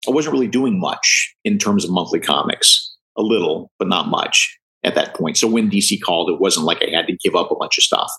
I 0.09 0.11
wasn't 0.11 0.33
really 0.33 0.49
doing 0.49 0.79
much 0.79 1.35
in 1.45 1.59
terms 1.59 1.85
of 1.85 1.91
monthly 1.91 2.21
comics. 2.21 2.95
A 3.19 3.23
little, 3.23 3.71
but 3.79 3.89
not 3.89 4.09
much 4.09 4.59
at 4.87 4.95
that 4.95 5.15
point. 5.15 5.37
So 5.37 5.49
when 5.49 5.69
DC 5.69 6.01
called, 6.01 6.31
it 6.31 6.41
wasn't 6.41 6.65
like 6.65 6.83
I 6.83 6.97
had 6.97 7.09
to 7.09 7.17
give 7.17 7.35
up 7.35 7.51
a 7.51 7.57
bunch 7.57 7.77
of 7.77 7.85
stuff. 7.85 8.11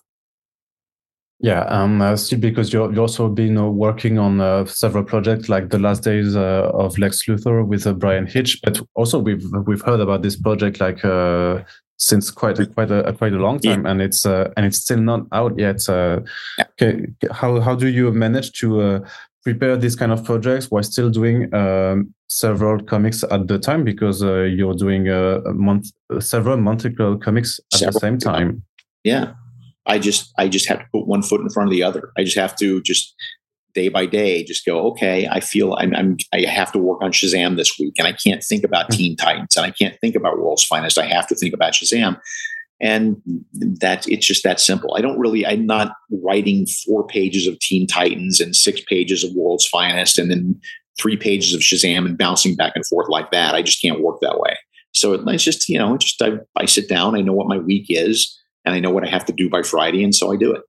Yeah, 1.40 1.62
um, 1.66 2.02
uh, 2.02 2.16
still 2.16 2.40
because 2.40 2.74
you 2.74 2.82
have 2.82 2.98
also 2.98 3.30
been 3.30 3.58
uh, 3.58 3.68
working 3.68 4.18
on 4.18 4.42
uh, 4.42 4.66
several 4.66 5.04
projects 5.04 5.50
like 5.50 5.70
the 5.70 5.78
last 5.78 6.04
days 6.04 6.36
uh, 6.36 6.72
of 6.74 6.98
Lex 6.98 7.26
Luthor 7.28 7.66
with 7.66 7.86
uh, 7.86 7.94
Bryan 7.94 8.26
Hitch, 8.26 8.60
but 8.64 8.82
also 8.96 9.20
we've 9.20 9.46
we've 9.68 9.84
heard 9.84 10.00
about 10.00 10.24
this 10.24 10.36
project 10.36 10.80
like 10.80 11.06
uh, 11.06 11.62
since 11.98 12.32
quite 12.32 12.58
a, 12.58 12.66
quite 12.66 12.90
a, 12.90 13.14
quite 13.14 13.34
a 13.34 13.38
long 13.38 13.60
time, 13.60 13.86
yeah. 13.86 13.92
and 13.92 14.02
it's 14.02 14.26
and 14.26 14.66
it's 14.66 14.80
still 14.80 15.00
not 15.00 15.28
out 15.32 15.54
yet. 15.60 15.80
Yeah. 15.88 16.20
Okay, 16.72 17.06
how 17.32 17.60
how 17.62 17.76
do 17.76 17.88
you 17.88 18.12
manage 18.12 18.54
to 18.62 19.04
prepare 19.44 19.78
these 19.78 19.96
kind 19.96 20.12
of 20.12 20.24
projects 20.24 20.70
while 20.70 20.84
still 20.84 21.10
doing 21.10 21.54
um, 21.54 22.14
several 22.28 22.84
comics 22.84 23.24
at 23.24 23.48
the 23.48 23.58
time 23.58 23.84
because 23.84 24.24
uh, 24.24 24.42
you're 24.42 24.74
doing 24.74 25.10
uh, 25.10 25.42
a 25.46 25.54
month 25.54 25.92
several 26.20 26.58
monthly 26.58 26.94
comics 26.94 27.60
at 27.74 27.80
several, 27.80 27.94
the 27.94 28.00
same 28.00 28.18
time. 28.18 28.64
Yeah. 29.04 29.34
I 29.86 30.00
just 30.00 30.34
i 30.38 30.50
just 30.50 30.68
have 30.68 30.80
to 30.80 30.86
put 30.94 31.08
one 31.08 31.24
foot 31.24 31.42
in 31.42 31.50
front 31.50 31.70
of 31.70 31.72
the 31.72 31.84
other. 31.84 32.12
I 32.18 32.24
just 32.24 32.38
have 32.38 32.58
to 32.58 32.82
just 32.82 33.16
day 33.74 33.90
by 33.90 34.08
day 34.08 34.44
just 34.44 34.66
go 34.66 34.88
okay 34.88 35.28
i 35.28 35.40
feel 35.40 35.76
i'm, 35.76 35.94
I'm 35.94 36.18
i 36.34 36.40
have 36.50 36.72
to 36.72 36.80
work 36.80 37.00
on 37.04 37.12
shazam 37.12 37.58
this 37.58 37.78
week 37.80 37.94
and 38.00 38.08
i 38.08 38.12
can't 38.12 38.44
think 38.44 38.64
about 38.64 38.86
mm-hmm. 38.86 38.98
teen 38.98 39.16
titans 39.16 39.56
and 39.56 39.68
i 39.68 39.72
can't 39.72 39.96
think 40.02 40.16
about 40.16 40.40
world's 40.40 40.64
finest. 40.64 40.98
I 40.98 41.06
have 41.06 41.28
to 41.28 41.36
think 41.36 41.54
about 41.54 41.74
shazam 41.74 42.20
and 42.80 43.22
that 43.54 44.08
it's 44.08 44.26
just 44.26 44.44
that 44.44 44.60
simple 44.60 44.96
i 44.96 45.02
don't 45.02 45.20
really 45.20 45.46
i'm 45.46 45.66
not 45.66 45.94
writing 46.24 46.66
four 46.86 47.06
pages 47.08 47.48
of 47.48 47.58
teen 47.60 47.88
titans 47.88 48.40
and 48.40 48.56
six 48.56 48.82
pages 48.82 49.24
of 49.24 49.34
world's 49.36 49.68
finest 49.68 50.20
and 50.20 50.30
then 50.30 50.60
three 51.00 51.18
pages 51.18 51.54
of 51.54 51.62
shazam 51.62 52.06
and 52.06 52.18
bouncing 52.18 52.56
back 52.56 52.74
and 52.76 52.86
forth 52.86 53.08
like 53.10 53.32
that 53.32 53.56
i 53.56 53.62
just 53.62 53.82
can't 53.82 54.02
work 54.02 54.20
that 54.22 54.40
way 54.40 54.56
so 54.94 55.14
it's 55.14 55.44
just 55.44 55.68
you 55.70 55.78
know 55.78 55.98
just 55.98 56.22
I, 56.22 56.34
I 56.56 56.66
sit 56.66 56.88
down 56.88 57.16
i 57.16 57.22
know 57.22 57.34
what 57.34 57.48
my 57.48 57.58
week 57.58 57.88
is 57.90 58.38
and 58.66 58.76
i 58.76 58.80
know 58.80 58.92
what 58.92 59.06
i 59.06 59.10
have 59.10 59.26
to 59.26 59.34
do 59.34 59.50
by 59.50 59.64
friday 59.64 60.04
and 60.04 60.14
so 60.14 60.32
i 60.32 60.36
do 60.36 60.54
it 60.54 60.62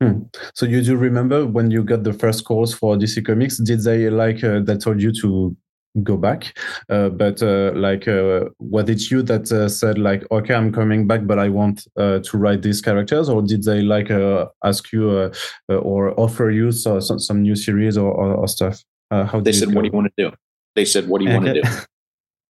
Hmm. 0.00 0.22
So 0.54 0.64
you 0.64 0.80
do 0.80 0.96
remember 0.96 1.44
when 1.44 1.72
you 1.72 1.82
got 1.82 2.04
the 2.04 2.12
first 2.12 2.44
calls 2.44 2.72
for 2.72 2.96
DC 2.96 3.26
Comics? 3.26 3.58
Did 3.58 3.82
they 3.82 4.08
like 4.10 4.44
uh, 4.44 4.60
that 4.60 4.80
told 4.80 5.02
you 5.02 5.12
to 5.22 5.56
go 6.02 6.16
back. 6.16 6.56
Uh, 6.88 7.08
but 7.08 7.42
uh, 7.42 7.72
like 7.74 8.06
uh, 8.08 8.46
was 8.58 8.88
it 8.88 9.10
you 9.10 9.22
that 9.22 9.50
uh, 9.52 9.68
said 9.68 9.98
like 9.98 10.24
okay 10.30 10.54
i'm 10.54 10.72
coming 10.72 11.06
back 11.06 11.26
but 11.26 11.38
i 11.38 11.48
want 11.48 11.86
uh, 11.96 12.18
to 12.20 12.38
write 12.38 12.62
these 12.62 12.80
characters 12.80 13.28
or 13.28 13.42
did 13.42 13.62
they 13.64 13.80
like 13.80 14.10
uh, 14.10 14.46
ask 14.64 14.92
you 14.92 15.30
or 15.68 16.18
offer 16.18 16.50
you 16.50 16.72
so, 16.72 17.00
some, 17.00 17.18
some 17.18 17.42
new 17.42 17.56
series 17.56 17.96
or, 17.96 18.12
or, 18.12 18.34
or 18.34 18.48
stuff? 18.48 18.82
How 19.10 19.40
they 19.40 19.52
said 19.52 19.74
what 19.74 19.82
do 19.82 19.86
you 19.86 19.92
want 19.92 20.12
to 20.16 20.30
do? 20.30 20.36
They 20.76 20.84
said 20.84 21.08
what 21.08 21.18
do 21.18 21.24
you 21.24 21.30
okay. 21.30 21.44
want 21.44 21.54
to 21.54 21.62
do 21.62 21.68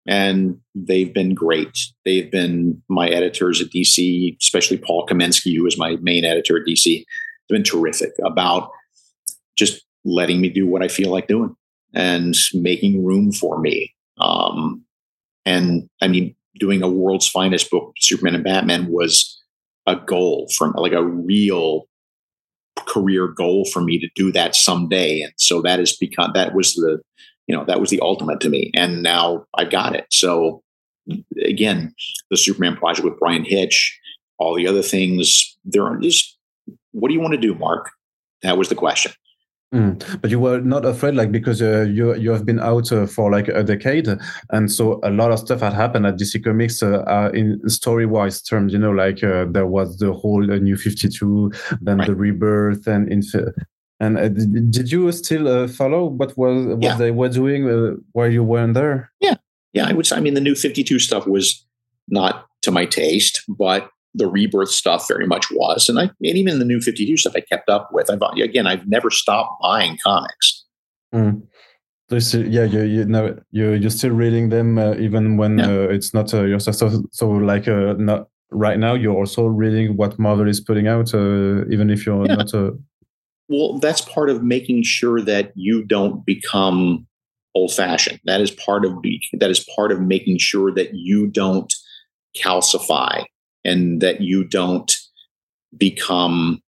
and 0.05 0.59
they've 0.75 1.13
been 1.13 1.33
great. 1.33 1.87
They've 2.03 2.29
been 2.29 2.81
my 2.89 3.07
editors 3.07 3.61
at 3.61 3.69
dc 3.69 4.37
especially 4.41 4.77
paul 4.77 5.05
kaminski 5.07 5.55
who 5.55 5.65
is 5.65 5.77
my 5.77 5.97
main 6.01 6.25
editor 6.25 6.57
at 6.57 6.67
dc 6.67 6.97
has 6.97 7.05
been 7.49 7.63
terrific 7.63 8.11
about 8.23 8.69
just 9.55 9.83
letting 10.05 10.41
me 10.41 10.49
do 10.49 10.67
what 10.67 10.83
i 10.83 10.87
feel 10.87 11.09
like 11.11 11.27
doing 11.27 11.55
and 11.93 12.35
making 12.53 13.05
room 13.05 13.31
for 13.31 13.59
me. 13.59 13.93
Um, 14.19 14.83
and 15.45 15.89
I 16.01 16.07
mean, 16.07 16.35
doing 16.59 16.81
a 16.81 16.89
world's 16.89 17.27
finest 17.27 17.69
book, 17.71 17.93
Superman 17.99 18.35
and 18.35 18.43
Batman, 18.43 18.87
was 18.91 19.41
a 19.85 19.95
goal 19.95 20.49
from 20.55 20.73
like 20.73 20.93
a 20.93 21.03
real 21.03 21.87
career 22.87 23.27
goal 23.27 23.65
for 23.65 23.81
me 23.81 23.99
to 23.99 24.09
do 24.15 24.31
that 24.31 24.55
someday. 24.55 25.21
And 25.21 25.33
so 25.37 25.61
that 25.61 25.79
has 25.79 25.95
become 25.95 26.31
that 26.33 26.53
was 26.53 26.73
the 26.73 26.99
you 27.47 27.55
know 27.55 27.65
that 27.65 27.79
was 27.79 27.89
the 27.89 27.99
ultimate 28.01 28.39
to 28.41 28.49
me. 28.49 28.71
And 28.75 29.03
now 29.03 29.45
I've 29.55 29.71
got 29.71 29.95
it. 29.95 30.05
So 30.11 30.63
again, 31.43 31.93
the 32.29 32.37
Superman 32.37 32.77
project 32.77 33.05
with 33.05 33.19
Bryan 33.19 33.43
Hitch, 33.43 33.99
all 34.37 34.55
the 34.55 34.67
other 34.67 34.81
things, 34.81 35.57
there 35.65 35.85
are 35.85 35.97
just 35.97 36.37
what 36.91 37.09
do 37.09 37.13
you 37.13 37.19
want 37.19 37.33
to 37.33 37.39
do, 37.39 37.55
Mark? 37.55 37.89
That 38.41 38.57
was 38.57 38.69
the 38.69 38.75
question. 38.75 39.11
Mm. 39.73 40.21
But 40.21 40.29
you 40.29 40.39
were 40.39 40.61
not 40.61 40.85
afraid, 40.85 41.15
like 41.15 41.31
because 41.31 41.59
uh, 41.59 41.81
you 41.81 42.13
you 42.15 42.29
have 42.31 42.45
been 42.45 42.59
out 42.59 42.91
uh, 42.91 43.07
for 43.07 43.31
like 43.31 43.47
a 43.47 43.63
decade, 43.63 44.07
and 44.51 44.71
so 44.71 44.99
a 45.03 45.09
lot 45.09 45.31
of 45.31 45.39
stuff 45.39 45.61
had 45.61 45.73
happened 45.73 46.05
at 46.05 46.15
DC 46.15 46.43
Comics 46.43 46.83
uh, 46.83 47.31
in 47.33 47.59
story 47.67 48.05
wise 48.05 48.41
terms. 48.43 48.71
You 48.71 48.77
know, 48.77 48.91
like 48.91 49.23
uh, 49.23 49.45
there 49.49 49.65
was 49.65 49.97
the 49.97 50.13
whole 50.13 50.51
uh, 50.51 50.57
New 50.57 50.77
Fifty 50.77 51.09
Two, 51.09 51.51
then 51.81 51.97
right. 51.97 52.07
the 52.07 52.13
Rebirth, 52.13 52.85
and 52.85 53.11
inf- 53.11 53.33
and 53.99 54.17
uh, 54.19 54.29
did 54.29 54.91
you 54.91 55.11
still 55.11 55.67
follow 55.67 56.05
what 56.05 56.37
was 56.37 56.67
what 56.67 56.83
yeah. 56.83 56.95
they 56.95 57.09
were 57.09 57.29
doing 57.29 57.97
while 58.11 58.31
you 58.31 58.43
weren't 58.43 58.75
there? 58.75 59.11
Yeah, 59.21 59.37
yeah. 59.73 59.87
I 59.87 59.93
would. 59.93 60.05
Say, 60.05 60.17
I 60.17 60.19
mean, 60.19 60.35
the 60.35 60.41
New 60.41 60.55
Fifty 60.55 60.83
Two 60.83 60.99
stuff 60.99 61.25
was 61.25 61.65
not 62.07 62.45
to 62.61 62.69
my 62.69 62.85
taste, 62.85 63.43
but 63.47 63.89
the 64.13 64.27
rebirth 64.27 64.69
stuff 64.69 65.07
very 65.07 65.25
much 65.25 65.47
was, 65.51 65.89
and 65.89 65.99
I 65.99 66.03
and 66.03 66.13
even 66.21 66.59
the 66.59 66.65
new 66.65 66.81
Fifty 66.81 67.05
Two 67.05 67.17
stuff 67.17 67.33
I 67.35 67.41
kept 67.41 67.69
up 67.69 67.89
with. 67.91 68.09
I 68.09 68.15
bought 68.15 68.39
again. 68.39 68.67
I've 68.67 68.87
never 68.87 69.09
stopped 69.09 69.61
buying 69.61 69.97
comics. 70.03 70.65
Mm. 71.13 71.43
So, 72.19 72.37
yeah, 72.39 72.65
you 72.65 72.83
you 72.83 73.05
know 73.05 73.35
you 73.51 73.71
you're 73.71 73.89
still 73.89 74.11
reading 74.11 74.49
them 74.49 74.77
uh, 74.77 74.95
even 74.95 75.37
when 75.37 75.57
yeah. 75.57 75.67
uh, 75.67 75.87
it's 75.89 76.13
not 76.13 76.33
uh, 76.33 76.43
your 76.43 76.59
stuff. 76.59 76.75
So, 76.75 77.03
so 77.11 77.29
like 77.29 77.67
uh, 77.67 77.93
not 77.97 78.27
right 78.51 78.77
now, 78.77 78.93
you're 78.93 79.15
also 79.15 79.45
reading 79.47 79.97
what 79.97 80.19
Marvel 80.19 80.47
is 80.47 80.61
putting 80.61 80.87
out, 80.87 81.13
uh, 81.13 81.65
even 81.69 81.89
if 81.89 82.05
you're 82.05 82.25
yeah. 82.27 82.35
not. 82.35 82.53
A... 82.53 82.73
Well, 83.49 83.79
that's 83.79 84.01
part 84.01 84.29
of 84.29 84.43
making 84.43 84.83
sure 84.83 85.21
that 85.21 85.53
you 85.55 85.83
don't 85.83 86.25
become 86.25 87.07
old 87.55 87.73
fashioned. 87.73 88.19
That 88.25 88.41
is 88.41 88.51
part 88.51 88.85
of 88.85 88.93
that 89.39 89.49
is 89.49 89.65
part 89.75 89.91
of 89.91 90.01
making 90.01 90.37
sure 90.37 90.71
that 90.73 90.93
you 90.93 91.27
don't 91.27 91.73
calcify 92.35 93.25
and 93.65 94.01
that 94.01 94.21
you 94.21 94.43
don't 94.43 94.95
become 95.77 96.61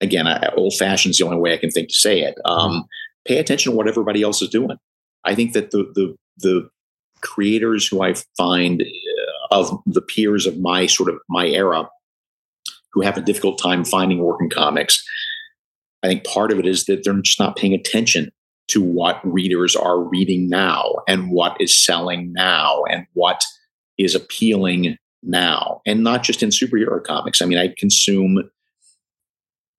again, 0.00 0.26
old 0.56 0.74
fashioned 0.78 1.12
is 1.12 1.18
the 1.18 1.24
only 1.24 1.38
way 1.38 1.52
I 1.52 1.56
can 1.56 1.70
think 1.70 1.88
to 1.88 1.94
say 1.94 2.20
it. 2.20 2.38
Um, 2.44 2.70
mm-hmm. 2.70 2.80
Pay 3.26 3.38
attention 3.38 3.72
to 3.72 3.76
what 3.76 3.88
everybody 3.88 4.22
else 4.22 4.40
is 4.40 4.48
doing. 4.48 4.76
I 5.24 5.34
think 5.34 5.52
that 5.52 5.70
the 5.70 5.90
the 5.94 6.16
the 6.38 6.70
creators 7.20 7.86
who 7.86 8.02
I 8.02 8.14
find 8.36 8.82
uh, 8.82 9.54
of 9.54 9.82
the 9.86 10.00
peers 10.00 10.46
of 10.46 10.58
my 10.58 10.86
sort 10.86 11.08
of 11.10 11.16
my 11.28 11.46
era 11.46 11.88
who 12.92 13.02
have 13.02 13.18
a 13.18 13.22
difficult 13.22 13.60
time 13.60 13.84
finding 13.84 14.18
work 14.18 14.40
in 14.40 14.48
comics. 14.48 15.04
I 16.02 16.06
think 16.06 16.24
part 16.24 16.52
of 16.52 16.58
it 16.58 16.66
is 16.66 16.84
that 16.84 17.02
they're 17.04 17.20
just 17.20 17.40
not 17.40 17.56
paying 17.56 17.74
attention 17.74 18.30
to 18.68 18.82
what 18.82 19.20
readers 19.24 19.74
are 19.74 20.00
reading 20.00 20.48
now 20.48 20.94
and 21.08 21.30
what 21.30 21.60
is 21.60 21.74
selling 21.74 22.32
now 22.32 22.84
and 22.84 23.06
what 23.14 23.42
is 23.98 24.14
appealing 24.14 24.96
now 25.22 25.80
and 25.86 26.04
not 26.04 26.22
just 26.22 26.42
in 26.42 26.50
superhero 26.50 27.02
comics 27.02 27.42
i 27.42 27.46
mean 27.46 27.58
i 27.58 27.72
consume 27.76 28.50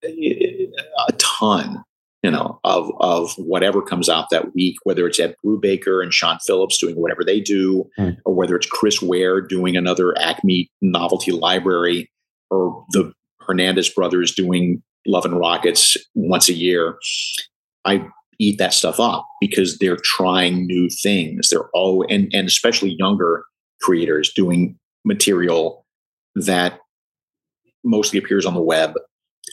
a 0.02 1.12
ton 1.18 1.82
you 2.22 2.30
know 2.30 2.60
of 2.64 2.90
of 3.00 3.32
whatever 3.36 3.80
comes 3.80 4.08
out 4.08 4.30
that 4.30 4.54
week 4.54 4.76
whether 4.84 5.06
it's 5.06 5.18
ed 5.18 5.34
brubaker 5.44 6.02
and 6.02 6.12
sean 6.12 6.38
phillips 6.44 6.78
doing 6.78 6.96
whatever 6.96 7.24
they 7.24 7.40
do 7.40 7.88
mm. 7.98 8.16
or 8.24 8.34
whether 8.34 8.56
it's 8.56 8.66
chris 8.66 9.00
ware 9.00 9.40
doing 9.40 9.76
another 9.76 10.16
acme 10.18 10.70
novelty 10.80 11.32
library 11.32 12.10
or 12.50 12.84
the 12.90 13.12
hernandez 13.40 13.88
brothers 13.88 14.34
doing 14.34 14.82
love 15.06 15.24
and 15.24 15.38
rockets 15.38 15.96
once 16.14 16.48
a 16.48 16.54
year 16.54 16.98
i 17.84 18.06
eat 18.38 18.58
that 18.58 18.72
stuff 18.72 18.98
up 18.98 19.26
because 19.40 19.78
they're 19.78 19.98
trying 20.02 20.66
new 20.66 20.88
things 20.88 21.48
they're 21.50 21.70
all 21.72 22.04
and 22.08 22.30
and 22.34 22.46
especially 22.46 22.94
younger 22.98 23.44
creators 23.82 24.30
doing 24.34 24.78
material 25.04 25.84
that 26.34 26.78
mostly 27.84 28.18
appears 28.18 28.46
on 28.46 28.54
the 28.54 28.60
web, 28.60 28.94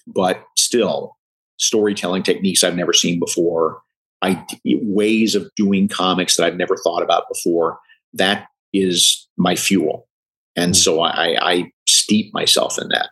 but 0.05 0.43
still 0.57 1.15
storytelling 1.57 2.23
techniques 2.23 2.63
I've 2.63 2.75
never 2.75 2.93
seen 2.93 3.19
before, 3.19 3.81
I, 4.21 4.45
ways 4.65 5.35
of 5.35 5.49
doing 5.55 5.87
comics 5.87 6.35
that 6.35 6.45
I've 6.45 6.57
never 6.57 6.75
thought 6.77 7.03
about 7.03 7.25
before. 7.31 7.79
That 8.13 8.47
is 8.73 9.27
my 9.37 9.55
fuel. 9.55 10.07
And 10.55 10.75
so 10.75 11.01
I, 11.01 11.37
I 11.41 11.71
steep 11.87 12.33
myself 12.33 12.79
in 12.79 12.89
that. 12.89 13.09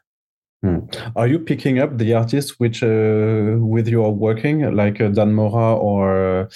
Hmm. 0.64 0.80
Are 1.16 1.28
you 1.28 1.38
picking 1.38 1.80
up 1.80 1.98
the 1.98 2.14
artists 2.14 2.60
which 2.60 2.82
uh, 2.82 3.58
with 3.60 3.88
you 3.88 4.04
are 4.04 4.12
working, 4.12 4.76
like 4.76 5.00
uh, 5.00 5.10
Dan 5.10 5.34
Mora 5.34 5.76
or 5.76 6.50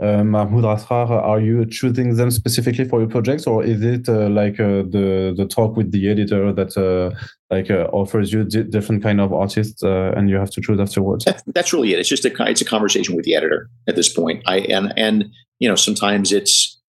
uh, 0.00 0.24
Mahmoud 0.24 0.64
Asrar, 0.64 1.10
are 1.10 1.40
you 1.40 1.66
choosing 1.66 2.16
them 2.16 2.30
specifically 2.30 2.86
for 2.86 3.00
your 3.00 3.08
projects, 3.08 3.46
or 3.46 3.62
is 3.62 3.82
it 3.82 4.08
uh, 4.08 4.30
like 4.30 4.58
uh, 4.58 4.82
the 4.88 5.34
the 5.36 5.46
talk 5.46 5.76
with 5.76 5.92
the 5.92 6.08
editor 6.08 6.52
that 6.52 6.74
uh, 6.76 7.14
like 7.50 7.70
uh, 7.70 7.88
offers 7.92 8.32
you 8.32 8.44
different 8.44 9.02
kind 9.02 9.20
of 9.20 9.32
artists, 9.32 9.82
uh, 9.82 10.12
and 10.16 10.30
you 10.30 10.36
have 10.36 10.50
to 10.52 10.60
choose 10.62 10.80
afterwards? 10.80 11.26
That's, 11.26 11.42
that's 11.48 11.72
really 11.74 11.92
it. 11.92 11.98
It's 11.98 12.08
just 12.08 12.24
a 12.24 12.32
it's 12.48 12.62
a 12.62 12.64
conversation 12.64 13.14
with 13.14 13.26
the 13.26 13.34
editor 13.34 13.68
at 13.86 13.96
this 13.96 14.10
point. 14.10 14.42
I 14.46 14.60
and 14.60 14.94
and 14.96 15.26
you 15.58 15.68
know 15.68 15.76
sometimes 15.76 16.32
it's 16.32 16.80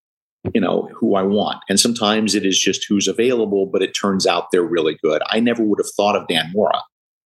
you 0.54 0.62
know 0.62 0.90
who 0.96 1.16
I 1.16 1.24
want, 1.24 1.60
and 1.68 1.78
sometimes 1.78 2.34
it 2.34 2.46
is 2.46 2.58
just 2.58 2.86
who's 2.88 3.10
available. 3.10 3.66
But 3.66 3.82
it 3.82 3.92
turns 3.92 4.26
out 4.26 4.52
they're 4.52 4.64
really 4.64 4.98
good. 5.04 5.22
I 5.28 5.42
never 5.42 5.64
would 5.64 5.80
have 5.80 5.92
thought 5.98 6.16
of 6.16 6.28
Dan 6.30 6.50
Mora. 6.54 6.82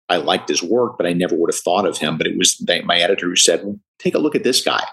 I 0.07 0.17
liked 0.17 0.47
his 0.47 0.63
work, 0.63 0.95
but 0.97 1.07
I 1.07 1.13
never 1.13 1.35
would 1.35 1.51
have 1.51 1.59
thought 1.59 1.85
of 1.85 1.97
him. 1.97 2.17
But 2.17 2.27
it 2.27 2.37
was 2.37 2.65
my 2.85 2.99
editor 2.99 3.27
who 3.27 3.35
said, 3.35 3.65
"Take 3.99 4.15
a 4.15 4.19
look 4.19 4.35
at 4.35 4.45
this 4.45 4.63
guy." 4.63 4.83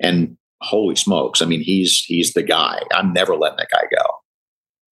And 0.00 0.36
holy 0.62 0.96
smokes, 0.96 1.42
I 1.42 1.46
mean, 1.46 1.60
he's 1.60 2.04
he's 2.06 2.32
the 2.32 2.42
guy. 2.42 2.82
I'm 2.92 3.12
never 3.12 3.36
letting 3.36 3.58
that 3.58 3.68
guy 3.72 3.86
go. 3.96 4.04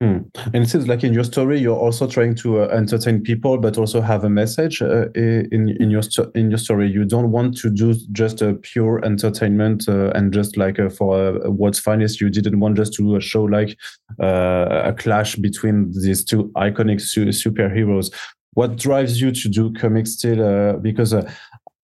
Hmm. 0.04 0.18
And 0.52 0.64
it 0.64 0.68
seems 0.68 0.88
like 0.88 1.04
in 1.04 1.14
your 1.14 1.24
story, 1.24 1.60
you're 1.60 1.78
also 1.78 2.06
trying 2.06 2.34
to 2.36 2.62
uh, 2.62 2.66
entertain 2.66 3.22
people, 3.22 3.56
but 3.58 3.78
also 3.78 4.00
have 4.00 4.24
a 4.24 4.28
message 4.28 4.82
uh, 4.82 5.08
in 5.14 5.76
in 5.80 5.88
your 5.88 6.02
in 6.34 6.50
your 6.50 6.58
story. 6.58 6.90
You 6.90 7.04
don't 7.04 7.30
want 7.30 7.56
to 7.58 7.70
do 7.70 7.94
just 8.10 8.42
a 8.42 8.54
pure 8.54 9.02
entertainment 9.04 9.88
uh, 9.88 10.10
and 10.10 10.32
just 10.32 10.56
like 10.56 10.80
uh, 10.80 10.90
for 10.90 11.16
uh, 11.16 11.48
World's 11.48 11.78
Finest. 11.78 12.20
You 12.20 12.28
didn't 12.28 12.58
want 12.58 12.76
just 12.76 12.92
to 12.94 13.20
show 13.20 13.44
like 13.44 13.78
uh, 14.20 14.82
a 14.84 14.92
clash 14.92 15.36
between 15.36 15.92
these 15.92 16.24
two 16.24 16.50
iconic 16.56 17.00
su 17.00 17.26
superheroes. 17.26 18.12
What 18.54 18.76
drives 18.76 19.20
you 19.20 19.30
to 19.30 19.48
do 19.48 19.72
comics 19.72 20.12
still? 20.12 20.78
because 20.82 21.14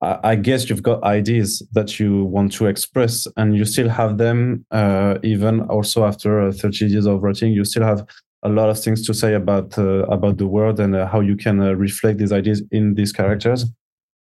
I 0.03 0.35
guess 0.35 0.71
you've 0.71 0.83
got 0.83 1.03
ideas 1.03 1.63
that 1.73 2.01
you 2.01 2.25
want 2.25 2.53
to 2.53 2.67
express, 2.67 3.27
and 3.37 3.55
you 3.55 3.67
still 3.67 3.91
have 3.91 4.17
them, 4.17 4.65
uh, 4.71 5.19
even 5.23 5.61
also 5.63 6.07
after 6.07 6.41
uh, 6.41 6.53
30 6.53 6.87
years 6.87 7.05
of 7.05 7.23
writing. 7.23 7.53
You 7.53 7.67
still 7.67 7.83
have 7.83 8.07
a 8.43 8.49
lot 8.49 8.71
of 8.71 8.83
things 8.83 9.07
to 9.07 9.13
say 9.13 9.35
about 9.35 9.77
uh, 9.77 10.05
about 10.07 10.39
the 10.39 10.47
world 10.47 10.81
and 10.81 10.97
uh, 10.97 11.07
how 11.07 11.21
you 11.21 11.37
can 11.37 11.61
uh, 11.61 11.73
reflect 11.73 12.19
these 12.19 12.33
ideas 12.33 12.63
in 12.71 12.95
these 12.95 13.13
characters. 13.13 13.67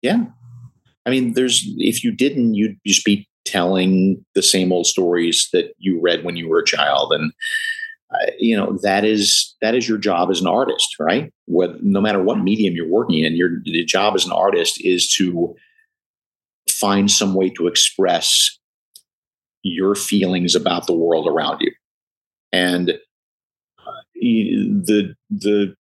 Yeah, 0.02 0.26
I 1.06 1.12
mean, 1.12 1.34
there's 1.34 1.64
if 1.78 2.04
you 2.04 2.12
didn't, 2.12 2.56
you'd 2.56 2.78
just 2.86 3.06
be 3.06 3.28
telling 3.46 4.26
the 4.34 4.42
same 4.42 4.72
old 4.72 4.88
stories 4.88 5.48
that 5.54 5.74
you 5.78 6.02
read 6.02 6.24
when 6.24 6.36
you 6.36 6.50
were 6.50 6.60
a 6.60 6.66
child, 6.66 7.14
and 7.14 7.32
uh, 8.12 8.32
you 8.40 8.58
know 8.58 8.80
that 8.82 9.06
is 9.06 9.56
that 9.62 9.76
is 9.76 9.88
your 9.88 10.00
job 10.00 10.32
as 10.32 10.42
an 10.42 10.48
artist, 10.48 10.96
right? 11.00 11.32
No 11.48 12.02
matter 12.02 12.24
what 12.24 12.40
medium 12.40 12.74
you're 12.74 12.90
working 12.90 13.24
in, 13.24 13.36
your, 13.36 13.60
your 13.64 13.86
job 13.86 14.16
as 14.16 14.26
an 14.26 14.32
artist 14.32 14.84
is 14.84 15.08
to 15.14 15.56
find 16.80 17.10
some 17.10 17.34
way 17.34 17.50
to 17.52 17.68
express 17.68 18.58
your 19.64 19.96
feelings 19.96 20.56
about 20.56 20.88
the 20.88 20.96
world 20.96 21.28
around 21.28 21.62
you. 21.62 21.72
And 22.52 22.92
uh, 23.80 23.92
the 24.16 25.16
the 25.30 25.76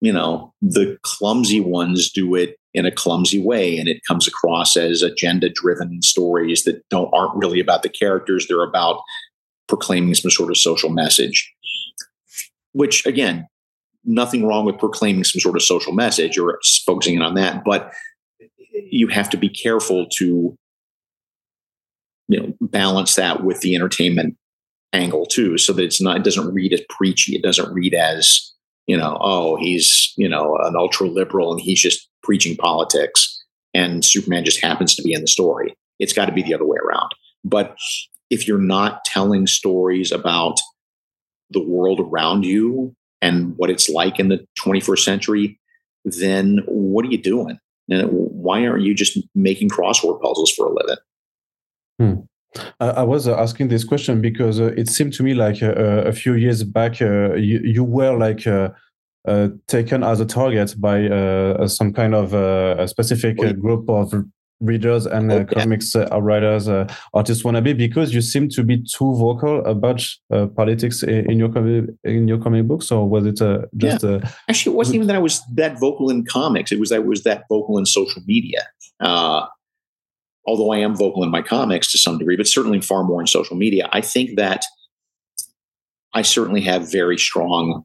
you 0.00 0.12
know 0.12 0.52
the 0.60 0.98
clumsy 1.02 1.60
ones 1.60 2.10
do 2.10 2.34
it 2.34 2.56
in 2.74 2.84
a 2.84 2.92
clumsy 2.92 3.40
way 3.40 3.78
and 3.78 3.88
it 3.88 4.02
comes 4.06 4.28
across 4.28 4.76
as 4.76 5.02
agenda 5.02 5.48
driven 5.48 6.02
stories 6.02 6.64
that 6.64 6.82
don't 6.90 7.10
aren't 7.14 7.36
really 7.36 7.58
about 7.58 7.82
the 7.82 7.88
characters 7.88 8.46
they're 8.46 8.62
about 8.62 9.00
proclaiming 9.66 10.14
some 10.14 10.30
sort 10.30 10.50
of 10.50 10.58
social 10.58 10.90
message 10.90 11.50
which 12.72 13.04
again 13.06 13.46
nothing 14.04 14.46
wrong 14.46 14.66
with 14.66 14.78
proclaiming 14.78 15.24
some 15.24 15.40
sort 15.40 15.56
of 15.56 15.62
social 15.62 15.92
message 15.92 16.36
or 16.38 16.58
focusing 16.84 17.14
in 17.14 17.22
on 17.22 17.34
that 17.34 17.64
but 17.64 17.90
you 18.90 19.08
have 19.08 19.30
to 19.30 19.36
be 19.36 19.48
careful 19.48 20.06
to 20.18 20.56
you 22.28 22.40
know 22.40 22.54
balance 22.60 23.14
that 23.14 23.44
with 23.44 23.60
the 23.60 23.74
entertainment 23.74 24.36
angle 24.92 25.26
too 25.26 25.58
so 25.58 25.72
that 25.72 25.84
it's 25.84 26.00
not 26.00 26.16
it 26.16 26.24
doesn't 26.24 26.52
read 26.54 26.72
as 26.72 26.80
preachy 26.88 27.36
it 27.36 27.42
doesn't 27.42 27.72
read 27.72 27.94
as 27.94 28.52
you 28.86 28.96
know 28.96 29.18
oh 29.20 29.56
he's 29.56 30.12
you 30.16 30.28
know 30.28 30.56
an 30.62 30.74
ultra 30.76 31.06
liberal 31.06 31.52
and 31.52 31.60
he's 31.60 31.80
just 31.80 32.08
preaching 32.22 32.56
politics 32.56 33.36
and 33.76 34.02
superman 34.02 34.44
just 34.44 34.62
happens 34.62 34.94
to 34.94 35.02
be 35.02 35.12
in 35.12 35.20
the 35.20 35.28
story. 35.28 35.76
It's 35.98 36.14
got 36.14 36.26
to 36.26 36.32
be 36.32 36.42
the 36.42 36.54
other 36.54 36.64
way 36.64 36.78
around. 36.78 37.10
But 37.44 37.76
if 38.30 38.48
you're 38.48 38.58
not 38.58 39.04
telling 39.04 39.46
stories 39.46 40.12
about 40.12 40.58
the 41.50 41.62
world 41.62 42.00
around 42.00 42.44
you 42.44 42.96
and 43.20 43.56
what 43.58 43.70
it's 43.70 43.88
like 43.88 44.18
in 44.18 44.28
the 44.28 44.44
21st 44.58 44.98
century 44.98 45.60
then 46.04 46.60
what 46.66 47.04
are 47.04 47.10
you 47.10 47.18
doing? 47.18 47.58
And 47.88 48.25
why 48.46 48.66
aren't 48.66 48.84
you 48.84 48.94
just 48.94 49.18
making 49.34 49.68
crossword 49.68 50.20
puzzles 50.22 50.52
for 50.52 50.66
a 50.66 50.74
living? 50.78 51.02
Hmm. 51.98 52.14
I 52.80 53.02
was 53.02 53.28
uh, 53.28 53.36
asking 53.36 53.68
this 53.68 53.84
question 53.84 54.22
because 54.22 54.60
uh, 54.60 54.72
it 54.76 54.88
seemed 54.88 55.12
to 55.14 55.22
me 55.22 55.34
like 55.34 55.62
uh, 55.62 55.74
a 56.12 56.12
few 56.12 56.34
years 56.34 56.64
back 56.64 57.02
uh, 57.02 57.34
you, 57.34 57.60
you, 57.62 57.84
were 57.84 58.16
like 58.16 58.46
uh, 58.46 58.70
uh, 59.28 59.48
taken 59.66 60.02
as 60.02 60.20
a 60.20 60.24
target 60.24 60.74
by 60.78 60.96
some 61.66 61.92
kind 61.92 62.14
of 62.14 62.32
a 62.32 62.88
specific 62.88 63.36
group 63.60 63.90
of 63.90 64.14
readers 64.60 65.06
and 65.06 65.30
uh, 65.30 65.44
comics 65.44 65.94
uh, 65.94 66.08
writers, 66.20 66.68
uh, 66.68 66.92
artists 67.14 67.44
wanna 67.44 67.62
be 67.62 67.72
because 67.72 68.14
you 68.14 68.20
seem 68.20 68.48
to 68.48 68.62
be 68.62 68.82
too 68.82 69.14
vocal 69.14 69.64
about 69.66 70.02
uh, 70.32 70.46
politics 70.46 71.02
in, 71.02 71.30
in, 71.30 71.38
your 71.38 71.50
in 72.04 72.28
your 72.28 72.38
comic 72.38 72.66
books, 72.66 72.90
or 72.90 73.08
was 73.08 73.26
it 73.26 73.40
uh, 73.42 73.62
just? 73.76 74.02
Yeah. 74.02 74.10
Uh, 74.10 74.28
Actually, 74.48 74.74
it 74.74 74.76
wasn't 74.76 74.96
even 74.96 75.06
that 75.08 75.16
I 75.16 75.20
was 75.20 75.42
that 75.54 75.78
vocal 75.78 76.10
in 76.10 76.24
comics. 76.24 76.72
It 76.72 76.80
was 76.80 76.90
that 76.90 76.96
I 76.96 77.00
was 77.00 77.22
that 77.24 77.44
vocal 77.48 77.78
in 77.78 77.86
social 77.86 78.22
media. 78.26 78.66
although 80.48 80.70
I 80.72 80.78
am 80.78 80.94
vocal 80.94 81.24
in 81.24 81.30
my 81.30 81.42
comics 81.42 81.90
to 81.92 81.98
some 81.98 82.18
degree, 82.18 82.36
but 82.36 82.46
certainly 82.46 82.80
far 82.80 83.02
more 83.02 83.20
in 83.20 83.26
social 83.26 83.56
media. 83.56 83.88
I 83.92 84.00
think 84.00 84.36
that 84.36 84.62
I 86.14 86.22
certainly 86.22 86.62
have 86.62 86.90
very 86.90 87.18
strong 87.18 87.84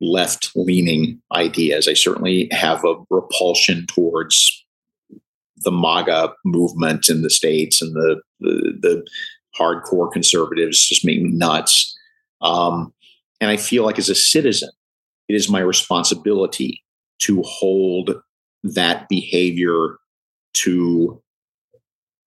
left 0.00 0.50
leaning 0.54 1.20
ideas. 1.34 1.88
I 1.88 1.94
certainly 1.94 2.48
have 2.50 2.84
a 2.84 2.94
repulsion 3.08 3.86
towards 3.86 4.61
the 5.64 5.72
MAGA 5.72 6.34
movement 6.44 7.08
in 7.08 7.22
the 7.22 7.30
states 7.30 7.82
and 7.82 7.94
the 7.94 8.20
the, 8.40 8.78
the 8.80 9.06
hardcore 9.58 10.10
conservatives 10.10 10.88
just 10.88 11.04
make 11.04 11.20
me 11.20 11.30
nuts. 11.30 11.96
Um, 12.40 12.92
and 13.40 13.50
I 13.50 13.56
feel 13.56 13.84
like 13.84 13.98
as 13.98 14.08
a 14.08 14.14
citizen, 14.14 14.70
it 15.28 15.34
is 15.34 15.48
my 15.48 15.60
responsibility 15.60 16.82
to 17.20 17.42
hold 17.42 18.22
that 18.64 19.08
behavior 19.08 19.98
to 20.54 21.22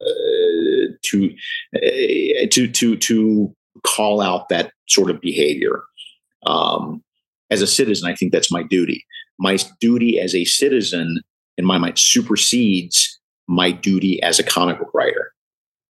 uh, 0.02 0.92
to 1.04 1.36
uh, 1.76 2.48
to 2.52 2.68
to 2.68 2.98
to 2.98 3.56
call 3.84 4.22
out 4.22 4.50
that 4.50 4.72
sort 4.88 5.10
of 5.10 5.22
behavior. 5.22 5.84
Um, 6.46 7.04
as 7.50 7.62
a 7.62 7.68
citizen, 7.68 8.10
I 8.10 8.16
think 8.16 8.32
that's 8.32 8.52
my 8.52 8.64
duty. 8.64 9.06
My 9.40 9.58
duty 9.80 10.20
as 10.20 10.34
a 10.34 10.46
citizen 10.46 11.22
in 11.58 11.66
my 11.66 11.78
mind, 11.78 11.98
supersedes 11.98 13.20
my 13.48 13.72
duty 13.72 14.22
as 14.22 14.40
a 14.40 14.44
comic 14.44 14.80
book 14.80 14.92
writer. 14.94 15.32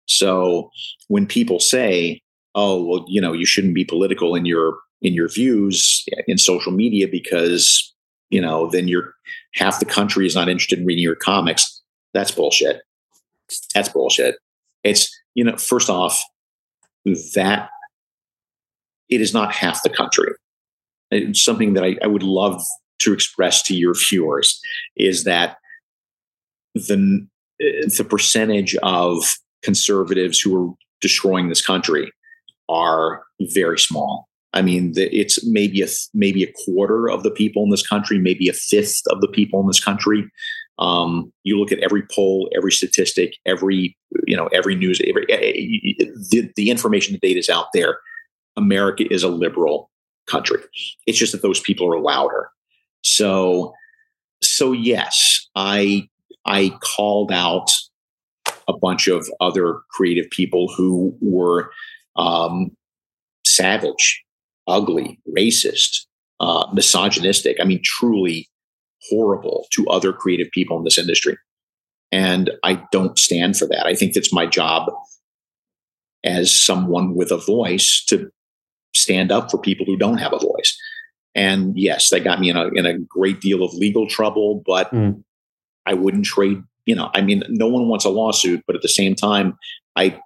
So 0.06 0.70
when 1.08 1.26
people 1.26 1.60
say, 1.60 2.20
"Oh, 2.54 2.84
well, 2.84 3.04
you 3.08 3.20
know, 3.20 3.32
you 3.32 3.46
shouldn't 3.46 3.74
be 3.74 3.84
political 3.84 4.34
in 4.34 4.44
your 4.44 4.78
in 5.02 5.14
your 5.14 5.28
views 5.28 6.04
eh, 6.12 6.22
in 6.26 6.38
social 6.38 6.72
media 6.72 7.06
because 7.08 7.92
you 8.30 8.40
know 8.40 8.68
then 8.70 8.88
you're 8.88 9.14
half 9.54 9.80
the 9.80 9.86
country 9.86 10.26
is 10.26 10.34
not 10.34 10.48
interested 10.48 10.78
in 10.78 10.86
reading 10.86 11.04
your 11.04 11.16
comics," 11.16 11.82
that's 12.12 12.30
bullshit. 12.30 12.82
That's 13.74 13.88
bullshit. 13.88 14.36
It's 14.82 15.10
you 15.34 15.44
know, 15.44 15.56
first 15.56 15.90
off, 15.90 16.22
that 17.34 17.68
it 19.08 19.20
is 19.20 19.34
not 19.34 19.52
half 19.52 19.82
the 19.82 19.90
country. 19.90 20.32
It's 21.10 21.42
something 21.42 21.74
that 21.74 21.84
I, 21.84 21.96
I 22.02 22.06
would 22.06 22.22
love 22.22 22.62
to 23.00 23.12
express 23.12 23.62
to 23.62 23.74
your 23.74 23.94
viewers 23.94 24.60
is 24.96 25.24
that 25.24 25.56
the 26.74 27.26
the 27.58 28.06
percentage 28.08 28.76
of 28.82 29.22
conservatives 29.62 30.40
who 30.40 30.56
are 30.56 30.74
destroying 31.00 31.48
this 31.48 31.64
country 31.64 32.12
are 32.68 33.22
very 33.40 33.78
small. 33.78 34.28
I 34.52 34.62
mean, 34.62 34.92
it's 34.96 35.44
maybe 35.44 35.82
a 35.82 35.88
maybe 36.14 36.44
a 36.44 36.52
quarter 36.64 37.10
of 37.10 37.24
the 37.24 37.30
people 37.30 37.64
in 37.64 37.70
this 37.70 37.86
country, 37.86 38.18
maybe 38.18 38.48
a 38.48 38.52
fifth 38.52 39.02
of 39.10 39.20
the 39.20 39.28
people 39.28 39.60
in 39.60 39.66
this 39.66 39.82
country. 39.82 40.30
Um, 40.78 41.32
you 41.42 41.58
look 41.58 41.72
at 41.72 41.80
every 41.80 42.02
poll, 42.12 42.48
every 42.56 42.70
statistic, 42.72 43.36
every 43.46 43.96
you 44.26 44.36
know, 44.36 44.46
every 44.52 44.76
news, 44.76 45.00
every 45.06 45.26
eh, 45.28 45.36
eh, 46.00 46.04
the, 46.30 46.50
the 46.54 46.70
information, 46.70 47.12
the 47.14 47.26
data 47.26 47.40
is 47.40 47.50
out 47.50 47.66
there. 47.74 47.98
America 48.56 49.12
is 49.12 49.24
a 49.24 49.28
liberal 49.28 49.90
country. 50.26 50.60
It's 51.06 51.18
just 51.18 51.32
that 51.32 51.42
those 51.42 51.60
people 51.60 51.92
are 51.92 52.00
louder. 52.00 52.48
So, 53.02 53.74
so 54.42 54.72
yes, 54.72 55.48
I 55.56 56.08
I 56.46 56.76
called 56.80 57.32
out 57.32 57.70
a 58.68 58.76
bunch 58.76 59.08
of 59.08 59.28
other 59.40 59.80
creative 59.90 60.30
people 60.30 60.72
who 60.74 61.16
were 61.20 61.70
um, 62.16 62.70
savage, 63.46 64.22
ugly, 64.66 65.20
racist, 65.36 66.06
uh, 66.40 66.66
misogynistic. 66.72 67.58
I 67.60 67.64
mean, 67.64 67.80
truly 67.82 68.48
horrible 69.10 69.66
to 69.72 69.86
other 69.88 70.12
creative 70.12 70.50
people 70.50 70.78
in 70.78 70.84
this 70.84 70.98
industry. 70.98 71.36
And 72.10 72.50
I 72.62 72.82
don't 72.92 73.18
stand 73.18 73.56
for 73.56 73.66
that. 73.66 73.86
I 73.86 73.94
think 73.94 74.16
it's 74.16 74.32
my 74.32 74.46
job 74.46 74.90
as 76.24 76.54
someone 76.54 77.14
with 77.14 77.30
a 77.30 77.36
voice 77.36 78.04
to 78.08 78.30
stand 78.94 79.30
up 79.30 79.50
for 79.50 79.58
people 79.58 79.84
who 79.84 79.96
don't 79.96 80.18
have 80.18 80.32
a 80.32 80.38
voice. 80.38 80.78
And 81.34 81.76
yes, 81.76 82.10
that 82.10 82.24
got 82.24 82.40
me 82.40 82.48
in 82.48 82.56
a 82.56 82.68
in 82.68 82.86
a 82.86 82.98
great 82.98 83.40
deal 83.40 83.64
of 83.64 83.74
legal 83.74 84.06
trouble, 84.06 84.62
but 84.64 84.90
mm. 84.92 85.22
I 85.86 85.94
wouldn't 85.94 86.24
trade. 86.24 86.62
You 86.86 86.94
know, 86.94 87.10
I 87.14 87.22
mean, 87.22 87.42
no 87.48 87.66
one 87.66 87.88
wants 87.88 88.04
a 88.04 88.10
lawsuit, 88.10 88.62
but 88.66 88.76
at 88.76 88.82
the 88.82 88.88
same 88.88 89.14
time, 89.14 89.56
I 89.96 90.18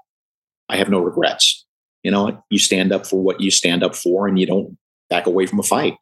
I 0.68 0.76
have 0.76 0.88
no 0.88 1.00
regrets. 1.00 1.64
You 2.02 2.10
know, 2.10 2.42
you 2.50 2.58
stand 2.58 2.92
up 2.92 3.06
for 3.06 3.20
what 3.20 3.40
you 3.40 3.50
stand 3.50 3.82
up 3.82 3.94
for, 3.94 4.26
and 4.26 4.38
you 4.38 4.46
don't 4.46 4.76
back 5.10 5.26
away 5.26 5.46
from 5.46 5.60
a 5.60 5.62
fight. 5.62 5.94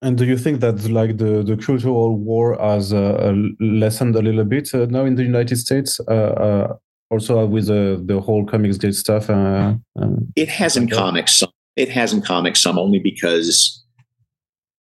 And 0.00 0.16
do 0.16 0.24
you 0.24 0.38
think 0.38 0.60
that 0.60 0.88
like 0.90 1.18
the, 1.18 1.42
the 1.42 1.56
cultural 1.56 2.16
war 2.16 2.56
has 2.60 2.92
uh, 2.92 3.34
lessened 3.58 4.14
a 4.14 4.22
little 4.22 4.44
bit 4.44 4.72
uh, 4.72 4.86
now 4.86 5.04
in 5.04 5.16
the 5.16 5.24
United 5.24 5.56
States? 5.56 6.00
Uh, 6.08 6.12
uh 6.12 6.76
also 7.10 7.46
with 7.46 7.66
the 7.66 8.20
whole 8.20 8.44
Comicsgate 8.44 8.94
stuff. 8.94 9.30
Uh, 9.30 9.74
uh, 10.00 10.08
it 10.36 10.48
has 10.48 10.76
in 10.76 10.88
comics 10.88 11.36
some. 11.36 11.50
It 11.76 11.88
has 11.88 12.12
in 12.12 12.22
comics 12.22 12.60
some 12.60 12.78
only 12.78 12.98
because 12.98 13.84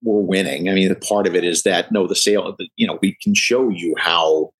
we're 0.04 0.22
winning. 0.22 0.70
I 0.70 0.74
mean, 0.74 0.90
the 0.90 0.96
part 0.96 1.28
of 1.28 1.36
it 1.36 1.44
is 1.44 1.64
that 1.64 1.92
no, 1.92 2.08
the 2.08 2.16
sale. 2.16 2.56
You 2.76 2.88
know, 2.88 3.00
we 3.02 3.18
can 3.22 3.34
show 3.34 3.70
you 3.70 3.96
how. 3.98 4.52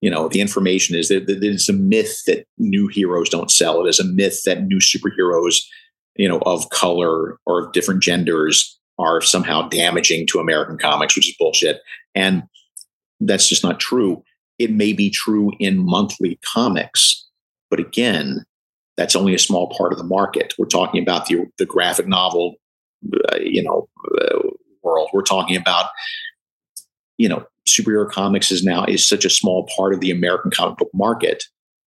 You 0.00 0.10
know, 0.10 0.28
the 0.28 0.40
information 0.40 0.94
is 0.94 1.08
that 1.08 1.26
there's 1.26 1.68
a 1.68 1.72
myth 1.72 2.22
that 2.28 2.46
new 2.56 2.86
heroes 2.86 3.28
don't 3.28 3.50
sell. 3.50 3.84
It 3.84 3.88
is 3.88 3.98
a 3.98 4.04
myth 4.04 4.42
that 4.44 4.62
new 4.62 4.78
superheroes, 4.78 5.64
you 6.14 6.28
know, 6.28 6.38
of 6.46 6.70
color 6.70 7.36
or 7.46 7.64
of 7.64 7.72
different 7.72 8.00
genders 8.00 8.78
are 9.00 9.20
somehow 9.20 9.68
damaging 9.68 10.28
to 10.28 10.38
American 10.38 10.78
comics, 10.78 11.16
which 11.16 11.28
is 11.28 11.34
bullshit. 11.36 11.80
And 12.14 12.44
that's 13.20 13.48
just 13.48 13.64
not 13.64 13.80
true. 13.80 14.22
It 14.58 14.70
may 14.70 14.92
be 14.92 15.10
true 15.10 15.52
in 15.58 15.78
monthly 15.78 16.38
comics, 16.44 17.26
but 17.70 17.80
again, 17.80 18.44
that's 18.96 19.14
only 19.14 19.34
a 19.34 19.38
small 19.38 19.68
part 19.76 19.92
of 19.92 19.98
the 19.98 20.04
market. 20.04 20.54
We're 20.58 20.66
talking 20.66 21.00
about 21.00 21.26
the 21.26 21.46
the 21.58 21.66
graphic 21.66 22.08
novel, 22.08 22.56
uh, 23.32 23.38
you 23.40 23.62
know, 23.62 23.88
uh, 24.20 24.47
world. 24.88 25.10
We're 25.12 25.22
talking 25.22 25.56
about, 25.56 25.86
you 27.18 27.28
know, 27.28 27.46
superhero 27.66 28.10
comics 28.10 28.50
is 28.50 28.64
now 28.64 28.84
is 28.84 29.06
such 29.06 29.24
a 29.24 29.30
small 29.30 29.68
part 29.76 29.92
of 29.94 30.00
the 30.00 30.10
American 30.10 30.50
comic 30.50 30.78
book 30.78 30.90
market. 30.94 31.44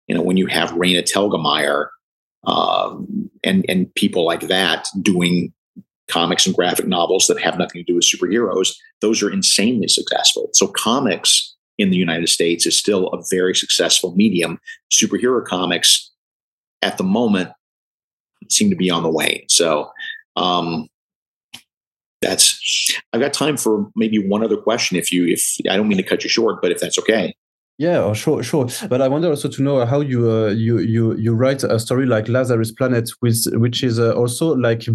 You 0.08 0.16
know, 0.16 0.22
when 0.22 0.38
you 0.38 0.48
have 0.48 0.72
Raina 0.72 1.04
Telgemeier 1.04 1.88
um, 2.46 3.30
and 3.44 3.66
and 3.70 3.94
people 3.96 4.26
like 4.26 4.42
that 4.42 4.88
doing 5.02 5.54
comics 6.08 6.46
and 6.46 6.56
graphic 6.56 6.88
novels 6.88 7.28
that 7.28 7.40
have 7.40 7.58
nothing 7.58 7.82
to 7.82 7.92
do 7.92 7.96
with 7.96 8.04
superheroes, 8.04 8.76
those 9.02 9.24
are 9.24 9.32
insanely 9.32 9.88
successful. 9.88 10.50
So 10.54 10.68
comics 10.68 11.56
in 11.78 11.92
the 11.92 11.98
United 11.98 12.28
States 12.28 12.66
is 12.66 12.78
still 12.78 13.08
a 13.08 13.24
very 13.30 13.56
successful 13.56 14.14
medium. 14.16 14.60
Superhero 14.92 15.46
comics 15.46 16.12
at 16.82 16.98
the 16.98 17.04
moment 17.04 17.50
seem 18.50 18.70
to 18.70 18.76
be 18.76 18.90
on 18.90 19.04
the 19.04 19.10
way. 19.10 19.46
So 19.48 19.92
um, 20.36 20.90
that's 22.22 23.00
I've 23.14 23.22
got 23.22 23.34
time 23.34 23.58
for 23.58 23.90
maybe 23.96 24.26
one 24.26 24.44
other 24.44 24.58
question. 24.58 24.98
If 24.98 25.12
you, 25.12 25.28
if 25.28 25.58
I 25.70 25.78
don't 25.78 25.88
mean 25.88 25.98
to 25.98 26.04
cut 26.04 26.24
you 26.24 26.30
short, 26.30 26.62
but 26.62 26.72
if 26.72 26.80
that's 26.80 26.98
okay. 27.00 27.34
Yeah, 27.78 28.00
oh, 28.00 28.14
sure, 28.14 28.44
sure. 28.44 28.68
But 28.90 29.02
I 29.02 29.08
wonder 29.08 29.30
also 29.30 29.48
to 29.48 29.64
know 29.64 29.86
how 29.86 30.02
you 30.02 30.30
uh, 30.30 30.50
you 30.50 30.80
you 30.80 31.16
you 31.16 31.34
write 31.34 31.64
a 31.64 31.80
story 31.80 32.06
like 32.06 32.28
Lazarus 32.28 32.74
Planet, 32.74 33.10
which 33.22 33.38
which 33.54 33.84
is 33.84 34.00
uh, 34.00 34.12
also 34.14 34.54
like 34.54 34.86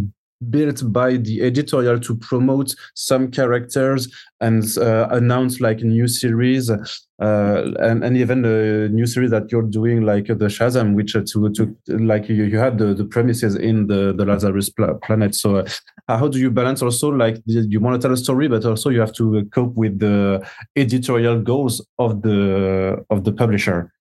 built 0.50 0.82
by 0.92 1.16
the 1.16 1.42
editorial 1.42 1.98
to 2.00 2.16
promote 2.16 2.74
some 2.94 3.30
characters 3.30 4.12
and 4.40 4.76
uh, 4.78 5.08
announce 5.10 5.60
like 5.60 5.80
a 5.80 5.84
new 5.84 6.06
series 6.06 6.70
uh, 6.70 6.76
and, 7.20 8.04
and 8.04 8.16
even 8.16 8.42
the 8.42 8.88
new 8.92 9.06
series 9.06 9.30
that 9.30 9.50
you're 9.50 9.62
doing 9.62 10.02
like 10.02 10.26
the 10.26 10.46
shazam 10.46 10.94
which 10.94 11.14
uh, 11.14 11.22
to, 11.26 11.48
to 11.50 11.76
like 11.98 12.28
you, 12.28 12.44
you 12.44 12.58
had 12.58 12.78
the, 12.78 12.92
the 12.92 13.04
premises 13.04 13.54
in 13.54 13.86
the, 13.86 14.12
the 14.12 14.24
lazarus 14.24 14.68
pl 14.68 14.94
planet. 15.02 15.34
So 15.34 15.58
uh, 15.58 16.18
how 16.18 16.28
do 16.28 16.38
you 16.38 16.50
balance 16.50 16.82
also 16.82 17.10
like 17.10 17.40
you 17.46 17.80
want 17.80 18.00
to 18.00 18.06
tell 18.06 18.12
a 18.12 18.16
story 18.16 18.48
but 18.48 18.64
also 18.64 18.90
you 18.90 19.00
have 19.00 19.14
to 19.14 19.44
cope 19.54 19.74
with 19.74 19.98
the 20.00 20.44
editorial 20.76 21.40
goals 21.40 21.86
of 21.98 22.22
the 22.22 23.04
of 23.10 23.24
the 23.24 23.32
publisher 23.32 23.92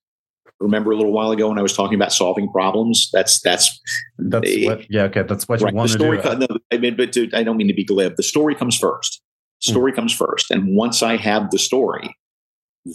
remember 0.64 0.92
a 0.92 0.96
little 0.96 1.12
while 1.12 1.32
ago 1.32 1.50
when 1.50 1.60
I 1.60 1.62
was 1.62 1.76
talking 1.76 1.96
about 1.96 2.14
solving 2.14 2.50
problems? 2.50 3.10
That's 3.12 3.42
that's 3.42 3.80
that's 4.18 4.50
what, 4.66 4.90
yeah 4.90 5.04
okay 5.04 5.24
that's 5.24 5.48
what 5.48 5.62
right. 5.62 5.72
you 5.72 5.78
want 5.78 5.90
the 5.90 5.98
story 5.98 6.22
to 6.22 6.36
do. 6.36 6.48
No, 6.50 6.58
I 6.72 6.78
mean, 6.78 6.96
but 6.96 7.14
to, 7.14 7.30
I 7.34 7.44
don't 7.44 7.58
mean 7.58 7.68
to 7.68 7.74
be 7.74 7.84
glib. 7.84 8.16
The 8.16 8.24
story 8.24 8.56
comes 8.56 8.78
first. 8.78 9.22
Hmm. 9.66 9.72
Story 9.72 9.92
mm. 9.92 9.96
comes 9.96 10.14
first, 10.14 10.50
and 10.50 10.76
once 10.76 11.04
I 11.04 11.18
have 11.18 11.52
the 11.52 11.60
story, 11.60 12.16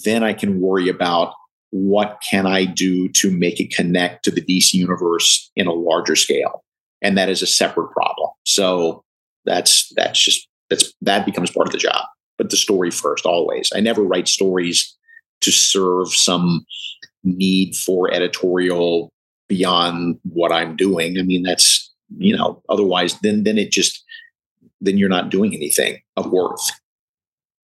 then 0.05 0.25
I 0.25 0.33
can 0.33 0.61
worry 0.61 0.89
about 0.89 1.35
what 1.71 2.23
can 2.29 2.47
I 2.47 2.65
do 2.65 3.09
to 3.09 3.31
make 3.31 3.61
it 3.61 3.71
connect 3.71 4.25
to 4.25 4.31
the 4.31 4.41
DC 4.41 4.73
universe 4.73 5.51
in 5.55 5.67
a 5.67 5.73
larger 5.73 6.17
scale, 6.17 6.65
and 7.03 7.17
that 7.19 7.29
is 7.29 7.43
a 7.43 7.47
separate 7.47 7.93
problem. 7.93 8.31
So 8.45 9.05
that's 9.45 9.93
that's 9.95 10.23
just 10.23 10.49
that's 10.71 10.93
that 11.03 11.27
becomes 11.27 11.51
part 11.51 11.69
of 11.69 11.73
the 11.73 11.79
job. 11.79 12.05
But 12.39 12.51
the 12.51 12.57
story 12.57 12.91
first, 12.91 13.27
always. 13.27 13.71
I 13.75 13.81
never 13.81 14.03
write 14.03 14.29
stories 14.29 14.97
to 15.41 15.51
serve 15.51 16.09
some 16.09 16.65
need 17.37 17.77
for 17.77 18.13
editorial 18.13 19.11
beyond 19.49 20.19
what 20.25 20.53
I'm 20.53 20.77
doing. 20.77 21.19
I 21.19 21.23
mean, 21.23 21.43
that's 21.43 21.93
you 22.17 22.37
know, 22.37 22.63
otherwise, 22.69 23.19
then 23.21 23.45
then 23.45 23.59
it 23.59 23.71
just 23.71 24.05
then 24.81 24.99
you're 24.99 25.09
not 25.09 25.31
doing 25.31 25.55
anything 25.55 26.01
of 26.17 26.31
worth. 26.31 26.71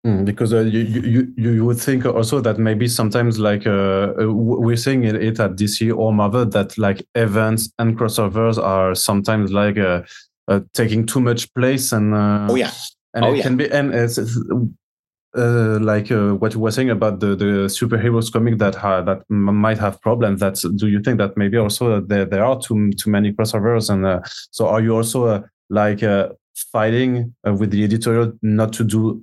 Mm, 0.06 0.26
because 0.26 0.52
uh, 0.52 0.60
you, 0.60 0.80
you 0.80 1.32
you 1.36 1.64
would 1.64 1.78
think 1.78 2.04
also 2.04 2.38
that 2.40 2.58
maybe 2.58 2.88
sometimes 2.88 3.38
like 3.38 3.66
uh, 3.66 4.12
uh 4.20 4.30
we're 4.30 4.76
seeing 4.76 5.04
it 5.04 5.40
at 5.40 5.56
DC 5.56 5.96
or 5.96 6.12
Marvel 6.12 6.44
that 6.44 6.76
like 6.76 7.06
events 7.14 7.72
and 7.78 7.98
crossovers 7.98 8.62
are 8.62 8.94
sometimes 8.94 9.50
like 9.50 9.78
uh, 9.78 10.02
uh 10.48 10.60
taking 10.74 11.06
too 11.06 11.20
much 11.20 11.52
place 11.54 11.90
and 11.90 12.12
uh, 12.12 12.46
oh 12.50 12.54
yeah 12.54 12.70
and 13.14 13.24
oh, 13.24 13.32
it 13.32 13.38
yeah. 13.38 13.42
can 13.42 13.56
be 13.56 13.70
and 13.70 13.94
uh, 15.36 15.78
like 15.80 16.10
uh, 16.10 16.34
what 16.34 16.54
you 16.54 16.60
were 16.60 16.70
saying 16.70 16.90
about 16.90 17.20
the, 17.20 17.34
the 17.34 17.66
superheroes 17.66 18.32
comic 18.32 18.58
that 18.58 18.74
ha- 18.74 19.02
that 19.02 19.22
m- 19.30 19.56
might 19.56 19.78
have 19.78 20.00
problems. 20.00 20.40
That's 20.40 20.62
do 20.62 20.86
you 20.88 21.00
think 21.00 21.18
that 21.18 21.36
maybe 21.36 21.56
also 21.56 22.00
there 22.00 22.24
there 22.24 22.44
are 22.44 22.60
too 22.60 22.92
too 22.92 23.10
many 23.10 23.32
crossovers 23.32 23.90
and 23.90 24.06
uh, 24.06 24.20
so 24.50 24.68
are 24.68 24.80
you 24.80 24.94
also 24.94 25.26
uh, 25.26 25.42
like 25.70 26.02
uh, 26.02 26.28
fighting 26.54 27.34
uh, 27.46 27.52
with 27.52 27.70
the 27.70 27.84
editorial 27.84 28.32
not 28.42 28.72
to 28.74 28.84
do 28.84 29.22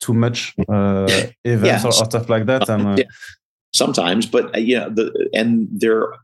too 0.00 0.14
much 0.14 0.54
events 0.68 1.34
yeah. 1.44 1.82
or, 1.82 1.88
or, 1.88 1.92
stuff 1.92 2.28
like 2.28 2.46
that? 2.46 2.68
And, 2.68 2.98
yeah. 2.98 3.04
Sometimes, 3.74 4.24
but 4.24 4.62
yeah, 4.62 4.88
the 4.88 5.28
and 5.34 5.68
there 5.70 6.14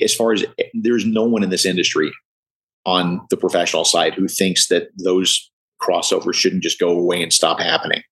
as 0.00 0.14
far 0.14 0.32
as 0.32 0.44
there's 0.74 1.04
no 1.04 1.24
one 1.24 1.42
in 1.42 1.50
this 1.50 1.66
industry 1.66 2.12
on 2.86 3.20
the 3.30 3.36
professional 3.36 3.84
side 3.84 4.14
who 4.14 4.28
thinks 4.28 4.68
that 4.68 4.88
those 4.96 5.50
crossovers 5.82 6.34
shouldn't 6.34 6.62
just 6.62 6.78
go 6.78 6.90
away 6.90 7.22
and 7.22 7.32
stop 7.32 7.60
happening. 7.60 8.02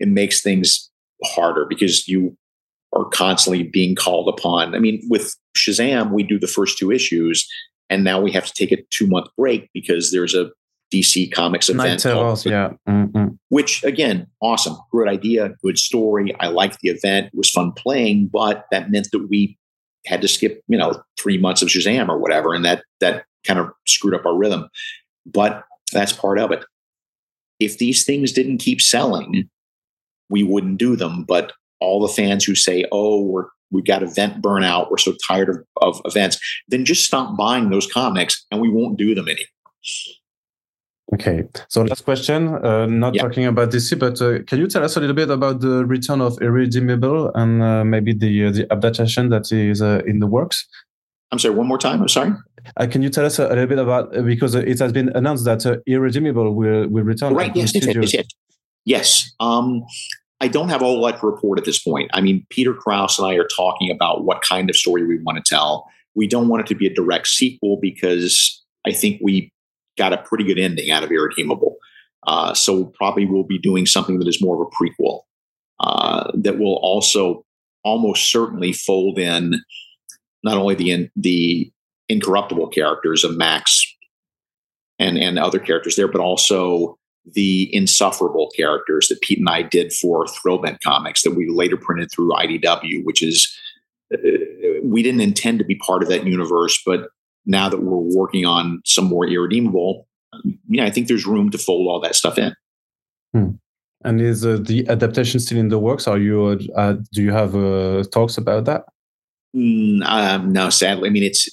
It 0.00 0.08
makes 0.08 0.40
things 0.40 0.90
harder 1.24 1.66
because 1.68 2.06
you 2.06 2.36
are 2.94 3.04
constantly 3.06 3.64
being 3.64 3.94
called 3.94 4.28
upon. 4.28 4.74
I 4.74 4.78
mean, 4.78 5.02
with 5.08 5.34
Shazam, 5.56 6.12
we 6.12 6.22
do 6.22 6.38
the 6.38 6.46
first 6.46 6.78
two 6.78 6.90
issues, 6.90 7.46
and 7.90 8.04
now 8.04 8.20
we 8.20 8.32
have 8.32 8.46
to 8.46 8.52
take 8.54 8.72
a 8.72 8.82
two 8.90 9.06
month 9.06 9.28
break 9.36 9.70
because 9.74 10.10
there's 10.10 10.34
a 10.34 10.50
DC 10.92 11.30
Comics 11.32 11.68
event. 11.68 12.02
Called, 12.02 12.44
yeah. 12.46 12.72
Mm-hmm. 12.88 13.28
Which 13.50 13.84
again, 13.84 14.26
awesome, 14.40 14.76
good 14.90 15.08
idea, 15.08 15.50
good 15.62 15.78
story. 15.78 16.34
I 16.40 16.48
liked 16.48 16.78
the 16.80 16.90
event; 16.90 17.26
it 17.26 17.36
was 17.36 17.50
fun 17.50 17.72
playing, 17.72 18.30
but 18.32 18.64
that 18.70 18.90
meant 18.90 19.08
that 19.12 19.28
we 19.28 19.58
had 20.06 20.22
to 20.22 20.28
skip, 20.28 20.62
you 20.68 20.78
know, 20.78 21.02
three 21.18 21.38
months 21.38 21.60
of 21.60 21.68
Shazam 21.68 22.08
or 22.08 22.18
whatever, 22.18 22.54
and 22.54 22.64
that 22.64 22.84
that 23.00 23.24
kind 23.46 23.58
of 23.58 23.70
screwed 23.86 24.14
up 24.14 24.24
our 24.24 24.36
rhythm. 24.36 24.68
But 25.26 25.62
that's 25.90 26.12
part 26.12 26.38
of 26.38 26.50
it. 26.50 26.64
If 27.60 27.78
these 27.78 28.04
things 28.04 28.32
didn't 28.32 28.58
keep 28.58 28.80
selling, 28.80 29.48
we 30.30 30.42
wouldn't 30.42 30.78
do 30.78 30.96
them. 30.96 31.24
But 31.24 31.52
all 31.80 32.00
the 32.00 32.12
fans 32.12 32.44
who 32.44 32.54
say, 32.54 32.84
"Oh, 32.92 33.22
we're 33.22 33.46
we 33.70 33.82
got 33.82 34.02
event 34.02 34.40
burnout. 34.42 34.90
We're 34.90 34.98
so 34.98 35.14
tired 35.26 35.48
of, 35.48 35.56
of 35.80 36.00
events," 36.04 36.38
then 36.68 36.84
just 36.84 37.04
stop 37.04 37.36
buying 37.36 37.70
those 37.70 37.90
comics, 37.90 38.44
and 38.50 38.60
we 38.60 38.68
won't 38.68 38.98
do 38.98 39.14
them 39.14 39.28
anymore. 39.28 39.46
Okay, 41.14 41.44
so 41.68 41.82
last 41.82 42.04
question. 42.04 42.48
Uh, 42.48 42.84
not 42.84 43.14
yeah. 43.14 43.22
talking 43.22 43.46
about 43.46 43.70
DC, 43.70 43.98
but 43.98 44.20
uh, 44.20 44.42
can 44.44 44.58
you 44.58 44.66
tell 44.66 44.84
us 44.84 44.94
a 44.96 45.00
little 45.00 45.16
bit 45.16 45.30
about 45.30 45.60
the 45.60 45.86
return 45.86 46.20
of 46.20 46.40
Irredeemable 46.42 47.32
and 47.34 47.62
uh, 47.62 47.82
maybe 47.82 48.12
the 48.12 48.46
uh, 48.46 48.50
the 48.50 48.70
adaptation 48.70 49.30
that 49.30 49.50
is 49.50 49.80
uh, 49.80 50.02
in 50.06 50.18
the 50.18 50.26
works? 50.26 50.68
I'm 51.32 51.38
sorry. 51.38 51.54
One 51.54 51.66
more 51.66 51.78
time. 51.78 52.02
I'm 52.02 52.08
sorry. 52.08 52.32
Uh, 52.76 52.86
can 52.86 53.02
you 53.02 53.10
tell 53.10 53.24
us 53.24 53.38
a, 53.38 53.46
a, 53.46 53.48
little 53.48 53.66
bit 53.66 53.78
about 53.78 54.12
because 54.24 54.54
it 54.54 54.78
has 54.78 54.92
been 54.92 55.10
announced 55.14 55.44
that 55.44 55.82
Irredeemable 55.86 56.54
will 56.54 56.88
will 56.88 57.04
return? 57.04 57.34
Right. 57.34 57.54
Yes. 57.54 57.74
Yes. 57.74 57.86
Yes. 57.86 58.14
yes. 58.14 58.26
yes. 58.84 59.32
Um, 59.40 59.84
I 60.40 60.48
don't 60.48 60.68
have 60.68 60.82
all 60.82 61.04
that 61.04 61.20
to 61.20 61.26
report 61.26 61.58
at 61.58 61.64
this 61.64 61.78
point. 61.78 62.10
I 62.12 62.20
mean, 62.20 62.46
Peter 62.50 62.72
Krause 62.72 63.18
and 63.18 63.26
I 63.26 63.34
are 63.34 63.48
talking 63.48 63.90
about 63.90 64.24
what 64.24 64.42
kind 64.42 64.70
of 64.70 64.76
story 64.76 65.04
we 65.04 65.18
want 65.18 65.44
to 65.44 65.48
tell. 65.48 65.88
We 66.14 66.28
don't 66.28 66.48
want 66.48 66.62
it 66.62 66.66
to 66.68 66.74
be 66.74 66.86
a 66.86 66.94
direct 66.94 67.26
sequel 67.26 67.78
because 67.80 68.62
I 68.86 68.92
think 68.92 69.20
we 69.22 69.52
got 69.96 70.12
a 70.12 70.18
pretty 70.18 70.44
good 70.44 70.58
ending 70.58 70.90
out 70.90 71.02
of 71.02 71.10
Irredeemable. 71.10 71.76
Uh, 72.26 72.54
so 72.54 72.86
probably 72.86 73.26
we'll 73.26 73.42
be 73.42 73.58
doing 73.58 73.86
something 73.86 74.18
that 74.18 74.28
is 74.28 74.40
more 74.40 74.60
of 74.60 74.68
a 74.68 74.70
prequel 74.70 75.22
uh, 75.80 76.30
that 76.34 76.58
will 76.58 76.76
also 76.82 77.44
almost 77.84 78.30
certainly 78.30 78.72
fold 78.72 79.18
in 79.18 79.60
not 80.44 80.56
only 80.56 80.74
the 80.74 80.90
in, 80.90 81.10
the 81.16 81.70
incorruptible 82.08 82.68
characters 82.68 83.24
of 83.24 83.36
Max 83.36 83.84
and 84.98 85.18
and 85.18 85.38
other 85.38 85.58
characters 85.58 85.96
there, 85.96 86.08
but 86.08 86.20
also 86.20 86.98
the 87.34 87.74
insufferable 87.74 88.50
characters 88.56 89.08
that 89.08 89.20
Pete 89.20 89.38
and 89.38 89.48
I 89.48 89.62
did 89.62 89.92
for 89.92 90.24
Thrillbent 90.26 90.78
Comics 90.82 91.22
that 91.22 91.32
we 91.32 91.48
later 91.48 91.76
printed 91.76 92.10
through 92.10 92.32
IDW, 92.32 93.04
which 93.04 93.22
is 93.22 93.54
uh, 94.12 94.18
we 94.82 95.02
didn't 95.02 95.20
intend 95.20 95.58
to 95.58 95.64
be 95.64 95.76
part 95.76 96.02
of 96.02 96.08
that 96.08 96.24
universe, 96.24 96.80
but 96.84 97.08
now 97.46 97.68
that 97.68 97.82
we're 97.82 98.16
working 98.16 98.44
on 98.44 98.80
some 98.84 99.06
more 99.06 99.26
irredeemable, 99.26 100.06
yeah, 100.68 100.84
I 100.84 100.90
think 100.90 101.08
there's 101.08 101.26
room 101.26 101.50
to 101.50 101.58
fold 101.58 101.88
all 101.88 102.00
that 102.00 102.14
stuff 102.14 102.38
in. 102.38 102.54
Hmm. 103.32 103.50
And 104.04 104.20
is 104.20 104.46
uh, 104.46 104.58
the 104.60 104.88
adaptation 104.88 105.40
still 105.40 105.58
in 105.58 105.68
the 105.68 105.78
works? 105.78 106.06
Are 106.06 106.18
you 106.18 106.44
uh, 106.44 106.58
uh 106.76 106.96
do 107.12 107.22
you 107.22 107.32
have 107.32 107.56
uh, 107.56 108.04
talks 108.12 108.38
about 108.38 108.64
that? 108.66 108.84
Mm, 109.56 110.04
um, 110.04 110.52
no, 110.52 110.70
sadly. 110.70 111.08
I 111.08 111.12
mean, 111.12 111.24
it's 111.24 111.48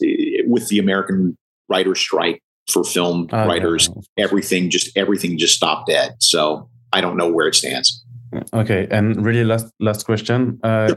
with 0.45 0.67
the 0.69 0.79
American 0.79 1.37
writer 1.69 1.95
strike 1.95 2.41
for 2.69 2.83
film 2.83 3.27
ah, 3.31 3.43
writers. 3.43 3.89
Everything 4.17 4.69
just 4.69 4.95
everything 4.97 5.37
just 5.37 5.55
stopped 5.55 5.87
dead. 5.87 6.15
So 6.19 6.69
I 6.93 7.01
don't 7.01 7.17
know 7.17 7.31
where 7.31 7.47
it 7.47 7.55
stands. 7.55 8.05
Okay, 8.53 8.87
and 8.91 9.23
really 9.25 9.43
last 9.43 9.67
last 9.79 10.05
question, 10.05 10.59
uh, 10.63 10.93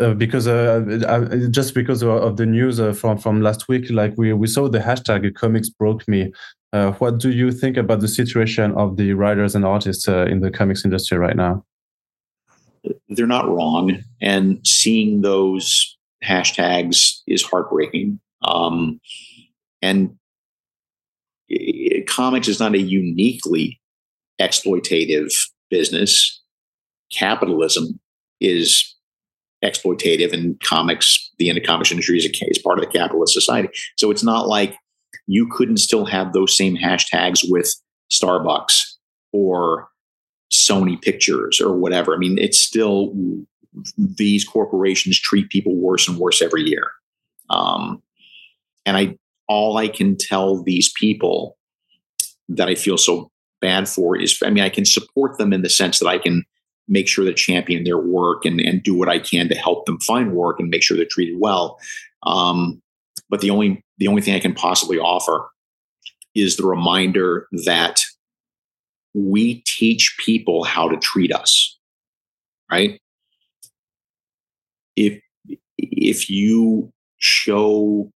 uh, 0.00 0.14
because 0.14 0.46
uh, 0.46 1.00
uh 1.06 1.48
just 1.50 1.74
because 1.74 2.02
of 2.02 2.36
the 2.36 2.46
news 2.46 2.80
uh, 2.80 2.92
from 2.92 3.18
from 3.18 3.42
last 3.42 3.68
week, 3.68 3.90
like 3.90 4.14
we 4.16 4.32
we 4.32 4.46
saw 4.46 4.68
the 4.68 4.78
hashtag 4.78 5.34
comics 5.34 5.68
broke 5.68 6.06
me. 6.08 6.32
Uh, 6.72 6.92
what 6.92 7.18
do 7.18 7.30
you 7.30 7.50
think 7.50 7.76
about 7.76 8.00
the 8.00 8.08
situation 8.08 8.72
of 8.76 8.96
the 8.96 9.12
writers 9.12 9.54
and 9.54 9.64
artists 9.64 10.06
in 10.06 10.40
the 10.40 10.50
comics 10.50 10.84
industry 10.84 11.18
right 11.18 11.36
now? 11.36 11.64
They're 13.08 13.26
not 13.26 13.48
wrong, 13.48 14.02
and 14.22 14.64
seeing 14.64 15.22
those 15.22 15.98
hashtags 16.24 17.20
is 17.26 17.42
heartbreaking. 17.42 18.20
Um, 18.42 19.00
and 19.82 20.16
it, 21.48 22.06
comics 22.06 22.48
is 22.48 22.60
not 22.60 22.74
a 22.74 22.80
uniquely 22.80 23.80
exploitative 24.40 25.32
business 25.68 26.40
capitalism 27.12 28.00
is 28.40 28.96
exploitative 29.64 30.32
and 30.32 30.58
comics, 30.60 31.30
the 31.38 31.48
end 31.48 31.58
of 31.58 31.64
comics 31.64 31.90
industry 31.90 32.18
is, 32.18 32.26
a, 32.26 32.50
is 32.50 32.58
part 32.58 32.78
of 32.78 32.84
the 32.84 32.98
capitalist 32.98 33.34
society. 33.34 33.68
So 33.96 34.10
it's 34.10 34.22
not 34.22 34.48
like 34.48 34.76
you 35.26 35.46
couldn't 35.50 35.78
still 35.78 36.06
have 36.06 36.32
those 36.32 36.56
same 36.56 36.76
hashtags 36.76 37.44
with 37.48 37.74
Starbucks 38.10 38.80
or 39.32 39.88
Sony 40.52 41.00
Pictures 41.00 41.60
or 41.60 41.76
whatever. 41.76 42.14
I 42.14 42.18
mean, 42.18 42.38
it's 42.38 42.60
still 42.60 43.12
these 43.96 44.44
corporations 44.44 45.20
treat 45.20 45.50
people 45.50 45.76
worse 45.76 46.08
and 46.08 46.18
worse 46.18 46.42
every 46.42 46.62
year. 46.62 46.90
Um, 47.50 48.02
and 48.86 48.96
I, 48.96 49.16
all 49.48 49.76
I 49.76 49.88
can 49.88 50.16
tell 50.16 50.62
these 50.62 50.92
people 50.92 51.56
that 52.48 52.68
I 52.68 52.74
feel 52.74 52.98
so 52.98 53.30
bad 53.60 53.88
for 53.88 54.16
is, 54.16 54.38
I 54.42 54.50
mean, 54.50 54.64
I 54.64 54.68
can 54.68 54.84
support 54.84 55.38
them 55.38 55.52
in 55.52 55.62
the 55.62 55.68
sense 55.68 55.98
that 55.98 56.08
I 56.08 56.18
can 56.18 56.44
make 56.88 57.08
sure 57.08 57.24
that 57.24 57.36
champion 57.36 57.84
their 57.84 57.98
work 57.98 58.44
and, 58.44 58.60
and 58.60 58.82
do 58.82 58.94
what 58.94 59.08
I 59.08 59.18
can 59.18 59.48
to 59.48 59.54
help 59.54 59.86
them 59.86 60.00
find 60.00 60.32
work 60.32 60.58
and 60.58 60.68
make 60.68 60.82
sure 60.82 60.96
they're 60.96 61.06
treated 61.06 61.36
well. 61.38 61.78
Um, 62.24 62.82
but 63.30 63.40
the 63.40 63.50
only 63.50 63.82
the 63.98 64.08
only 64.08 64.22
thing 64.22 64.34
I 64.34 64.40
can 64.40 64.54
possibly 64.54 64.98
offer 64.98 65.48
is 66.34 66.56
the 66.56 66.66
reminder 66.66 67.46
that 67.64 68.00
we 69.14 69.62
teach 69.66 70.16
people 70.24 70.64
how 70.64 70.88
to 70.88 70.96
treat 70.96 71.32
us. 71.32 71.78
Right? 72.70 73.00
If 74.96 75.20
if 75.78 76.28
you 76.28 76.92
show 77.18 78.10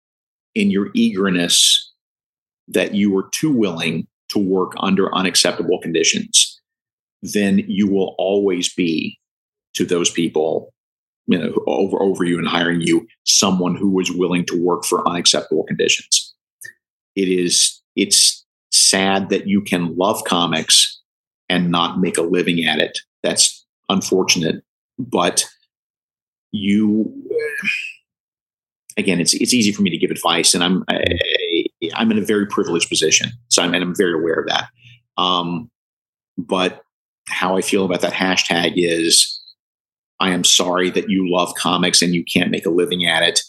in 0.55 0.71
your 0.71 0.89
eagerness 0.93 1.91
that 2.67 2.93
you 2.93 3.11
were 3.11 3.29
too 3.31 3.51
willing 3.51 4.07
to 4.29 4.39
work 4.39 4.73
under 4.77 5.13
unacceptable 5.15 5.79
conditions, 5.79 6.59
then 7.21 7.59
you 7.67 7.87
will 7.87 8.15
always 8.17 8.73
be 8.73 9.19
to 9.73 9.85
those 9.85 10.09
people 10.09 10.71
you 11.27 11.37
know 11.37 11.53
over 11.67 12.01
over 12.01 12.25
you 12.25 12.37
and 12.37 12.47
hiring 12.47 12.81
you 12.81 13.07
someone 13.25 13.75
who 13.75 13.89
was 13.89 14.11
willing 14.11 14.45
to 14.45 14.61
work 14.61 14.83
for 14.85 15.07
unacceptable 15.07 15.63
conditions. 15.63 16.33
It 17.15 17.29
is 17.29 17.81
it's 17.95 18.45
sad 18.71 19.29
that 19.29 19.47
you 19.47 19.61
can 19.61 19.95
love 19.95 20.23
comics 20.25 20.99
and 21.49 21.69
not 21.69 21.99
make 21.99 22.17
a 22.17 22.23
living 22.23 22.65
at 22.65 22.79
it. 22.79 22.99
That's 23.21 23.65
unfortunate 23.89 24.63
but 24.99 25.45
you 26.51 27.11
again 28.97 29.19
it's 29.19 29.33
it's 29.33 29.53
easy 29.53 29.71
for 29.71 29.81
me 29.81 29.89
to 29.89 29.97
give 29.97 30.11
advice 30.11 30.53
and 30.53 30.63
i'm 30.63 30.83
I, 30.89 31.03
i'm 31.95 32.11
in 32.11 32.17
a 32.17 32.25
very 32.25 32.45
privileged 32.45 32.89
position 32.89 33.31
so 33.49 33.63
i'm 33.63 33.73
and 33.73 33.83
i'm 33.83 33.95
very 33.95 34.13
aware 34.13 34.39
of 34.39 34.47
that 34.47 34.69
um, 35.17 35.69
but 36.37 36.81
how 37.27 37.55
I 37.57 37.61
feel 37.61 37.85
about 37.85 38.01
that 38.01 38.13
hashtag 38.13 38.73
is 38.75 39.41
I 40.19 40.31
am 40.31 40.43
sorry 40.43 40.89
that 40.91 41.09
you 41.09 41.31
love 41.31 41.53
comics 41.55 42.01
and 42.01 42.13
you 42.13 42.23
can't 42.23 42.51
make 42.51 42.65
a 42.65 42.71
living 42.71 43.05
at 43.05 43.23
it. 43.23 43.41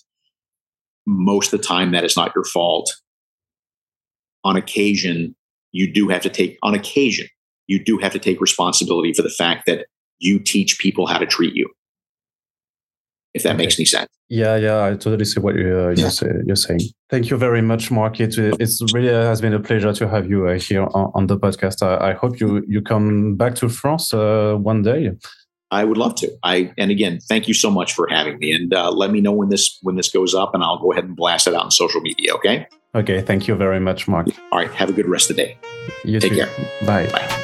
Most 1.06 1.52
of 1.52 1.60
the 1.60 1.66
time, 1.66 1.92
that 1.92 2.04
is 2.04 2.16
not 2.16 2.32
your 2.34 2.44
fault. 2.44 2.94
On 4.42 4.56
occasion, 4.56 5.34
you 5.72 5.92
do 5.92 6.08
have 6.08 6.22
to 6.22 6.30
take, 6.30 6.58
on 6.62 6.74
occasion, 6.74 7.26
you 7.66 7.82
do 7.82 7.98
have 7.98 8.12
to 8.12 8.18
take 8.18 8.40
responsibility 8.40 9.12
for 9.12 9.22
the 9.22 9.30
fact 9.30 9.66
that 9.66 9.86
you 10.18 10.38
teach 10.38 10.78
people 10.78 11.06
how 11.06 11.18
to 11.18 11.26
treat 11.26 11.54
you. 11.54 11.68
If 13.34 13.42
that 13.42 13.56
makes 13.56 13.78
any 13.78 13.84
sense. 13.84 14.08
Yeah, 14.28 14.56
yeah, 14.56 14.84
I 14.84 14.90
totally 14.90 15.24
see 15.24 15.40
what 15.40 15.54
you're, 15.56 15.92
you're, 15.92 16.10
say, 16.10 16.28
you're 16.46 16.56
saying. 16.56 16.80
Thank 17.10 17.30
you 17.30 17.36
very 17.36 17.60
much, 17.60 17.90
Mark. 17.90 18.20
It 18.20 18.38
it's 18.38 18.80
really 18.94 19.12
has 19.12 19.40
been 19.40 19.52
a 19.52 19.60
pleasure 19.60 19.92
to 19.92 20.08
have 20.08 20.30
you 20.30 20.46
uh, 20.46 20.58
here 20.58 20.82
on, 20.82 21.10
on, 21.14 21.26
the 21.26 21.36
podcast. 21.36 21.82
I, 21.82 22.10
I, 22.10 22.12
hope 22.14 22.40
you 22.40 22.64
you 22.66 22.80
come 22.80 23.34
back 23.34 23.54
to 23.56 23.68
France 23.68 24.14
uh, 24.14 24.54
one 24.54 24.82
day. 24.82 25.12
I 25.70 25.84
would 25.84 25.98
love 25.98 26.14
to. 26.16 26.30
I 26.42 26.72
and 26.78 26.90
again, 26.90 27.18
thank 27.28 27.48
you 27.48 27.54
so 27.54 27.70
much 27.70 27.92
for 27.92 28.06
having 28.08 28.38
me. 28.38 28.52
And 28.52 28.72
uh, 28.72 28.90
let 28.90 29.10
me 29.10 29.20
know 29.20 29.32
when 29.32 29.48
this 29.48 29.78
when 29.82 29.96
this 29.96 30.10
goes 30.10 30.34
up, 30.34 30.54
and 30.54 30.62
I'll 30.62 30.78
go 30.78 30.92
ahead 30.92 31.04
and 31.04 31.16
blast 31.16 31.46
it 31.46 31.54
out 31.54 31.64
on 31.64 31.70
social 31.70 32.00
media. 32.00 32.34
Okay. 32.36 32.66
Okay. 32.94 33.20
Thank 33.20 33.48
you 33.48 33.56
very 33.56 33.80
much, 33.80 34.06
Mark. 34.06 34.28
All 34.52 34.60
right. 34.60 34.70
Have 34.72 34.88
a 34.88 34.92
good 34.92 35.08
rest 35.08 35.30
of 35.30 35.36
the 35.36 35.42
day. 35.42 35.58
You 36.04 36.20
Take 36.20 36.32
too. 36.32 36.38
care. 36.38 36.50
Bye. 36.86 37.08
Bye. 37.08 37.40